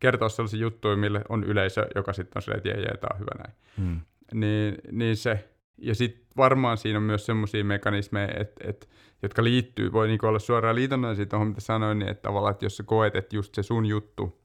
kertoa 0.00 0.28
sellaisia 0.28 0.60
juttuja, 0.60 0.96
mille 0.96 1.24
on 1.28 1.44
yleisö, 1.44 1.86
joka 1.94 2.12
sitten 2.12 2.32
on 2.36 2.42
silleen, 2.42 2.58
että 2.58 2.68
jee, 2.68 2.80
jee, 2.80 2.96
tämä 2.96 3.14
on 3.14 3.20
hyvä 3.20 3.30
näin. 3.38 3.54
Hmm. 3.78 4.00
Niin, 4.34 4.74
niin 4.92 5.16
se, 5.16 5.48
ja 5.78 5.94
sitten 5.94 6.26
varmaan 6.36 6.76
siinä 6.76 6.98
on 6.98 7.02
myös 7.02 7.26
semmoisia 7.26 7.64
mekanismeja, 7.64 8.40
et, 8.40 8.52
et, 8.60 8.88
jotka 9.22 9.44
liittyy, 9.44 9.92
voi 9.92 10.08
niinku 10.08 10.26
olla 10.26 10.38
suoraan 10.38 10.74
liitonnaisia 10.74 11.26
tuohon, 11.26 11.48
mitä 11.48 11.60
sanoin, 11.60 11.98
niin 11.98 12.08
että 12.08 12.22
tavallaan, 12.22 12.52
että 12.52 12.64
jos 12.64 12.76
sä 12.76 12.82
koet, 12.82 13.16
että 13.16 13.36
just 13.36 13.54
se 13.54 13.62
sun 13.62 13.86
juttu, 13.86 14.40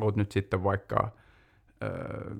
oot 0.00 0.16
nyt 0.16 0.32
sitten 0.32 0.64
vaikka 0.64 1.12
öö, 1.82 2.34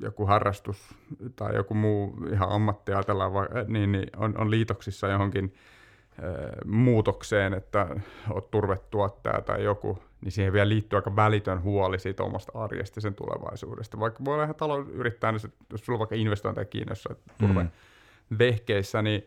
joku 0.00 0.26
harrastus 0.26 0.94
tai 1.36 1.56
joku 1.56 1.74
muu 1.74 2.16
ihan 2.32 2.48
ammatti 2.48 2.92
ajatellaan, 2.92 3.32
niin, 3.66 3.92
niin 3.92 4.10
on, 4.16 4.38
on 4.38 4.50
liitoksissa 4.50 5.08
johonkin 5.08 5.54
muutokseen, 6.64 7.54
että 7.54 7.86
olet 8.30 8.50
turvetuottaja 8.50 9.40
tai 9.40 9.64
joku, 9.64 9.98
niin 10.22 10.32
siihen 10.32 10.52
vielä 10.52 10.68
liittyy 10.68 10.96
aika 10.96 11.16
välitön 11.16 11.62
huoli 11.62 11.98
siitä 11.98 12.22
omasta 12.22 12.52
arjesta 12.54 13.00
sen 13.00 13.14
tulevaisuudesta. 13.14 14.00
Vaikka 14.00 14.24
voi 14.24 14.34
olla 14.34 14.44
ihan 14.44 14.54
talousyrittäjänä, 14.54 15.38
jos 15.72 15.84
sulla 15.84 15.96
on 15.96 15.98
vaikka 15.98 16.14
investointeja 16.14 16.64
kiinnossa 16.64 17.16
turve 17.38 17.62
mm. 17.62 17.70
vehkeissä, 18.38 19.02
niin, 19.02 19.26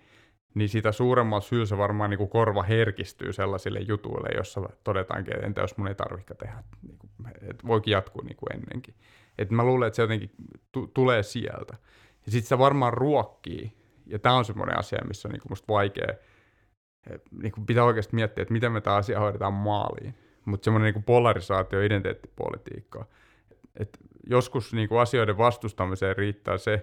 niin 0.54 0.70
sitä 0.70 0.92
suuremmalla 0.92 1.42
syyllä 1.42 1.66
se 1.66 1.78
varmaan 1.78 2.10
niin 2.10 2.18
kuin 2.18 2.30
korva 2.30 2.64
herkistyy 2.64 3.34
sellaisille 3.34 3.80
jutuille, 3.80 4.30
jossa 4.38 4.70
todetaankin, 4.84 5.34
että 5.34 5.46
entä 5.46 5.62
jos 5.62 5.78
mun 5.78 5.88
ei 5.88 5.96
tarvitse 5.96 6.36
tehdä, 6.36 6.64
niin 6.88 6.98
kuin, 7.00 7.12
että 7.42 7.68
voikin 7.68 7.92
jatkuu 7.92 8.22
niin 8.22 8.38
kuin 8.38 8.54
ennenkin. 8.54 8.96
Et 9.38 9.52
mä 9.52 9.64
luulen, 9.64 9.88
että 9.88 9.96
se 9.96 10.02
jotenkin 10.02 10.30
t- 10.72 10.94
tulee 10.94 11.24
sieltä. 11.24 11.78
Ja 12.26 12.32
sitten 12.32 12.50
se 12.50 12.58
varmaan 12.58 12.94
ruokkii, 12.94 13.74
ja 14.06 14.20
tämä 14.20 14.36
on 14.36 14.46
semmoinen 14.46 14.80
asia, 14.80 15.06
missä 15.08 15.28
on 15.28 15.32
niin 15.32 15.42
kuin 15.42 15.52
musta 15.52 15.74
vaikea, 15.74 16.08
niin 17.42 17.52
kuin 17.52 17.66
pitää 17.66 17.84
oikeasti 17.84 18.16
miettiä, 18.16 18.42
että 18.42 18.54
miten 18.54 18.72
me 18.72 18.82
tämä 18.82 18.96
asia 18.96 19.20
hoidetaan 19.20 19.54
maaliin. 19.54 20.16
Mutta 20.46 20.66
semmoinen 20.66 20.94
niin 20.94 21.04
polarisaatio 21.04 21.82
identiteettipolitiikkaa. 21.82 23.06
Et 23.80 23.98
joskus 24.30 24.74
niin 24.74 24.90
kuin 24.90 25.02
asioiden 25.02 25.38
vastustamiseen 25.38 26.18
riittää 26.18 26.58
se, 26.58 26.74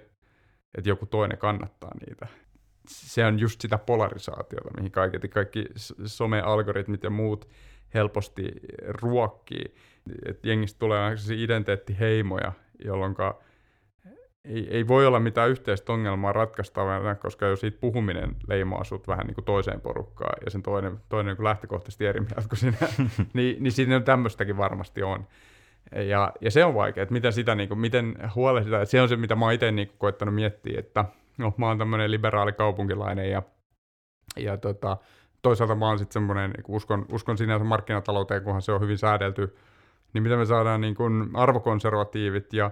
että 0.75 0.89
joku 0.89 1.07
toinen 1.07 1.39
kannattaa 1.39 1.91
niitä. 2.07 2.27
Se 2.89 3.25
on 3.25 3.39
just 3.39 3.61
sitä 3.61 3.79
polarisaatiota, 3.79 4.71
mihin 4.77 4.93
kaikki, 4.93 5.29
kaikki 5.29 5.65
some-algoritmit 6.07 7.03
ja 7.03 7.11
muut 7.11 7.49
helposti 7.95 8.49
ruokkii. 8.89 9.75
Et 10.27 10.45
jengistä 10.45 10.79
tulee 10.79 11.15
identiteettiheimoja, 11.37 12.53
jolloin 12.85 13.15
ei, 14.45 14.69
ei 14.71 14.89
voi 14.89 15.07
olla 15.07 15.21
mitään 15.21 15.51
yhteistä 15.51 15.93
ongelmaa 15.93 16.33
ratkaistavana, 16.33 17.15
koska 17.15 17.47
jos 17.47 17.61
siitä 17.61 17.79
puhuminen 17.81 18.37
leimaa 18.49 18.85
sut 18.85 19.09
vähän 19.09 19.27
niin 19.27 19.35
kuin 19.35 19.45
toiseen 19.45 19.81
porukkaan 19.81 20.35
ja 20.45 20.51
sen 20.51 20.63
toinen, 20.63 21.01
toinen 21.09 21.37
niin 21.37 21.45
lähtökohtaisesti 21.45 22.07
eri 22.07 22.21
mieltä 22.21 22.43
kuin 22.49 22.59
sinä, 22.59 22.77
niin, 23.35 23.63
niin 23.63 23.73
siinä 23.73 24.01
tämmöistäkin 24.01 24.57
varmasti 24.57 25.03
on. 25.03 25.27
Ja, 26.09 26.33
ja 26.41 26.51
se 26.51 26.65
on 26.65 26.75
vaikea, 26.75 27.03
että 27.03 27.13
miten 27.13 27.33
sitä, 27.33 27.55
niin 27.55 27.69
kuin, 27.69 27.79
miten 27.79 28.17
huolehditaan. 28.35 28.87
Se 28.87 29.03
on 29.03 29.09
se, 29.09 29.17
mitä 29.17 29.37
mä 29.37 29.45
oon 29.45 29.55
itse 29.55 29.73
niin 29.73 29.93
koettanut 29.99 30.35
miettiä, 30.35 30.81
että 30.81 31.05
no, 31.39 31.55
mä 31.57 31.67
oon 31.67 31.79
tämmöinen 31.79 32.11
liberaali 32.11 32.53
kaupunkilainen 32.53 33.31
ja, 33.31 33.43
ja 34.37 34.57
tota, 34.57 34.97
toisaalta 35.43 35.75
mä 35.75 35.89
oon 35.89 35.99
sitten 35.99 36.13
semmoinen, 36.13 36.51
niin 36.51 36.65
uskon, 36.69 37.07
uskon 37.13 37.39
sinänsä 37.39 37.65
markkinatalouteen, 37.65 38.43
kunhan 38.43 38.63
se 38.63 38.73
on 38.73 38.81
hyvin 38.81 38.99
säädelty, 38.99 39.57
niin 40.13 40.23
miten 40.23 40.39
me 40.39 40.47
saadaan 40.47 40.81
niin 40.81 40.95
kuin 40.95 41.31
arvokonservatiivit 41.35 42.53
ja 42.53 42.71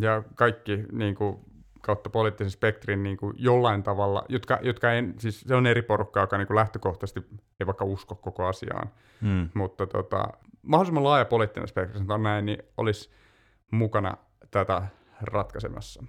ja 0.00 0.22
kaikki 0.34 0.84
niin 0.92 1.14
kuin, 1.14 1.38
kautta 1.82 2.10
poliittisen 2.10 2.50
spektrin 2.50 3.02
niin 3.02 3.16
kuin, 3.16 3.34
jollain 3.38 3.82
tavalla, 3.82 4.24
jotka, 4.28 4.58
jotka 4.62 4.92
ei, 4.92 5.02
siis 5.18 5.40
se 5.40 5.54
on 5.54 5.66
eri 5.66 5.82
porukkaa, 5.82 6.22
joka 6.22 6.38
niin 6.38 6.46
kuin, 6.46 6.56
lähtökohtaisesti 6.56 7.24
ei 7.60 7.66
vaikka 7.66 7.84
usko 7.84 8.14
koko 8.14 8.46
asiaan, 8.46 8.90
mm. 9.20 9.48
mutta 9.54 9.86
tota, 9.86 10.28
mahdollisimman 10.62 11.04
laaja 11.04 11.24
poliittinen 11.24 11.68
spektri, 11.68 11.98
sanotaan 11.98 12.22
näin, 12.22 12.46
niin 12.46 12.62
olisi 12.76 13.10
mukana 13.70 14.16
tätä 14.50 14.82
ratkaisemassa. 15.20 16.02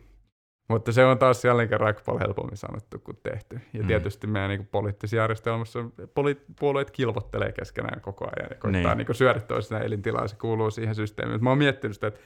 Mutta 0.69 0.91
se 0.91 1.05
on 1.05 1.19
taas 1.19 1.45
jälleen 1.45 1.69
kerran 1.69 1.87
aika 1.87 2.01
paljon 2.05 2.21
helpommin 2.21 2.57
sanottu 2.57 2.99
kuin 2.99 3.17
tehty. 3.23 3.59
Ja 3.73 3.81
mm. 3.81 3.87
tietysti 3.87 4.27
meidän 4.27 4.49
niin 4.49 4.67
poliittisessa 4.67 5.17
järjestelmässä 5.17 5.79
poli- 6.15 6.53
puolueet 6.59 6.91
kilvottelee 6.91 7.51
keskenään 7.51 8.01
koko 8.01 8.25
ajan 8.25 8.49
ja 8.49 8.55
koittaa 8.55 8.95
niin. 8.95 9.07
niin 9.07 9.15
syödä 9.15 9.39
toisenaan 9.39 9.85
elintilaa, 9.85 10.27
se 10.27 10.35
kuuluu 10.35 10.71
siihen 10.71 10.95
systeemiin. 10.95 11.43
Mä 11.43 11.49
oon 11.49 11.57
miettinyt 11.57 11.95
sitä, 11.95 12.07
että, 12.07 12.19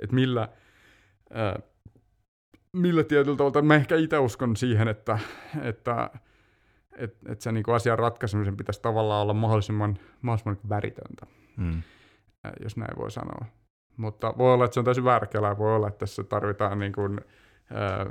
että 0.00 0.14
millä, 0.14 0.48
ää, 1.32 1.58
millä 2.72 3.04
tietyllä 3.04 3.36
tavalla, 3.36 3.62
mä 3.62 3.74
ehkä 3.74 3.96
itse 3.96 4.18
uskon 4.18 4.56
siihen, 4.56 4.88
että, 4.88 5.18
että 5.62 6.10
et, 6.96 7.16
et 7.28 7.40
se 7.40 7.52
niinku 7.52 7.72
asian 7.72 7.98
ratkaisemisen 7.98 8.56
pitäisi 8.56 8.82
tavallaan 8.82 9.22
olla 9.22 9.34
mahdollisimman, 9.34 9.98
mahdollisimman 10.22 10.54
niinku 10.54 10.68
väritöntä, 10.68 11.26
mm. 11.56 11.82
jos 12.62 12.76
näin 12.76 12.98
voi 12.98 13.10
sanoa. 13.10 13.46
Mutta 13.96 14.34
voi 14.38 14.54
olla, 14.54 14.64
että 14.64 14.74
se 14.74 14.80
on 14.80 14.84
täysin 14.84 15.04
väärkelää, 15.04 15.58
voi 15.58 15.76
olla, 15.76 15.88
että 15.88 15.98
tässä 15.98 16.24
tarvitaan 16.24 16.78
niin 16.78 16.92
kuin, 16.92 17.20
ää, 17.70 18.06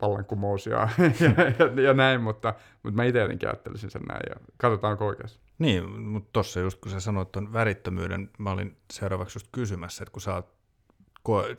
vallankumous 0.00 0.66
ja, 0.66 0.88
ja, 1.20 1.30
ja, 1.58 1.82
ja 1.82 1.94
näin, 1.94 2.20
mutta, 2.20 2.54
mutta 2.82 2.96
mä 2.96 3.04
itse 3.04 3.20
jotenkin 3.20 3.48
ajattelisin 3.48 3.90
sen 3.90 4.02
näin 4.02 4.22
ja 4.28 4.36
katsotaanko 4.56 5.06
oikeasti. 5.06 5.40
Niin, 5.58 6.00
mutta 6.00 6.28
tuossa 6.32 6.60
just 6.60 6.80
kun 6.80 6.92
sä 6.92 7.00
sanoit 7.00 7.32
tuon 7.32 7.52
värittömyyden, 7.52 8.30
mä 8.38 8.50
olin 8.50 8.76
seuraavaksi 8.92 9.36
just 9.36 9.48
kysymässä, 9.52 10.02
että 10.02 10.12
kun 10.12 10.22
sä 10.22 10.34
oot 10.34 10.57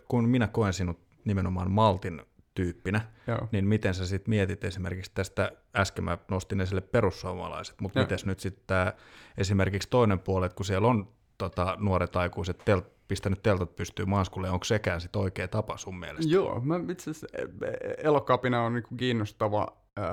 kun 0.07 0.29
minä 0.29 0.47
koen 0.47 0.73
sinut 0.73 0.99
nimenomaan 1.25 1.71
Maltin 1.71 2.21
tyyppinä, 2.53 3.01
Joo. 3.27 3.47
niin 3.51 3.67
miten 3.67 3.93
sä 3.93 4.05
sitten 4.05 4.29
mietit 4.29 4.63
esimerkiksi 4.63 5.11
tästä, 5.13 5.51
äsken 5.75 6.03
mä 6.03 6.17
nostin 6.31 6.61
esille 6.61 6.81
perussuomalaiset, 6.81 7.81
mutta 7.81 7.99
miten 7.99 8.17
nyt 8.25 8.39
sitten 8.39 8.63
tämä 8.67 8.93
esimerkiksi 9.37 9.89
toinen 9.89 10.19
puoli, 10.19 10.45
että 10.45 10.55
kun 10.55 10.65
siellä 10.65 10.87
on 10.87 11.07
tota, 11.37 11.77
nuoret 11.79 12.15
aikuiset 12.15 12.61
tel, 12.65 12.81
pistänyt 13.07 13.43
teltat 13.43 13.75
pystyy 13.75 14.05
maaskulle, 14.05 14.49
onko 14.49 14.63
sekään 14.63 15.01
sitten 15.01 15.21
oikea 15.21 15.47
tapa 15.47 15.77
sun 15.77 15.99
mielestä? 15.99 16.33
Joo, 16.33 16.59
mä 16.59 16.79
itse 16.91 17.11
asiassa 17.11 17.27
e, 17.33 17.41
e, 17.41 17.93
elokapina 17.97 18.61
on 18.61 18.73
niinku 18.73 18.95
kiinnostava. 18.97 19.67
Öö, 19.99 20.05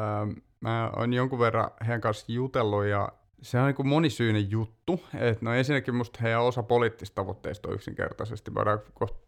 mä 0.60 0.90
oon 0.96 1.12
jonkun 1.12 1.38
verran 1.38 1.70
heidän 1.80 2.00
kanssa 2.00 2.32
jutellut 2.32 2.84
ja 2.84 3.12
se 3.42 3.60
on 3.60 3.66
niin 3.66 3.88
monisyinen 3.88 4.50
juttu. 4.50 5.00
Et 5.14 5.42
no 5.42 5.54
ensinnäkin 5.54 5.94
musta 5.94 6.18
heidän 6.22 6.42
osa 6.42 6.62
poliittista 6.62 7.14
tavoitteista 7.14 7.68
on 7.68 7.74
yksinkertaisesti. 7.74 8.54
Voidaan 8.54 8.78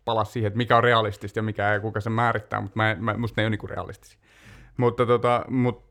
palaa 0.04 0.24
siihen, 0.24 0.46
että 0.46 0.56
mikä 0.56 0.76
on 0.76 0.84
realistista 0.84 1.38
ja 1.38 1.42
mikä 1.42 1.74
ei, 1.74 1.80
kuka 1.80 2.00
se 2.00 2.10
määrittää, 2.10 2.60
mutta 2.60 2.80
musta 3.16 3.40
ne 3.40 3.42
ei 3.42 3.46
ole 3.46 3.56
niin 3.56 3.70
realistisia. 3.70 4.20
Mutta 4.76 5.06
tota, 5.06 5.44
mut, 5.48 5.84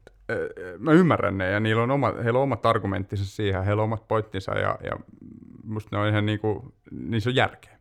mä 0.79 0.91
ymmärrän 0.91 1.37
ne 1.37 1.51
ja 1.51 1.59
niillä 1.59 1.83
on 1.83 1.91
oma, 1.91 2.13
heillä 2.23 2.39
on 2.39 2.43
omat 2.43 2.65
argumenttinsa 2.65 3.25
siihen, 3.25 3.63
heillä 3.63 3.81
on 3.81 3.87
omat 3.87 4.07
pointtinsa 4.07 4.51
ja, 4.51 4.77
ja 4.83 4.91
musta 5.63 5.95
ne 5.95 6.01
on 6.01 6.09
ihan 6.09 6.25
niin 6.25 6.39
niissä 6.91 7.29
on 7.29 7.35
järkeä. 7.35 7.77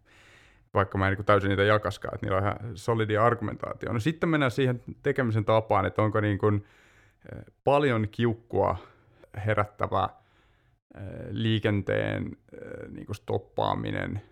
Vaikka 0.75 0.99
mä 0.99 1.09
en 1.09 1.14
niin 1.14 1.27
täysin 1.27 1.49
niitä 1.49 1.62
jakaskaan, 1.62 2.14
että 2.14 2.27
niillä 2.27 2.37
on 2.37 2.42
ihan 2.42 2.57
solidia 2.75 3.25
argumentaatio. 3.25 3.92
No 3.92 4.01
sitten 4.01 4.29
mennään 4.29 4.51
siihen 4.51 4.83
tekemisen 5.03 5.44
tapaan, 5.44 5.87
että 5.87 6.03
onko 6.03 6.20
niin 6.20 6.38
kuin, 6.38 6.64
paljon 7.64 8.09
kiukkua 8.09 8.77
herättävää 9.46 10.09
liikenteen 11.31 12.37
niin 12.89 13.07
kuin 13.07 13.17
stoppaaminen 13.17 14.23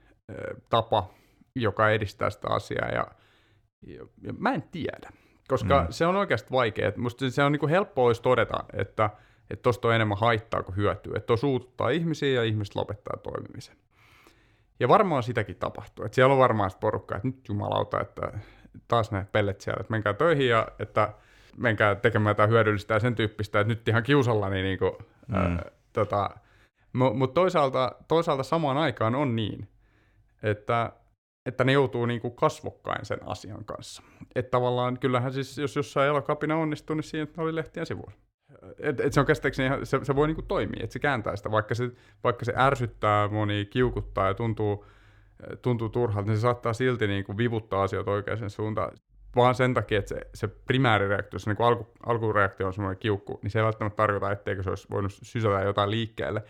tapa, 0.71 1.15
joka 1.57 1.91
edistää 1.91 2.31
sitä 2.31 2.49
asiaa. 2.51 2.89
Ja, 2.89 3.07
ja, 3.87 4.07
ja 4.23 4.33
mä 4.39 4.55
en 4.55 4.63
tiedä, 4.63 5.11
koska 5.49 5.81
mm. 5.81 5.87
se 5.91 6.07
on 6.07 6.17
oikeasti 6.17 6.51
vaikea. 6.51 6.93
Musta 6.97 7.31
se 7.31 7.43
on 7.43 7.53
niin 7.53 7.61
kuin 7.61 7.71
helppo 7.71 8.05
olisi 8.05 8.23
todeta, 8.23 8.65
että 8.73 9.11
tuosta 9.63 9.89
on 9.89 9.95
enemmän 9.95 10.19
haittaa 10.19 10.63
kuin 10.63 10.77
hyötyä. 10.77 11.13
Että 11.17 11.27
tuo 11.27 11.37
suututtaa 11.37 11.89
ihmisiä 11.89 12.35
ja 12.35 12.43
ihmiset 12.43 12.75
lopettaa 12.75 13.17
toimimisen. 13.17 13.77
Ja 14.81 14.89
varmaan 14.89 15.23
sitäkin 15.23 15.57
tapahtuu. 15.57 16.05
Että 16.05 16.15
siellä 16.15 16.33
on 16.33 16.39
varmaan 16.39 16.71
sitä 16.71 16.81
porukkaa, 16.81 17.17
että 17.17 17.29
nyt 17.29 17.49
jumalauta, 17.49 18.01
että 18.01 18.39
taas 18.89 19.11
ne 19.11 19.27
pellet 19.33 19.61
siellä, 19.61 19.81
että 19.81 19.91
menkää 19.91 20.15
töihin 20.15 20.49
ja 20.49 20.69
että 20.79 21.15
menkää 21.57 21.95
tekemään 21.95 22.31
jotain 22.31 22.51
hyödyllistä 22.51 22.95
ja 22.95 23.01
sen 23.01 23.15
tyyppistä, 23.15 23.61
että 23.61 23.73
nyt 23.73 23.89
ihan 23.89 24.03
kiusallani 24.03 24.63
niin 24.63 24.79
kuin, 24.79 24.93
mm. 25.29 25.35
ää, 25.35 25.71
tota, 25.93 26.31
mutta 26.95 27.35
toisaalta, 27.35 27.93
toisaalta 28.09 28.43
samaan 28.43 28.77
aikaan 28.77 29.15
on 29.15 29.37
niin, 29.37 29.69
että, 30.43 30.93
että 31.47 31.65
ne 31.65 31.73
joutuu 31.73 32.07
niinku 32.07 32.31
kasvokkain 32.31 33.05
sen 33.05 33.19
asian 33.27 33.65
kanssa. 33.65 34.03
Että 34.35 34.51
tavallaan 34.51 34.99
kyllähän 34.99 35.33
siis, 35.33 35.59
jos 35.59 35.77
jossain 35.77 36.09
elokapina 36.09 36.57
onnistuu, 36.57 36.97
niin 36.97 37.05
siinä 37.05 37.31
oli 37.37 37.55
lehtien 37.55 37.87
sivuilla. 37.87 38.19
Et, 38.79 39.01
et 39.01 39.13
se 39.13 39.21
on 39.21 39.27
käsittääkseni 39.27 39.67
ihan, 39.67 39.87
se, 39.87 40.01
se 40.03 40.17
voi 40.17 40.27
niinku 40.27 40.43
toimia, 40.43 40.81
että 40.85 40.93
se 40.93 40.99
kääntää 40.99 41.37
sitä, 41.37 41.51
vaikka 41.51 41.75
se, 41.75 41.91
vaikka 42.25 42.45
se 42.45 42.53
ärsyttää 42.57 43.29
moni, 43.29 43.65
kiukuttaa 43.65 44.27
ja 44.27 44.35
tuntuu, 44.35 44.87
tuntuu 45.63 45.89
turhalta, 45.89 46.29
niin 46.29 46.37
se 46.37 46.41
saattaa 46.41 46.73
silti 46.73 47.07
niinku 47.07 47.37
vivuttaa 47.37 47.83
asioita 47.83 48.11
oikeaan 48.11 48.51
suuntaan. 48.51 48.93
Vaan 49.37 49.55
sen 49.55 49.75
takia, 49.75 49.99
että 49.99 50.09
se, 50.09 50.21
se 50.35 50.49
primäärireaktio, 50.49 51.39
se 51.39 51.51
niinku 51.51 51.63
alku, 51.63 51.87
alkureaktio 52.07 52.67
on 52.67 52.73
semmoinen 52.73 52.99
kiukku, 52.99 53.39
niin 53.43 53.51
se 53.51 53.59
ei 53.59 53.65
välttämättä 53.65 53.97
tarkoita, 53.97 54.33
etteikö 54.33 54.63
se 54.63 54.71
olisi 54.71 54.89
voinut 54.91 55.13
sysätä 55.13 55.61
jotain 55.61 55.91
liikkeelle 55.91 56.43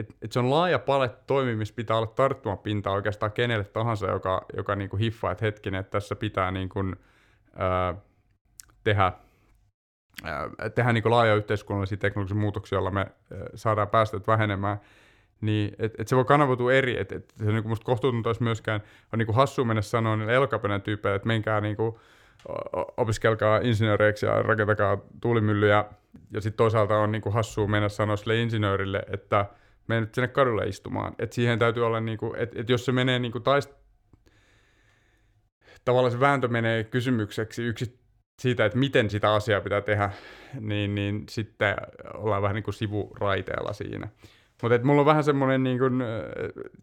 et, 0.00 0.16
et 0.22 0.32
se 0.32 0.38
on 0.38 0.50
laaja 0.50 0.78
palet 0.78 1.26
toimimista, 1.26 1.74
pitää 1.74 1.96
olla 1.96 2.06
tarttumapinta 2.06 2.90
oikeastaan 2.90 3.32
kenelle 3.32 3.64
tahansa, 3.64 4.10
joka, 4.10 4.46
joka 4.56 4.76
niinku 4.76 4.96
hiffaa, 4.96 5.32
että 5.32 5.44
hetkinen, 5.44 5.80
että 5.80 5.90
tässä 5.90 6.16
pitää 6.16 6.50
niinku, 6.50 6.80
ää, 7.56 7.94
tehdä, 8.84 9.12
ää, 10.24 10.50
tehdä 10.74 10.92
niinku 10.92 11.10
laaja 11.10 11.34
yhteiskunnallisia 11.34 11.98
teknologisia 11.98 12.40
muutoksia, 12.40 12.76
joilla 12.76 12.90
me 12.90 13.00
ää, 13.00 13.38
saadaan 13.54 13.88
päästöt 13.88 14.26
vähenemään, 14.26 14.80
niin 15.40 15.74
et, 15.78 16.00
et 16.00 16.08
se 16.08 16.16
voi 16.16 16.24
kanavoitua 16.24 16.72
eri, 16.72 17.00
että 17.00 17.16
et 17.16 17.34
se 17.36 17.52
niinku 17.52 17.68
musta 17.68 17.84
kohtuutonta 17.84 18.28
olisi 18.28 18.42
myöskään, 18.42 18.82
on 19.12 19.18
niinku 19.18 19.32
hassu 19.32 19.64
mennä 19.64 19.82
sanoa 19.82 20.16
niille 20.16 20.34
elokapeinen 20.34 20.82
tyypeille, 20.82 21.16
että 21.16 21.28
menkää 21.28 21.60
niinku, 21.60 22.00
opiskelkaa 22.96 23.58
insinööreiksi 23.58 24.26
ja 24.26 24.42
rakentakaa 24.42 24.98
tuulimyllyjä, 25.20 25.84
ja 26.30 26.40
sitten 26.40 26.56
toisaalta 26.56 26.96
on 26.96 27.12
niinku 27.12 27.30
hassua 27.30 27.66
mennä 27.66 27.88
sanoa 27.88 28.16
sille 28.16 28.42
insinöörille, 28.42 29.02
että 29.12 29.46
mene 29.88 30.00
nyt 30.00 30.14
sinne 30.14 30.28
kadulle 30.28 30.64
istumaan. 30.64 31.14
Et 31.18 31.32
siihen 31.32 31.58
täytyy 31.58 31.86
olla, 31.86 32.00
niinku, 32.00 32.34
että 32.36 32.60
et 32.60 32.68
jos 32.68 32.84
se 32.84 32.92
menee 32.92 33.18
niinku 33.18 33.40
taist... 33.40 33.70
tavallaan 35.84 36.12
se 36.12 36.20
vääntö 36.20 36.48
menee 36.48 36.84
kysymykseksi 36.84 37.62
yksi 37.62 38.00
siitä, 38.40 38.64
että 38.64 38.78
miten 38.78 39.10
sitä 39.10 39.34
asiaa 39.34 39.60
pitää 39.60 39.80
tehdä, 39.80 40.10
niin, 40.60 40.94
niin 40.94 41.24
sitten 41.30 41.76
ollaan 42.14 42.42
vähän 42.42 42.54
niin 42.54 42.64
kuin 42.64 42.74
sivuraiteella 42.74 43.72
siinä. 43.72 44.08
Mutta 44.62 44.78
mulla 44.82 45.00
on 45.00 45.06
vähän 45.06 45.24
semmoinen 45.24 45.62
niin 45.62 45.78
kuin, 45.78 45.98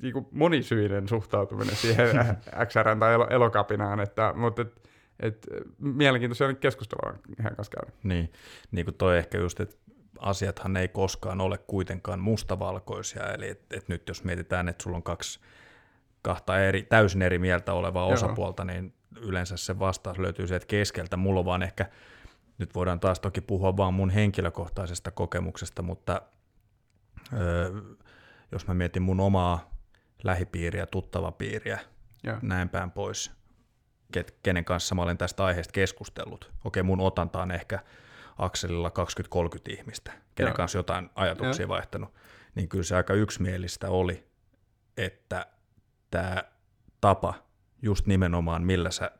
niin 0.01 0.13
kuin 0.13 0.25
monisyinen 0.31 1.07
suhtautuminen 1.07 1.75
siihen 1.75 2.15
XR 2.65 2.95
tai 2.99 3.13
elokapinaan, 3.29 3.99
että, 3.99 4.33
mutta 4.35 4.61
et, 4.61 4.89
et, 5.19 5.47
mielenkiintoisia 5.79 6.53
keskustelua 6.53 7.19
ihan 7.39 7.55
kanssa 7.55 7.77
käydä. 7.77 7.97
Niin, 8.03 8.31
niin 8.71 8.85
kuin 8.85 8.95
toi 8.95 9.17
ehkä 9.17 9.37
just, 9.37 9.59
että 9.59 9.75
asiathan 10.19 10.77
ei 10.77 10.87
koskaan 10.87 11.41
ole 11.41 11.57
kuitenkaan 11.57 12.19
mustavalkoisia, 12.19 13.33
eli 13.33 13.49
että 13.49 13.77
et 13.77 13.87
nyt 13.87 14.07
jos 14.07 14.23
mietitään, 14.23 14.69
että 14.69 14.83
sulla 14.83 14.97
on 14.97 15.03
kaksi 15.03 15.39
kahta 16.21 16.59
eri, 16.59 16.83
täysin 16.83 17.21
eri 17.21 17.39
mieltä 17.39 17.73
olevaa 17.73 18.03
Joo. 18.03 18.13
osapuolta, 18.13 18.65
niin 18.65 18.93
yleensä 19.21 19.57
se 19.57 19.79
vastaus 19.79 20.19
löytyy 20.19 20.47
sieltä 20.47 20.65
keskeltä. 20.65 21.17
Mulla 21.17 21.39
on 21.39 21.45
vaan 21.45 21.63
ehkä, 21.63 21.85
nyt 22.57 22.75
voidaan 22.75 22.99
taas 22.99 23.19
toki 23.19 23.41
puhua 23.41 23.77
vaan 23.77 23.93
mun 23.93 24.09
henkilökohtaisesta 24.09 25.11
kokemuksesta, 25.11 25.81
mutta 25.81 26.21
öö, 27.33 27.71
jos 28.51 28.67
mä 28.67 28.73
mietin 28.73 29.01
mun 29.01 29.19
omaa 29.19 29.71
lähipiiriä, 30.23 30.85
tuttava 30.85 31.31
piiriä, 31.31 31.79
Joo. 32.23 32.37
näin 32.41 32.69
päin 32.69 32.91
pois, 32.91 33.31
ket, 34.11 34.37
kenen 34.43 34.65
kanssa 34.65 34.95
mä 34.95 35.01
olen 35.01 35.17
tästä 35.17 35.45
aiheesta 35.45 35.71
keskustellut. 35.71 36.51
Okei, 36.65 36.83
mun 36.83 36.99
otanta 36.99 37.41
on 37.41 37.51
ehkä 37.51 37.79
akselilla 38.37 38.91
20-30 39.69 39.73
ihmistä, 39.73 40.11
kenen 40.35 40.49
Joo. 40.49 40.55
kanssa 40.55 40.77
jotain 40.77 41.09
ajatuksia 41.15 41.63
Joo. 41.63 41.69
vaihtanut, 41.69 42.13
niin 42.55 42.69
kyllä 42.69 42.83
se 42.83 42.95
aika 42.95 43.13
yksimielistä 43.13 43.89
oli, 43.89 44.27
että 44.97 45.45
tämä 46.11 46.43
tapa, 47.01 47.33
just 47.81 48.07
nimenomaan 48.07 48.63
millä 48.63 48.91
sä 48.91 49.11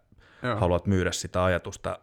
Joo. 0.43 0.55
haluat 0.55 0.85
myydä 0.85 1.11
sitä 1.11 1.43
ajatusta 1.43 1.99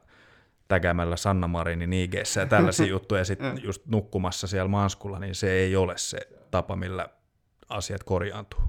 tägäämällä 0.69 1.17
Sanna 1.17 1.49
Marinin 1.49 1.93
ig 1.93 2.15
ja 2.15 2.47
tällaisia 2.49 2.87
juttuja, 2.97 3.21
ja 3.21 3.25
sitten 3.25 3.61
just 3.65 3.87
nukkumassa 3.87 4.47
siellä 4.47 4.69
manskulla, 4.69 5.19
niin 5.19 5.35
se 5.35 5.53
ei 5.53 5.77
ole 5.77 5.99
se 5.99 6.19
tapa, 6.51 6.77
millä 6.77 7.09
asiat 7.69 8.05
korjaantuu. 8.05 8.61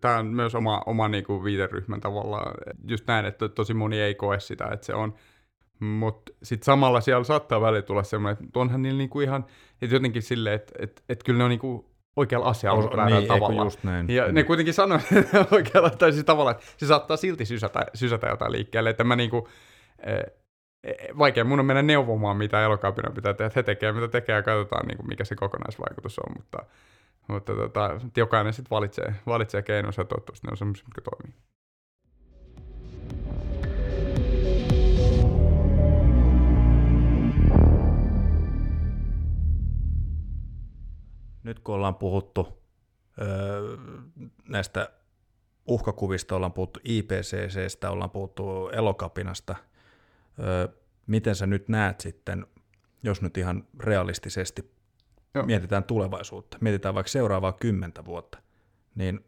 Tämä 0.00 0.18
on 0.18 0.26
myös 0.26 0.54
oma, 0.54 0.82
oma 0.86 1.08
niinku 1.08 1.44
viiteryhmän 1.44 2.00
tavallaan. 2.00 2.54
Just 2.88 3.06
näin, 3.06 3.26
että 3.26 3.48
tosi 3.48 3.74
moni 3.74 4.00
ei 4.00 4.14
koe 4.14 4.40
sitä, 4.40 4.68
että 4.72 4.86
se 4.86 4.94
on. 4.94 5.14
Mutta 5.80 6.32
sitten 6.42 6.64
samalla 6.64 7.00
siellä 7.00 7.24
saattaa 7.24 7.60
välillä 7.60 7.82
tulla 7.82 8.02
semmoinen, 8.02 8.44
että 8.44 8.60
onhan 8.60 8.82
niillä 8.82 8.98
niinku 8.98 9.20
ihan, 9.20 9.44
että 9.82 9.96
jotenkin 9.96 10.22
silleen, 10.22 10.56
että 10.56 10.72
et, 10.78 11.02
et 11.08 11.22
kyllä 11.22 11.38
ne 11.38 11.44
on 11.44 11.50
niinku 11.50 11.90
oikealla 12.16 12.48
asialla 12.48 12.90
o, 13.02 13.06
niin, 13.06 13.28
tavalla. 13.28 13.64
Just 13.64 13.84
näin. 13.84 14.08
Ja 14.08 14.32
ne 14.32 14.44
kuitenkin 14.44 14.74
sanoo 14.74 14.98
oikealla 15.50 15.90
tai 15.90 16.12
siis 16.12 16.24
tavalla, 16.24 16.50
että 16.50 16.64
se 16.76 16.86
saattaa 16.86 17.16
silti 17.16 17.44
sysätä, 17.44 17.86
sysätä 17.94 18.26
jotain 18.26 18.52
liikkeelle, 18.52 18.90
että 18.90 19.04
mä 19.04 19.16
niinku, 19.16 19.48
e, 19.98 20.12
vaikea 21.18 21.44
mun 21.44 21.60
on 21.60 21.66
mennä 21.66 21.82
neuvomaan, 21.82 22.36
mitä 22.36 22.64
elokaapina 22.64 23.10
pitää 23.10 23.34
tehdä, 23.34 23.50
he 23.56 23.62
tekee 23.62 23.92
mitä 23.92 24.08
tekee 24.08 24.34
ja 24.34 24.42
katsotaan, 24.42 24.86
niin 24.86 24.96
kuin, 24.96 25.08
mikä 25.08 25.24
se 25.24 25.34
kokonaisvaikutus 25.34 26.18
on, 26.18 26.32
mutta, 26.36 26.58
mutta 27.28 27.54
tota, 27.54 28.00
jokainen 28.16 28.52
sitten 28.52 28.70
valitsee, 28.70 29.14
valitsee 29.26 29.62
keinonsa 29.62 30.00
ja 30.00 30.06
toivottavasti 30.06 30.46
ne 30.46 30.50
on 30.50 30.56
semmoisia, 30.56 30.84
mitkä 30.84 31.00
toimii. 31.00 31.34
Nyt 41.50 41.58
kun 41.58 41.74
ollaan 41.74 41.94
puhuttu 41.94 42.62
öö, 43.20 43.76
näistä 44.48 44.90
uhkakuvista, 45.66 46.36
ollaan 46.36 46.52
puhuttu 46.52 46.80
IPCCstä, 46.84 47.90
ollaan 47.90 48.10
puhuttu 48.10 48.68
elokapinasta, 48.68 49.56
öö, 50.38 50.68
miten 51.06 51.34
sä 51.34 51.46
nyt 51.46 51.68
näet 51.68 52.00
sitten, 52.00 52.46
jos 53.02 53.22
nyt 53.22 53.36
ihan 53.36 53.68
realistisesti 53.80 54.74
Joo. 55.34 55.46
mietitään 55.46 55.84
tulevaisuutta, 55.84 56.58
mietitään 56.60 56.94
vaikka 56.94 57.10
seuraavaa 57.10 57.52
kymmentä 57.52 58.04
vuotta, 58.04 58.38
niin 58.94 59.24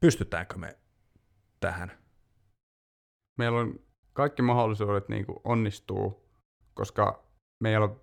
pystytäänkö 0.00 0.58
me 0.58 0.78
tähän? 1.60 1.92
Meillä 3.38 3.58
on 3.58 3.80
kaikki 4.12 4.42
mahdollisuudet 4.42 5.08
niin 5.08 5.26
kuin 5.26 5.38
onnistuu, 5.44 6.28
koska 6.74 7.24
meillä 7.60 7.84
on 7.84 8.00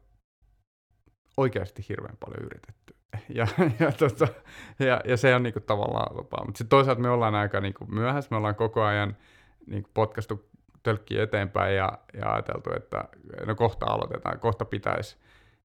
oikeasti 1.38 1.86
hirveän 1.90 2.18
paljon 2.18 2.46
yritetty 2.46 2.95
ja, 3.30 3.48
ja, 3.80 3.92
tota, 3.92 4.28
ja, 4.80 5.02
ja 5.06 5.18
se 5.18 5.36
on 5.36 5.44
niinku 5.44 5.60
tavallaan 5.60 6.18
lupaa. 6.18 6.46
Mutta 6.46 6.58
sitten 6.58 6.70
toisaalta 6.70 7.02
me 7.02 7.10
ollaan 7.10 7.36
aika 7.36 7.62
niinku 7.62 7.86
myöhässä, 7.86 8.28
me 8.32 8.38
ollaan 8.38 8.56
koko 8.56 8.84
ajan 8.84 9.18
niinku 9.68 9.90
potkastu 9.94 10.50
tölkkiä 10.84 11.24
eteenpäin 11.24 11.76
ja, 11.76 12.00
ja 12.14 12.34
ajateltu, 12.34 12.70
että 12.76 13.04
no 13.46 13.56
kohta 13.56 13.86
aloitetaan, 13.86 14.40
kohta 14.40 14.66
pitäisi, 14.66 15.18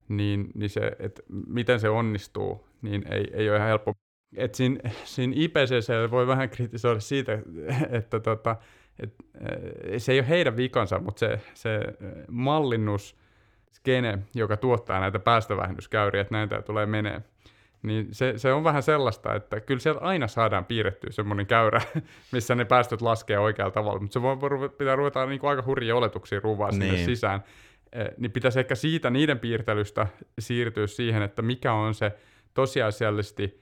niin, 0.07 0.51
niin 0.53 0.69
se, 0.69 0.91
että 0.99 1.21
miten 1.47 1.79
se 1.79 1.89
onnistuu, 1.89 2.67
niin 2.81 3.13
ei, 3.13 3.31
ei 3.33 3.49
ole 3.49 3.57
ihan 3.57 3.69
helppo. 3.69 3.93
Et 4.37 4.55
siinä, 4.55 4.89
siinä 5.03 5.33
IPCC 5.35 6.11
voi 6.11 6.27
vähän 6.27 6.49
kritisoida 6.49 6.99
siitä, 6.99 7.39
että 7.89 8.19
tota, 8.19 8.55
et, 8.99 9.15
se 9.97 10.11
ei 10.11 10.19
ole 10.19 10.29
heidän 10.29 10.57
vikansa, 10.57 10.99
mutta 10.99 11.19
se, 11.19 11.39
se 11.53 11.79
mallinnus, 12.27 13.17
skene, 13.71 14.19
joka 14.35 14.57
tuottaa 14.57 14.99
näitä 14.99 15.19
päästövähennyskäyriä, 15.19 16.21
että 16.21 16.35
näitä 16.35 16.61
tulee 16.61 16.85
menee, 16.85 17.21
niin 17.83 18.07
se, 18.11 18.33
se 18.37 18.53
on 18.53 18.63
vähän 18.63 18.83
sellaista, 18.83 19.35
että 19.35 19.59
kyllä 19.59 19.79
sieltä 19.79 20.01
aina 20.01 20.27
saadaan 20.27 20.65
piirrettyä 20.65 21.11
semmoinen 21.11 21.47
käyrä, 21.47 21.81
missä 22.31 22.55
ne 22.55 22.65
päästöt 22.65 23.01
laskee 23.01 23.39
oikealla 23.39 23.71
tavalla, 23.71 23.99
mutta 23.99 24.13
se 24.13 24.21
voi, 24.21 24.37
pitää 24.77 24.95
ruveta 24.95 25.25
niin 25.25 25.39
kuin 25.39 25.49
aika 25.49 25.63
hurjia 25.65 25.95
oletuksia 25.95 26.39
ruvaa 26.39 26.71
sinne 26.71 26.91
niin. 26.91 27.05
sisään. 27.05 27.43
Eh, 27.93 28.07
niin 28.17 28.31
pitäisi 28.31 28.59
ehkä 28.59 28.75
siitä 28.75 29.09
niiden 29.09 29.39
piirtelystä 29.39 30.07
siirtyä 30.39 30.87
siihen, 30.87 31.21
että 31.21 31.41
mikä 31.41 31.73
on 31.73 31.93
se 31.93 32.11
tosiasiallisesti 32.53 33.61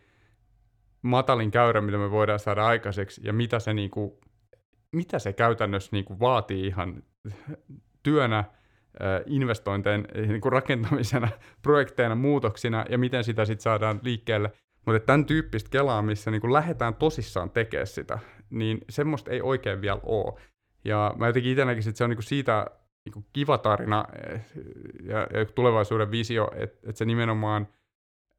matalin 1.01 1.51
käyrä, 1.51 1.81
mitä 1.81 1.97
me 1.97 2.11
voidaan 2.11 2.39
saada 2.39 2.65
aikaiseksi, 2.65 3.21
ja 3.23 3.33
mitä 3.33 3.59
se, 3.59 3.73
niin 3.73 3.89
kuin, 3.89 4.11
mitä 4.91 5.19
se 5.19 5.33
käytännössä 5.33 5.89
niin 5.91 6.05
kuin 6.05 6.19
vaatii 6.19 6.67
ihan 6.67 7.03
työnä, 8.03 8.43
investointeen 9.25 10.07
niin 10.15 10.41
kuin 10.41 10.51
rakentamisena, 10.51 11.27
projekteina, 11.61 12.15
muutoksina 12.15 12.85
ja 12.89 12.97
miten 12.97 13.23
sitä 13.23 13.45
sitten 13.45 13.63
saadaan 13.63 13.99
liikkeelle. 14.03 14.51
Mutta 14.85 14.99
tämän 14.99 15.25
tyyppistä 15.25 15.69
kelaa, 15.69 16.01
missä 16.01 16.31
niin 16.31 16.53
lähdetään 16.53 16.95
tosissaan 16.95 17.49
tekemään 17.49 17.87
sitä, 17.87 18.19
niin 18.49 18.77
semmoista 18.89 19.31
ei 19.31 19.41
oikein 19.41 19.81
vielä 19.81 19.99
ole. 20.03 20.41
Ja 20.85 21.13
mä 21.17 21.27
jotenkin 21.27 21.51
itse 21.51 21.65
näkisin, 21.65 21.89
että 21.89 21.97
se 21.97 22.03
on 22.03 22.09
niin 22.09 22.23
siitä 22.23 22.65
niin 23.05 23.25
kiva 23.33 23.57
tarina 23.57 24.05
ja, 25.03 25.27
ja 25.39 25.45
tulevaisuuden 25.45 26.11
visio, 26.11 26.51
että, 26.55 26.79
että 26.89 26.97
se 26.97 27.05
nimenomaan, 27.05 27.67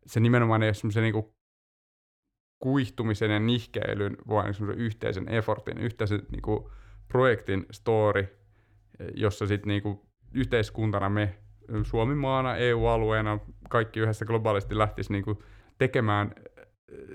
se 0.07 0.21
nimenomaan 0.21 0.63
ei 0.63 0.69
ole 0.69 0.75
semmoisen 0.75 1.03
niin 1.03 1.25
kuihtumisen 2.59 3.31
ja 3.31 3.41
nihkeilyn, 3.41 4.17
vaan 4.29 4.55
semmoisen 4.55 4.83
yhteisen 4.83 5.29
effortin, 5.29 5.79
yhteisen 5.79 6.23
niin 6.31 6.43
kuin 6.43 6.65
projektin 7.09 7.67
story, 7.71 8.27
jossa 9.15 9.47
sitten 9.47 9.69
niin 9.69 10.10
yhteiskuntana 10.35 11.09
me 11.09 11.35
Suomi 11.83 12.15
maana, 12.15 12.57
EU-alueena, 12.57 13.39
kaikki 13.69 14.01
yhdessä 14.01 14.25
globaalisti 14.25 14.79
lähtisi 14.79 15.13
niin 15.13 15.25
kuin 15.25 15.39
tekemään 15.79 16.35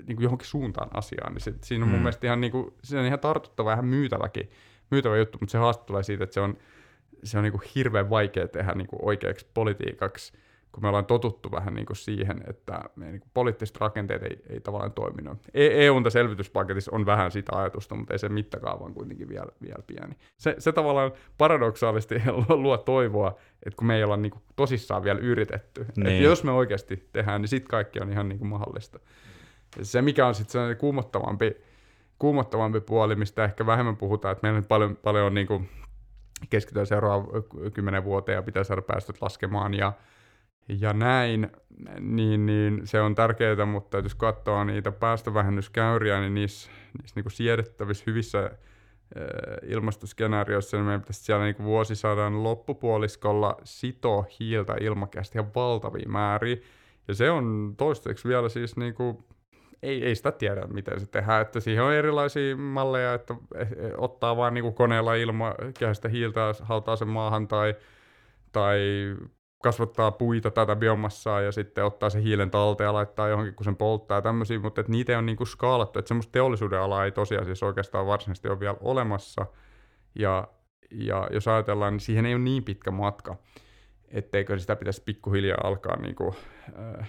niin 0.06 0.16
kuin 0.16 0.22
johonkin 0.22 0.48
suuntaan 0.48 0.90
asiaan, 0.94 1.32
niin 1.32 1.40
se, 1.42 1.54
siinä 1.62 1.84
on 1.84 1.88
mm. 1.88 1.92
mun 1.92 2.02
mielestä 2.02 2.26
ihan, 2.26 2.40
niin 2.40 2.52
kuin, 2.52 2.74
se 2.82 2.98
on 2.98 3.06
ihan 3.06 3.20
tartuttava 3.20 3.72
ihan 3.72 3.84
myytäväkin, 3.84 4.50
myytävä 4.90 5.16
juttu, 5.16 5.38
mutta 5.40 5.52
se 5.52 5.58
haaste 5.58 5.84
tulee 5.84 6.02
siitä, 6.02 6.24
että 6.24 6.34
se 6.34 6.40
on, 6.40 6.56
se 7.24 7.38
on 7.38 7.44
niin 7.44 7.52
kuin 7.52 7.62
hirveän 7.74 8.10
vaikea 8.10 8.48
tehdä 8.48 8.72
niin 8.72 8.86
kuin 8.86 9.00
oikeaksi 9.02 9.46
politiikaksi 9.54 10.32
kun 10.72 10.82
me 10.82 10.88
ollaan 10.88 11.06
totuttu 11.06 11.50
vähän 11.52 11.74
niin 11.74 11.86
kuin 11.86 11.96
siihen, 11.96 12.42
että 12.46 12.80
meidän 12.96 13.12
niin 13.12 13.20
kuin 13.20 13.30
poliittiset 13.34 13.76
rakenteet 13.76 14.22
ei, 14.22 14.42
ei 14.48 14.60
tavallaan 14.60 14.92
toiminut. 14.92 15.38
EUn 15.54 16.10
selvityspaketissa 16.10 16.90
on 16.94 17.06
vähän 17.06 17.30
sitä 17.30 17.58
ajatusta, 17.58 17.94
mutta 17.94 18.14
ei 18.14 18.18
se 18.18 18.28
mittakaava 18.28 18.84
on 18.84 18.94
kuitenkin 18.94 19.28
vielä, 19.28 19.48
vielä 19.62 19.82
pieni. 19.86 20.14
Se, 20.36 20.54
se 20.58 20.72
tavallaan 20.72 21.12
paradoksaalisesti 21.38 22.14
luo 22.48 22.78
toivoa, 22.78 23.36
että 23.66 23.76
kun 23.76 23.86
me 23.86 23.96
ei 23.96 24.04
olla 24.04 24.16
niin 24.16 24.32
kuin 24.32 24.42
tosissaan 24.56 25.04
vielä 25.04 25.18
yritetty, 25.18 25.86
niin. 25.96 26.06
että 26.06 26.22
jos 26.22 26.44
me 26.44 26.52
oikeasti 26.52 27.08
tehdään, 27.12 27.40
niin 27.40 27.48
sitten 27.48 27.68
kaikki 27.68 28.00
on 28.00 28.10
ihan 28.10 28.28
niin 28.28 28.38
kuin 28.38 28.48
mahdollista. 28.48 28.98
Se, 29.82 30.02
mikä 30.02 30.26
on 30.26 30.34
sitten 30.34 30.68
se 30.68 30.74
kuumottavampi, 30.74 31.56
kuumottavampi 32.18 32.80
puoli, 32.80 33.16
mistä 33.16 33.44
ehkä 33.44 33.66
vähemmän 33.66 33.96
puhutaan, 33.96 34.32
että 34.32 34.46
meillä 34.46 34.62
paljon, 34.68 34.96
paljon 34.96 35.26
on 35.26 35.34
niin 35.34 35.46
kuin 35.46 35.68
keskitytään 36.50 36.86
seuraavaan 36.86 37.42
kymmenen 37.74 38.04
vuoteen 38.04 38.36
ja 38.36 38.42
pitää 38.42 38.64
saada 38.64 38.82
päästöt 38.82 39.22
laskemaan 39.22 39.74
ja 39.74 39.92
ja 40.68 40.92
näin, 40.92 41.50
niin, 42.00 42.46
niin 42.46 42.80
se 42.84 43.00
on 43.00 43.14
tärkeää, 43.14 43.66
mutta 43.66 43.98
jos 43.98 44.14
katsoo 44.14 44.64
niitä 44.64 44.92
päästövähennyskäyriä, 44.92 46.20
niin 46.20 46.34
niissä, 46.34 46.70
niissä 47.02 47.20
niin 47.20 47.30
siedettävissä 47.30 48.04
hyvissä 48.06 48.38
äh, 48.44 48.52
ilmastoskenaarioissa, 49.62 50.76
niin 50.76 50.84
meidän 50.84 51.00
pitäisi 51.00 51.24
siellä 51.24 51.44
niin 51.44 51.64
vuosisadan 51.64 52.42
loppupuoliskolla 52.42 53.56
sitoa 53.64 54.24
hiiltä 54.40 54.76
ilmakehästä 54.80 55.38
ihan 55.38 55.52
valtavia 55.54 56.08
määriä. 56.08 56.56
Ja 57.08 57.14
se 57.14 57.30
on 57.30 57.74
toistaiseksi 57.76 58.28
vielä 58.28 58.48
siis 58.48 58.76
niin 58.76 58.94
kuin, 58.94 59.18
ei, 59.82 60.04
ei 60.04 60.14
sitä 60.14 60.32
tiedä, 60.32 60.66
miten 60.66 61.00
se 61.00 61.06
tehdään. 61.06 61.42
Että 61.42 61.60
siihen 61.60 61.84
on 61.84 61.94
erilaisia 61.94 62.56
malleja, 62.56 63.14
että 63.14 63.34
ottaa 63.96 64.36
vaan 64.36 64.54
niin 64.54 64.74
koneella 64.74 65.14
ilmakehästä 65.14 66.08
hiiltä, 66.08 66.54
hautaa 66.62 66.96
sen 66.96 67.08
maahan 67.08 67.48
tai 67.48 67.74
tai 68.52 68.80
kasvattaa 69.66 70.10
puita 70.10 70.50
tätä 70.50 70.76
biomassaa 70.76 71.40
ja 71.40 71.52
sitten 71.52 71.84
ottaa 71.84 72.10
se 72.10 72.22
hiilen 72.22 72.50
talteen 72.50 72.86
ja 72.86 72.92
laittaa 72.92 73.28
johonkin, 73.28 73.54
kun 73.54 73.64
sen 73.64 73.76
polttaa 73.76 74.18
ja 74.18 74.22
tämmöisiä, 74.22 74.58
mutta 74.58 74.80
että 74.80 74.92
niitä 74.92 75.18
on 75.18 75.26
niin 75.26 75.36
kuin 75.36 75.46
skaalattu, 75.46 75.98
että 75.98 76.08
semmoista 76.08 76.32
teollisuuden 76.32 76.80
alaa 76.80 77.04
ei 77.04 77.12
tosiasiassa 77.12 77.66
oikeastaan 77.66 78.06
varsinaisesti 78.06 78.48
ole 78.48 78.60
vielä 78.60 78.76
olemassa, 78.80 79.46
ja, 80.14 80.48
ja 80.90 81.28
jos 81.32 81.48
ajatellaan, 81.48 81.92
niin 81.92 82.00
siihen 82.00 82.26
ei 82.26 82.34
ole 82.34 82.42
niin 82.42 82.64
pitkä 82.64 82.90
matka, 82.90 83.36
etteikö 84.08 84.58
sitä 84.58 84.76
pitäisi 84.76 85.02
pikkuhiljaa 85.02 85.58
alkaa 85.64 85.96
niin 85.96 86.14
kuin, 86.14 86.34
äh, 86.78 87.08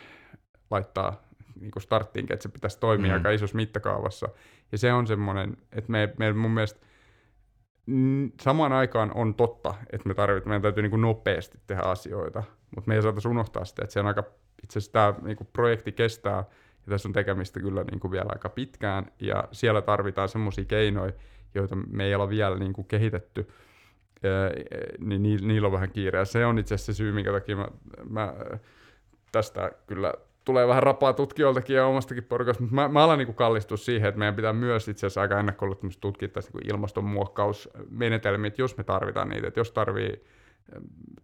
laittaa 0.72 1.22
niin 1.60 1.72
kuin 1.72 1.84
starttiin, 1.84 2.26
että 2.30 2.44
se 2.44 2.50
pitäisi 2.50 2.80
toimia 2.80 3.12
mm. 3.12 3.14
aika 3.14 3.32
isossa 3.32 3.56
mittakaavassa. 3.56 4.30
Ja 4.72 4.78
se 4.78 4.94
on 4.94 5.08
semmoinen, 5.08 5.58
että 5.72 5.92
me, 5.92 6.14
me 6.18 6.34
mun 6.34 6.52
mielestä 6.52 6.80
samaan 8.42 8.74
aikaan 8.74 9.12
on 9.16 9.36
totta, 9.36 9.74
että 9.92 10.08
me 10.08 10.14
tarvitaan, 10.14 10.50
meidän 10.50 10.62
täytyy 10.62 10.82
niin 10.82 10.90
kuin 10.90 11.02
nopeasti 11.02 11.60
tehdä 11.68 11.82
asioita, 11.82 12.44
mutta 12.76 12.88
me 12.88 12.96
ei 12.96 13.02
saataisi 13.02 13.28
unohtaa 13.28 13.66
sitä, 13.66 13.82
että 13.84 13.94
se 13.94 14.00
on 14.00 14.08
aika, 14.08 14.24
itse 14.64 14.80
asiassa 14.80 14.92
tämä 14.92 15.14
niin 15.22 15.38
kuin 15.38 15.50
projekti 15.54 15.92
kestää, 15.92 16.38
ja 16.86 16.90
tässä 16.90 17.10
on 17.10 17.14
tekemistä 17.14 17.60
kyllä 17.60 17.84
niin 17.84 18.00
kuin 18.00 18.12
vielä 18.12 18.30
aika 18.30 18.50
pitkään, 18.50 19.06
ja 19.20 19.44
siellä 19.52 19.82
tarvitaan 19.82 20.30
semmoisia 20.30 20.66
keinoja, 20.66 21.14
joita 21.56 21.76
me 21.76 22.06
ei 22.06 22.16
ole 22.16 22.30
vielä 22.30 22.56
niin 22.56 22.74
kuin 22.74 22.88
kehitetty, 22.88 23.48
niin 25.00 25.24
niillä 25.24 25.66
on 25.66 25.72
vähän 25.72 25.92
kiire. 25.92 26.20
Ja 26.20 26.26
se 26.26 26.46
on 26.46 26.60
itse 26.60 26.76
asiassa 26.76 26.94
se 26.94 26.98
syy, 26.98 27.12
minkä 27.12 27.32
takia 27.32 27.56
mä, 27.56 27.68
mä 28.10 28.34
tästä 29.32 29.72
kyllä 29.88 30.14
tulee 30.48 30.68
vähän 30.68 30.84
rapaa 30.84 31.14
tutkijoiltakin 31.14 31.76
ja 31.76 31.86
omastakin 31.86 32.24
porukasta, 32.24 32.64
mutta 32.64 32.76
mä, 32.76 32.88
mä 32.88 33.04
alan 33.04 33.18
niin 33.18 33.36
kallistua 33.36 33.78
siihen, 33.78 34.10
että 34.10 34.20
meidän 34.20 34.36
pitää 34.36 34.54
myös 34.54 34.88
itse 34.88 35.06
asiassa 35.06 35.22
aika 35.22 35.40
ennakkoluulottomasti 35.40 36.02
tutkia 36.02 36.28
tässä 36.28 36.52
niin 36.54 36.70
ilmastonmuokkausmenetelmiä, 36.70 38.52
jos 38.58 38.78
me 38.78 38.84
tarvitaan 38.84 39.30
niitä, 39.30 39.48
että 39.48 39.60
jos 39.60 39.72
tarvii 39.72 40.24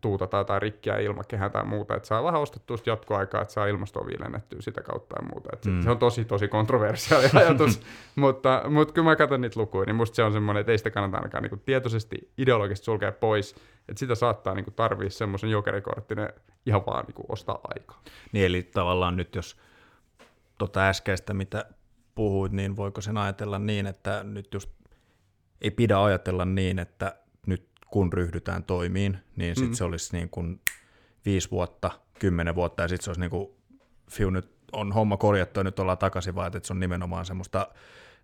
tuuta 0.01 0.27
tai, 0.27 0.45
tai 0.45 0.59
rikkiä 0.59 0.97
ilmakehää 0.97 1.49
tai 1.49 1.65
muuta, 1.65 1.95
että 1.95 2.07
saa 2.07 2.23
vähän 2.23 2.41
ostettua 2.41 2.77
jatkoaikaa, 2.85 3.41
että 3.41 3.53
saa 3.53 3.67
ilmastoa 3.67 4.05
viilennettyä 4.05 4.61
sitä 4.61 4.81
kautta 4.81 5.15
ja 5.19 5.27
muuta. 5.31 5.49
Että 5.53 5.69
mm. 5.69 5.81
Se 5.81 5.89
on 5.89 5.97
tosi, 5.97 6.25
tosi 6.25 6.47
kontroversiaali 6.47 7.29
ajatus, 7.39 7.81
mutta, 8.15 8.61
mutta 8.69 8.93
kun 8.93 9.05
mä 9.05 9.15
katson 9.15 9.41
niitä 9.41 9.59
lukuja, 9.59 9.85
niin 9.85 9.95
musta 9.95 10.15
se 10.15 10.23
on 10.23 10.33
semmoinen, 10.33 10.61
että 10.61 10.71
ei 10.71 10.77
sitä 10.77 10.91
kannata 10.91 11.17
ainakaan 11.17 11.43
niin 11.43 11.61
tietoisesti 11.65 12.31
ideologisesti 12.37 12.85
sulkea 12.85 13.11
pois, 13.11 13.55
että 13.89 13.99
sitä 13.99 14.15
saattaa 14.15 14.53
niin 14.53 14.65
tarvii 14.75 15.09
semmoisen 15.09 15.49
jokerikorttinen 15.49 16.29
ihan 16.65 16.85
vaan 16.85 17.05
niin 17.05 17.25
ostaa 17.29 17.59
aikaa. 17.75 18.01
Niin 18.31 18.45
eli 18.45 18.63
tavallaan 18.63 19.17
nyt 19.17 19.35
jos 19.35 19.57
tota 20.57 20.89
äskeistä, 20.89 21.33
mitä 21.33 21.65
puhuit, 22.15 22.51
niin 22.51 22.75
voiko 22.75 23.01
sen 23.01 23.17
ajatella 23.17 23.59
niin, 23.59 23.87
että 23.87 24.23
nyt 24.23 24.53
just 24.53 24.69
ei 25.61 25.71
pidä 25.71 26.03
ajatella 26.03 26.45
niin, 26.45 26.79
että 26.79 27.15
kun 27.93 28.13
ryhdytään 28.13 28.63
toimiin, 28.63 29.17
niin 29.35 29.55
sitten 29.55 29.71
mm. 29.71 29.75
se 29.75 29.83
olisi 29.83 30.17
niin 30.17 30.29
kuin 30.29 30.61
viisi 31.25 31.51
vuotta, 31.51 31.91
kymmenen 32.19 32.55
vuotta 32.55 32.81
ja 32.81 32.87
sitten 32.87 33.03
se 33.03 33.09
olisi 33.09 33.21
niin 33.21 33.29
kuin, 33.29 33.49
fiu, 34.11 34.29
nyt 34.29 34.49
on 34.71 34.91
homma 34.91 35.17
korjattu 35.17 35.59
ja 35.59 35.63
nyt 35.63 35.79
ollaan 35.79 35.97
takaisin, 35.97 36.35
vaan 36.35 36.47
että 36.47 36.67
se 36.67 36.73
on 36.73 36.79
nimenomaan 36.79 37.25
semmoista 37.25 37.67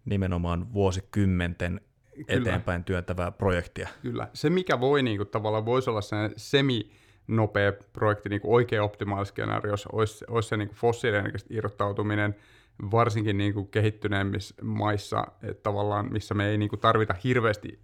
nimenomaan 0.05 0.73
vuosikymmenten 0.73 1.81
Kyllä. 2.13 2.41
eteenpäin 2.41 2.83
työntävää 2.83 3.31
projektia. 3.31 3.89
Kyllä. 4.01 4.27
Se, 4.33 4.49
mikä 4.49 4.79
voi 4.79 5.03
niin 5.03 5.17
kuin, 5.17 5.29
tavallaan 5.29 5.65
voisi 5.65 5.89
olla 5.89 6.01
se 6.01 6.15
semi 6.37 6.91
nopea 7.27 7.73
projekti, 7.93 8.29
niin 8.29 8.41
kuin 8.41 8.53
oikea 8.53 8.83
optimaaliskenaario, 8.83 9.75
olisi, 9.91 10.25
olisi 10.27 10.49
se 10.49 10.57
niin 10.57 10.69
fossiilinen 10.69 11.31
irrottautuminen, 11.49 12.35
varsinkin 12.91 13.37
niin 13.37 13.53
kuin 13.53 13.67
kehittyneemmissä 13.67 14.55
maissa, 14.61 15.27
että 15.43 15.63
tavallaan, 15.63 16.11
missä 16.11 16.33
me 16.33 16.49
ei 16.49 16.57
niin 16.57 16.69
kuin 16.69 16.79
tarvita 16.79 17.15
hirveästi 17.23 17.79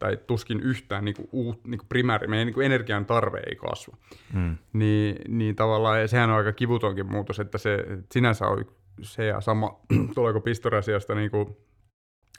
tai 0.00 0.18
tuskin 0.26 0.60
yhtään 0.60 1.04
niin 1.04 1.14
kuin 1.14 1.28
uut, 1.32 1.64
niin 1.66 1.78
kuin 1.78 1.88
primääri, 1.88 2.26
meidän 2.26 2.46
niin 2.46 2.54
kuin 2.54 2.66
energian 2.66 3.06
tarve 3.06 3.40
ei 3.46 3.56
kasva. 3.56 3.96
Mm. 4.32 4.56
Niin, 4.72 5.16
niin 5.28 5.56
tavallaan, 5.56 6.00
ja 6.00 6.08
sehän 6.08 6.30
on 6.30 6.36
aika 6.36 6.52
kivutonkin 6.52 7.06
muutos, 7.06 7.40
että 7.40 7.58
se 7.58 7.84
sinänsä 8.12 8.46
on 8.46 8.64
se 9.02 9.26
ja 9.26 9.40
sama, 9.40 9.80
tuleeko 10.14 10.40
pistorasiasta 10.40 11.14
niin 11.14 11.30
kuin 11.30 11.56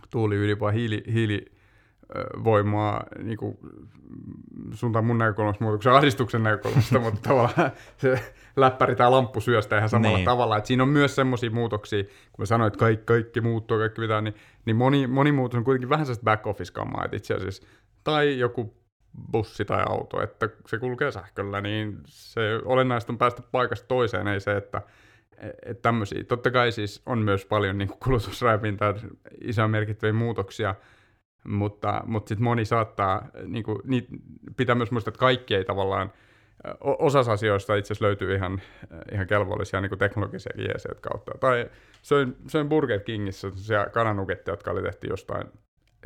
tuuli 0.09 0.36
yli 0.36 0.59
vai 0.59 0.74
hiili, 0.74 1.03
hiili 1.14 1.45
voimaa 2.43 3.03
niin 3.24 3.38
kuin 3.38 3.57
sun 4.74 4.91
tai 4.91 5.01
mun 5.01 5.18
näkökulmasta 5.18 5.64
muuta 5.64 5.78
kuin 5.78 5.84
se 5.84 5.89
ahdistuksen 5.89 6.43
näkökulmasta, 6.43 6.99
mutta 7.05 7.30
tavallaan 7.30 7.72
se 7.97 8.34
läppäri 8.55 8.95
tai 8.95 9.09
lamppu 9.09 9.41
syö 9.41 9.62
sitä 9.62 9.78
ihan 9.78 9.89
samalla 9.89 10.18
niin. 10.18 10.26
tavalla. 10.26 10.57
Et 10.57 10.66
siinä 10.66 10.84
on 10.84 10.89
myös 10.89 11.16
semmoisia 11.16 11.51
muutoksia, 11.51 12.03
kun 12.03 12.12
mä 12.38 12.45
sanoin, 12.45 12.68
että 12.68 12.80
kaikki, 12.80 13.05
kaikki 13.05 13.41
muuttuu, 13.41 13.78
kaikki 13.78 14.01
pitää, 14.01 14.22
niin, 14.22 14.36
niin 14.66 14.76
moni, 14.76 15.07
moni 15.07 15.32
muutos 15.32 15.57
on 15.57 15.64
kuitenkin 15.64 15.89
vähän 15.89 16.05
sellaista 16.05 16.24
back 16.24 16.47
office 16.47 16.74
kammaa, 16.74 17.05
että 17.05 17.18
itse 17.18 17.34
asiassa, 17.34 17.68
tai 18.03 18.39
joku 18.39 18.74
bussi 19.32 19.66
tai 19.66 19.84
auto, 19.89 20.22
että 20.22 20.49
se 20.68 20.78
kulkee 20.78 21.12
sähköllä, 21.12 21.62
niin 21.62 21.97
se 22.05 22.59
olennaista 22.66 23.14
on 23.14 23.18
päästä 23.18 23.41
paikasta 23.51 23.88
toiseen, 23.88 24.28
ei 24.28 24.39
se, 24.39 24.57
että 24.57 24.82
että 25.66 25.82
tämmöisiä. 25.82 26.24
Totta 26.24 26.51
kai 26.51 26.72
siis 26.72 27.01
on 27.05 27.20
myös 27.20 27.45
paljon 27.45 27.78
niin 27.78 27.89
kulutusraipintaa, 28.03 28.93
isoja 29.41 29.68
merkittäviä 29.68 30.14
muutoksia, 30.14 30.76
mutta, 31.43 32.03
mutta 32.05 32.29
sitten 32.29 32.43
moni 32.43 32.65
saattaa, 32.65 33.27
niin 33.47 33.63
kuin, 33.63 33.79
niin 33.83 34.05
pitää 34.57 34.75
myös 34.75 34.91
muistaa, 34.91 35.09
että 35.09 35.19
kaikki 35.19 35.55
ei 35.55 35.65
tavallaan, 35.65 36.11
osassa 36.81 37.31
asioista 37.31 37.75
itse 37.75 37.93
asiassa 37.93 38.05
löytyy 38.05 38.35
ihan, 38.35 38.61
ihan 39.11 39.27
kelvollisia 39.27 39.81
niin 39.81 39.97
teknologisia 39.99 40.51
jeeseet 40.57 40.99
kautta. 40.99 41.31
Tai 41.39 41.69
söin, 42.01 42.35
söin 42.47 42.69
Burger 42.69 42.99
Kingissä 42.99 43.47
kananuketteja, 43.91 44.53
jotka 44.53 44.71
oli 44.71 44.81
tehty 44.81 45.07
jostain 45.07 45.47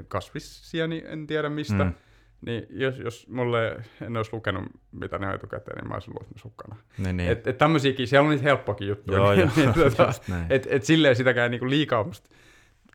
kasvissieni, 0.08 1.04
en 1.06 1.28
tiedä 1.28 1.50
mistä. 1.50 1.84
Mm. 1.84 1.94
Niin 2.42 2.68
jos, 2.70 3.00
jos 3.00 3.28
mulle 3.28 3.84
en 4.02 4.18
olisi 4.18 4.34
lukenut, 4.34 4.64
mitä 4.92 5.18
ne 5.18 5.28
on 5.28 5.36
etukäteen, 5.36 5.78
niin 5.78 5.88
mä 5.88 5.94
olisin 5.94 6.14
luullut 6.14 6.38
sukkana. 6.38 6.76
Niin, 6.98 7.18
niin. 7.18 7.32
Et, 7.32 7.48
et 7.48 7.58
tämmöisiäkin, 7.58 8.08
siellä 8.08 8.24
on 8.24 8.30
niitä 8.30 8.44
helppoakin 8.44 8.88
juttuja. 8.88 9.18
Joo, 9.18 9.32
niin, 9.36 9.40
joo, 9.40 9.52
niin, 9.56 9.74
tota, 9.74 10.14
et, 10.50 10.68
et 10.70 10.84
silleen 10.84 11.16
sitäkään 11.16 11.52
niinku 11.52 11.70
liikaa 11.70 12.06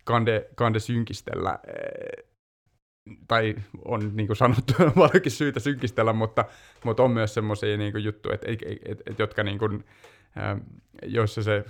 kande, 0.04 0.48
kande 0.54 0.78
synkistellä 0.78 1.58
tai 3.28 3.54
on 3.84 4.10
niin 4.16 4.26
kuin 4.26 4.36
sanottu 4.36 4.72
paljonkin 4.94 5.32
syytä 5.32 5.60
synkistellä, 5.60 6.12
mutta, 6.12 6.44
mutta 6.84 7.02
on 7.02 7.10
myös 7.10 7.34
semmoisia 7.34 7.76
niin 7.76 8.04
juttuja, 8.04 8.34
että, 8.34 8.46
että, 8.50 8.66
että, 8.68 9.02
että, 9.06 9.22
jotka 9.22 9.42
niin 9.42 9.58
kuin, 9.58 9.84
joissa 11.02 11.42
se 11.42 11.64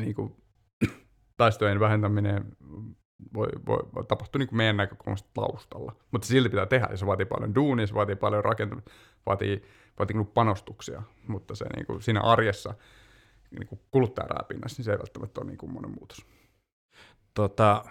niin 0.00 0.14
kuin, 0.14 0.36
taistojen 1.36 1.80
vähentäminen 1.80 2.44
voi, 3.34 3.48
voi, 3.66 3.78
voi 3.94 4.04
tapahtua 4.04 4.38
niin 4.38 4.48
kuin 4.48 4.56
meidän 4.56 4.76
näkökulmasta 4.76 5.30
taustalla. 5.34 5.96
Mutta 6.10 6.26
silti 6.26 6.48
pitää 6.48 6.66
tehdä, 6.66 6.88
ja 6.90 6.96
se 6.96 7.06
vaatii 7.06 7.26
paljon 7.26 7.54
duunia, 7.54 7.86
se 7.86 7.94
vaatii 7.94 8.16
paljon 8.16 8.44
rakentamista, 8.44 8.90
vaatii, 9.26 9.62
vaatii 9.98 10.16
niin 10.16 10.26
panostuksia, 10.26 11.02
mutta 11.28 11.54
se 11.54 11.64
niin 11.76 11.86
kuin 11.86 12.02
siinä 12.02 12.20
arjessa 12.20 12.74
niin 13.50 13.66
kuin 13.66 13.80
kuluttajarääpinnassa, 13.90 14.78
niin 14.78 14.84
se 14.84 14.92
ei 14.92 14.98
välttämättä 14.98 15.40
ole 15.40 15.50
niin 15.50 15.58
kuin 15.58 15.72
monen 15.72 15.90
muutos. 15.90 16.26
Tota, 17.34 17.84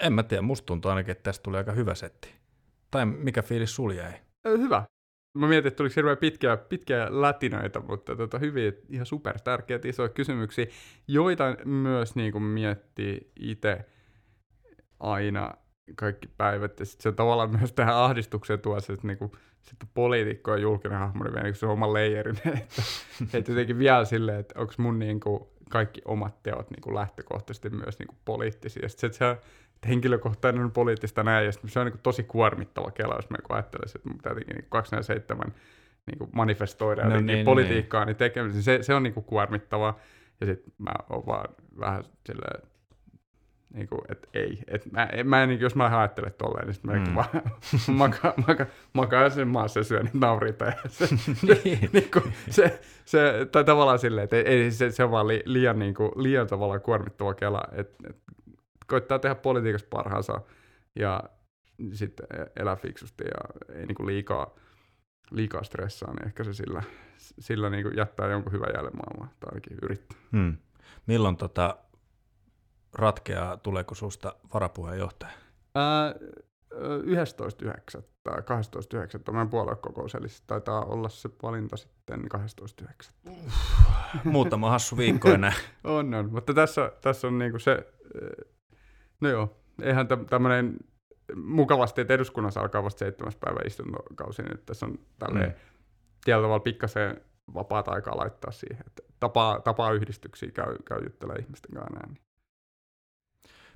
en 0.00 0.12
mä 0.12 0.22
tiedä, 0.22 0.42
musta 0.42 0.66
tuntuu 0.66 0.88
ainakin, 0.88 1.12
että 1.12 1.22
tästä 1.22 1.42
tuli 1.42 1.56
aika 1.56 1.72
hyvä 1.72 1.94
setti. 1.94 2.34
Tai 2.90 3.06
mikä 3.06 3.42
fiilis 3.42 3.74
sul 3.74 3.90
jäi? 3.90 4.12
Hyvä. 4.48 4.84
Mä 5.38 5.48
mietin, 5.48 5.68
että 5.68 5.76
tuliko 5.76 5.92
hirveän 5.96 6.16
pitkiä, 6.16 6.56
pitkiä 6.56 7.06
lätinöitä, 7.10 7.80
mutta 7.80 8.16
tota, 8.16 8.38
hyviä, 8.38 8.72
ihan 8.88 9.06
super 9.06 9.40
tärkeitä 9.40 9.88
isoja 9.88 10.08
kysymyksiä, 10.08 10.66
joita 11.08 11.56
myös 11.64 12.16
niin 12.16 12.32
kuin 12.32 12.44
miettii 12.44 13.32
itse 13.40 13.84
aina 15.00 15.54
kaikki 15.96 16.28
päivät. 16.36 16.80
Ja 16.80 16.86
sitten 16.86 17.02
se 17.02 17.12
tavallaan 17.12 17.50
myös 17.58 17.72
tähän 17.72 17.96
ahdistukseen 17.96 18.60
tuo 18.60 18.80
se, 18.80 18.92
että 18.92 19.06
niinku, 19.06 19.32
sitten 19.62 19.88
poliitikko 19.94 20.50
ja 20.50 20.58
julkinen 20.58 20.98
hahmo, 20.98 21.24
niin 21.24 21.34
vielä 21.34 21.54
se 21.54 21.66
oma 21.66 21.92
leijerin. 21.92 22.36
että, 22.44 22.82
että 23.34 23.52
jotenkin 23.52 23.78
vielä 23.78 24.04
silleen, 24.04 24.40
että 24.40 24.60
onko 24.60 24.74
mun 24.78 24.98
niinku 24.98 25.52
kaikki 25.68 26.02
omat 26.04 26.42
teot 26.42 26.70
niinku 26.70 26.94
lähtökohtaisesti 26.94 27.70
myös 27.70 27.98
niinku 27.98 28.14
poliittisia. 28.24 28.82
Ja 28.82 28.88
sitten 28.88 29.12
se, 29.12 29.30
että 29.30 29.88
henkilökohtainen 29.88 30.64
on 30.64 30.72
poliittista 30.72 31.22
näin, 31.22 31.46
ja 31.46 31.52
se 31.52 31.80
on 31.80 31.86
niin 31.86 31.92
kuin 31.92 32.02
tosi 32.02 32.22
kuormittava 32.22 32.90
kela, 32.90 33.14
jos 33.14 33.30
mä 33.30 33.36
ajattelisin, 33.48 33.98
että 33.98 34.08
mun 34.08 34.16
pitää 34.16 34.34
niin 34.34 34.66
247 34.68 35.54
niin 36.06 36.18
kuin 36.18 36.30
manifestoida 36.32 37.08
no, 37.08 37.20
niin, 37.20 37.44
politiikkaa, 37.44 38.00
niin, 38.00 38.06
niin 38.06 38.16
tekemisen, 38.16 38.62
se, 38.62 38.78
se 38.82 38.94
on 38.94 39.02
niin 39.02 39.14
kuin 39.14 39.24
kuormittava, 39.24 39.98
ja 40.40 40.46
sitten 40.46 40.72
mä 40.78 40.92
oon 41.10 41.26
vaan 41.26 41.54
vähän 41.80 42.04
silleen, 42.26 42.68
niin 43.74 43.88
kuin, 43.88 44.00
että 44.08 44.28
ei. 44.34 44.58
Et 44.68 44.92
mä, 44.92 45.08
mä 45.24 45.42
en, 45.42 45.60
jos 45.60 45.74
mä 45.74 45.98
ajattelen 45.98 46.34
tolleen, 46.38 46.66
niin 46.66 46.74
sitten 46.74 46.90
mä 46.90 47.06
mm. 47.06 47.14
vaan 47.14 47.28
makaan 47.88 48.34
maka, 48.48 48.66
maka 48.92 49.30
sen 49.30 49.48
maassa 49.48 49.80
ja 49.80 49.84
syön 49.84 50.10
naurita. 50.12 50.64
Ja 50.64 50.72
se, 50.88 51.08
niin. 51.64 51.90
niin 51.92 52.10
kuin, 52.10 52.32
se, 52.50 52.80
se, 53.04 53.46
tai 53.52 53.64
tavallaan 53.64 53.98
silleen, 53.98 54.24
että 54.24 54.36
ei, 54.36 54.70
se, 54.70 54.90
se 54.90 55.04
on 55.04 55.10
vaan 55.10 55.28
li, 55.28 55.42
liian, 55.44 55.78
niin 55.78 55.94
kuin, 55.94 56.10
liian 56.16 56.46
tavallaan 56.46 56.80
kuormittava 56.80 57.34
kela, 57.34 57.62
että 57.72 58.08
et, 58.10 58.16
koittaa 58.86 59.18
tehdä 59.18 59.34
politiikassa 59.34 59.86
parhaansa 59.90 60.40
ja 60.96 61.22
sitten 61.92 62.26
elää 62.56 62.76
fiksusti 62.76 63.24
ja 63.24 63.74
ei 63.74 63.86
niinku 63.86 64.06
liikaa, 64.06 64.54
liikaa 65.30 65.62
stressaa, 65.62 66.14
niin 66.14 66.26
ehkä 66.26 66.44
se 66.44 66.52
sillä, 66.52 66.82
sillä 67.18 67.70
niinku 67.70 67.90
jättää 67.90 68.28
jonkun 68.28 68.52
hyvän 68.52 68.70
jäljen 68.74 68.96
maailmaan, 68.96 69.30
tai 69.40 69.48
ainakin 69.48 69.78
yrittää. 69.82 70.18
Hmm. 70.32 70.56
Milloin 71.06 71.36
tota 71.36 71.76
ratkeaa, 72.94 73.56
tuleeko 73.56 73.94
susta 73.94 74.34
varapuheenjohtaja? 74.54 75.32
Ää, 75.74 76.14
11.9. 76.72 78.02
tai 78.22 78.40
12.9. 78.40 79.38
on 79.38 79.50
puoluekokous, 79.50 80.14
eli 80.14 80.26
taitaa 80.46 80.84
olla 80.84 81.08
se 81.08 81.28
valinta 81.42 81.76
sitten 81.76 82.20
12.9. 83.30 83.32
Muutama 84.24 84.70
hassu 84.70 84.96
viikko 84.96 85.30
enää. 85.30 85.52
on, 85.84 86.14
on, 86.14 86.32
mutta 86.32 86.54
tässä, 86.54 86.92
tässä 87.00 87.26
on 87.26 87.38
niinku 87.38 87.58
se, 87.58 87.92
no 89.20 89.28
joo, 89.28 89.56
eihän 89.82 90.08
tämmöinen 90.30 90.76
mukavasti, 91.36 92.00
että 92.00 92.14
eduskunnassa 92.14 92.60
alkaa 92.60 92.84
vasta 92.84 92.98
seitsemäs 92.98 93.36
päivä 93.36 93.60
istuntokausi, 93.66 94.42
niin 94.42 94.58
tässä 94.66 94.86
on 94.86 94.98
tälleen 95.18 95.50
mm. 95.50 95.56
tietyllä 96.24 96.44
tavalla 96.44 96.60
pikkasen 96.60 97.20
vapaata 97.54 97.90
aikaa 97.90 98.16
laittaa 98.16 98.50
siihen, 98.50 98.84
että 98.86 99.02
tapaa, 99.20 99.60
tapaa 99.60 99.92
yhdistyksiä, 99.92 100.50
käy, 100.50 100.76
käy 100.84 101.02
juttelemaan 101.04 101.40
ihmisten 101.40 101.74
kanssa 101.74 101.94
näin. 101.94 102.27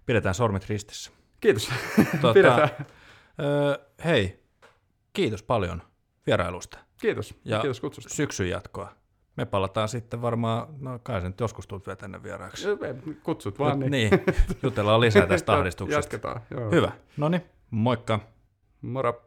Pidetään 0.07 0.35
sormet 0.35 0.69
ristissä. 0.69 1.11
Kiitos. 1.41 1.71
Tuota, 2.21 2.35
Pidetään. 2.39 2.69
Öö, 3.41 3.75
hei, 4.05 4.43
kiitos 5.13 5.43
paljon 5.43 5.83
vierailusta. 6.27 6.79
Kiitos. 7.01 7.35
Ja 7.45 7.61
kiitos 7.61 7.81
kutsusta. 7.81 8.15
syksyn 8.15 8.49
jatkoa. 8.51 8.93
Me 9.37 9.45
palataan 9.45 9.89
sitten 9.89 10.23
varmaan, 10.23 10.67
no 10.79 10.99
kai 11.03 11.21
sen 11.21 11.35
joskus 11.41 11.67
tulet 11.67 11.87
vielä 11.87 11.97
tänne 11.97 12.23
vieraaksi. 12.23 12.69
Kutsut 13.23 13.59
vaan. 13.59 13.81
Niin. 13.81 13.91
niin, 13.91 14.11
jutellaan 14.63 15.01
lisää 15.01 15.27
tästä 15.27 15.53
ahdistuksesta. 15.57 15.99
Jatketaan. 15.99 16.41
Joo. 16.51 16.71
Hyvä. 16.71 16.93
No 17.17 17.29
niin, 17.29 17.43
moikka. 17.71 18.21
Moro. 18.83 19.27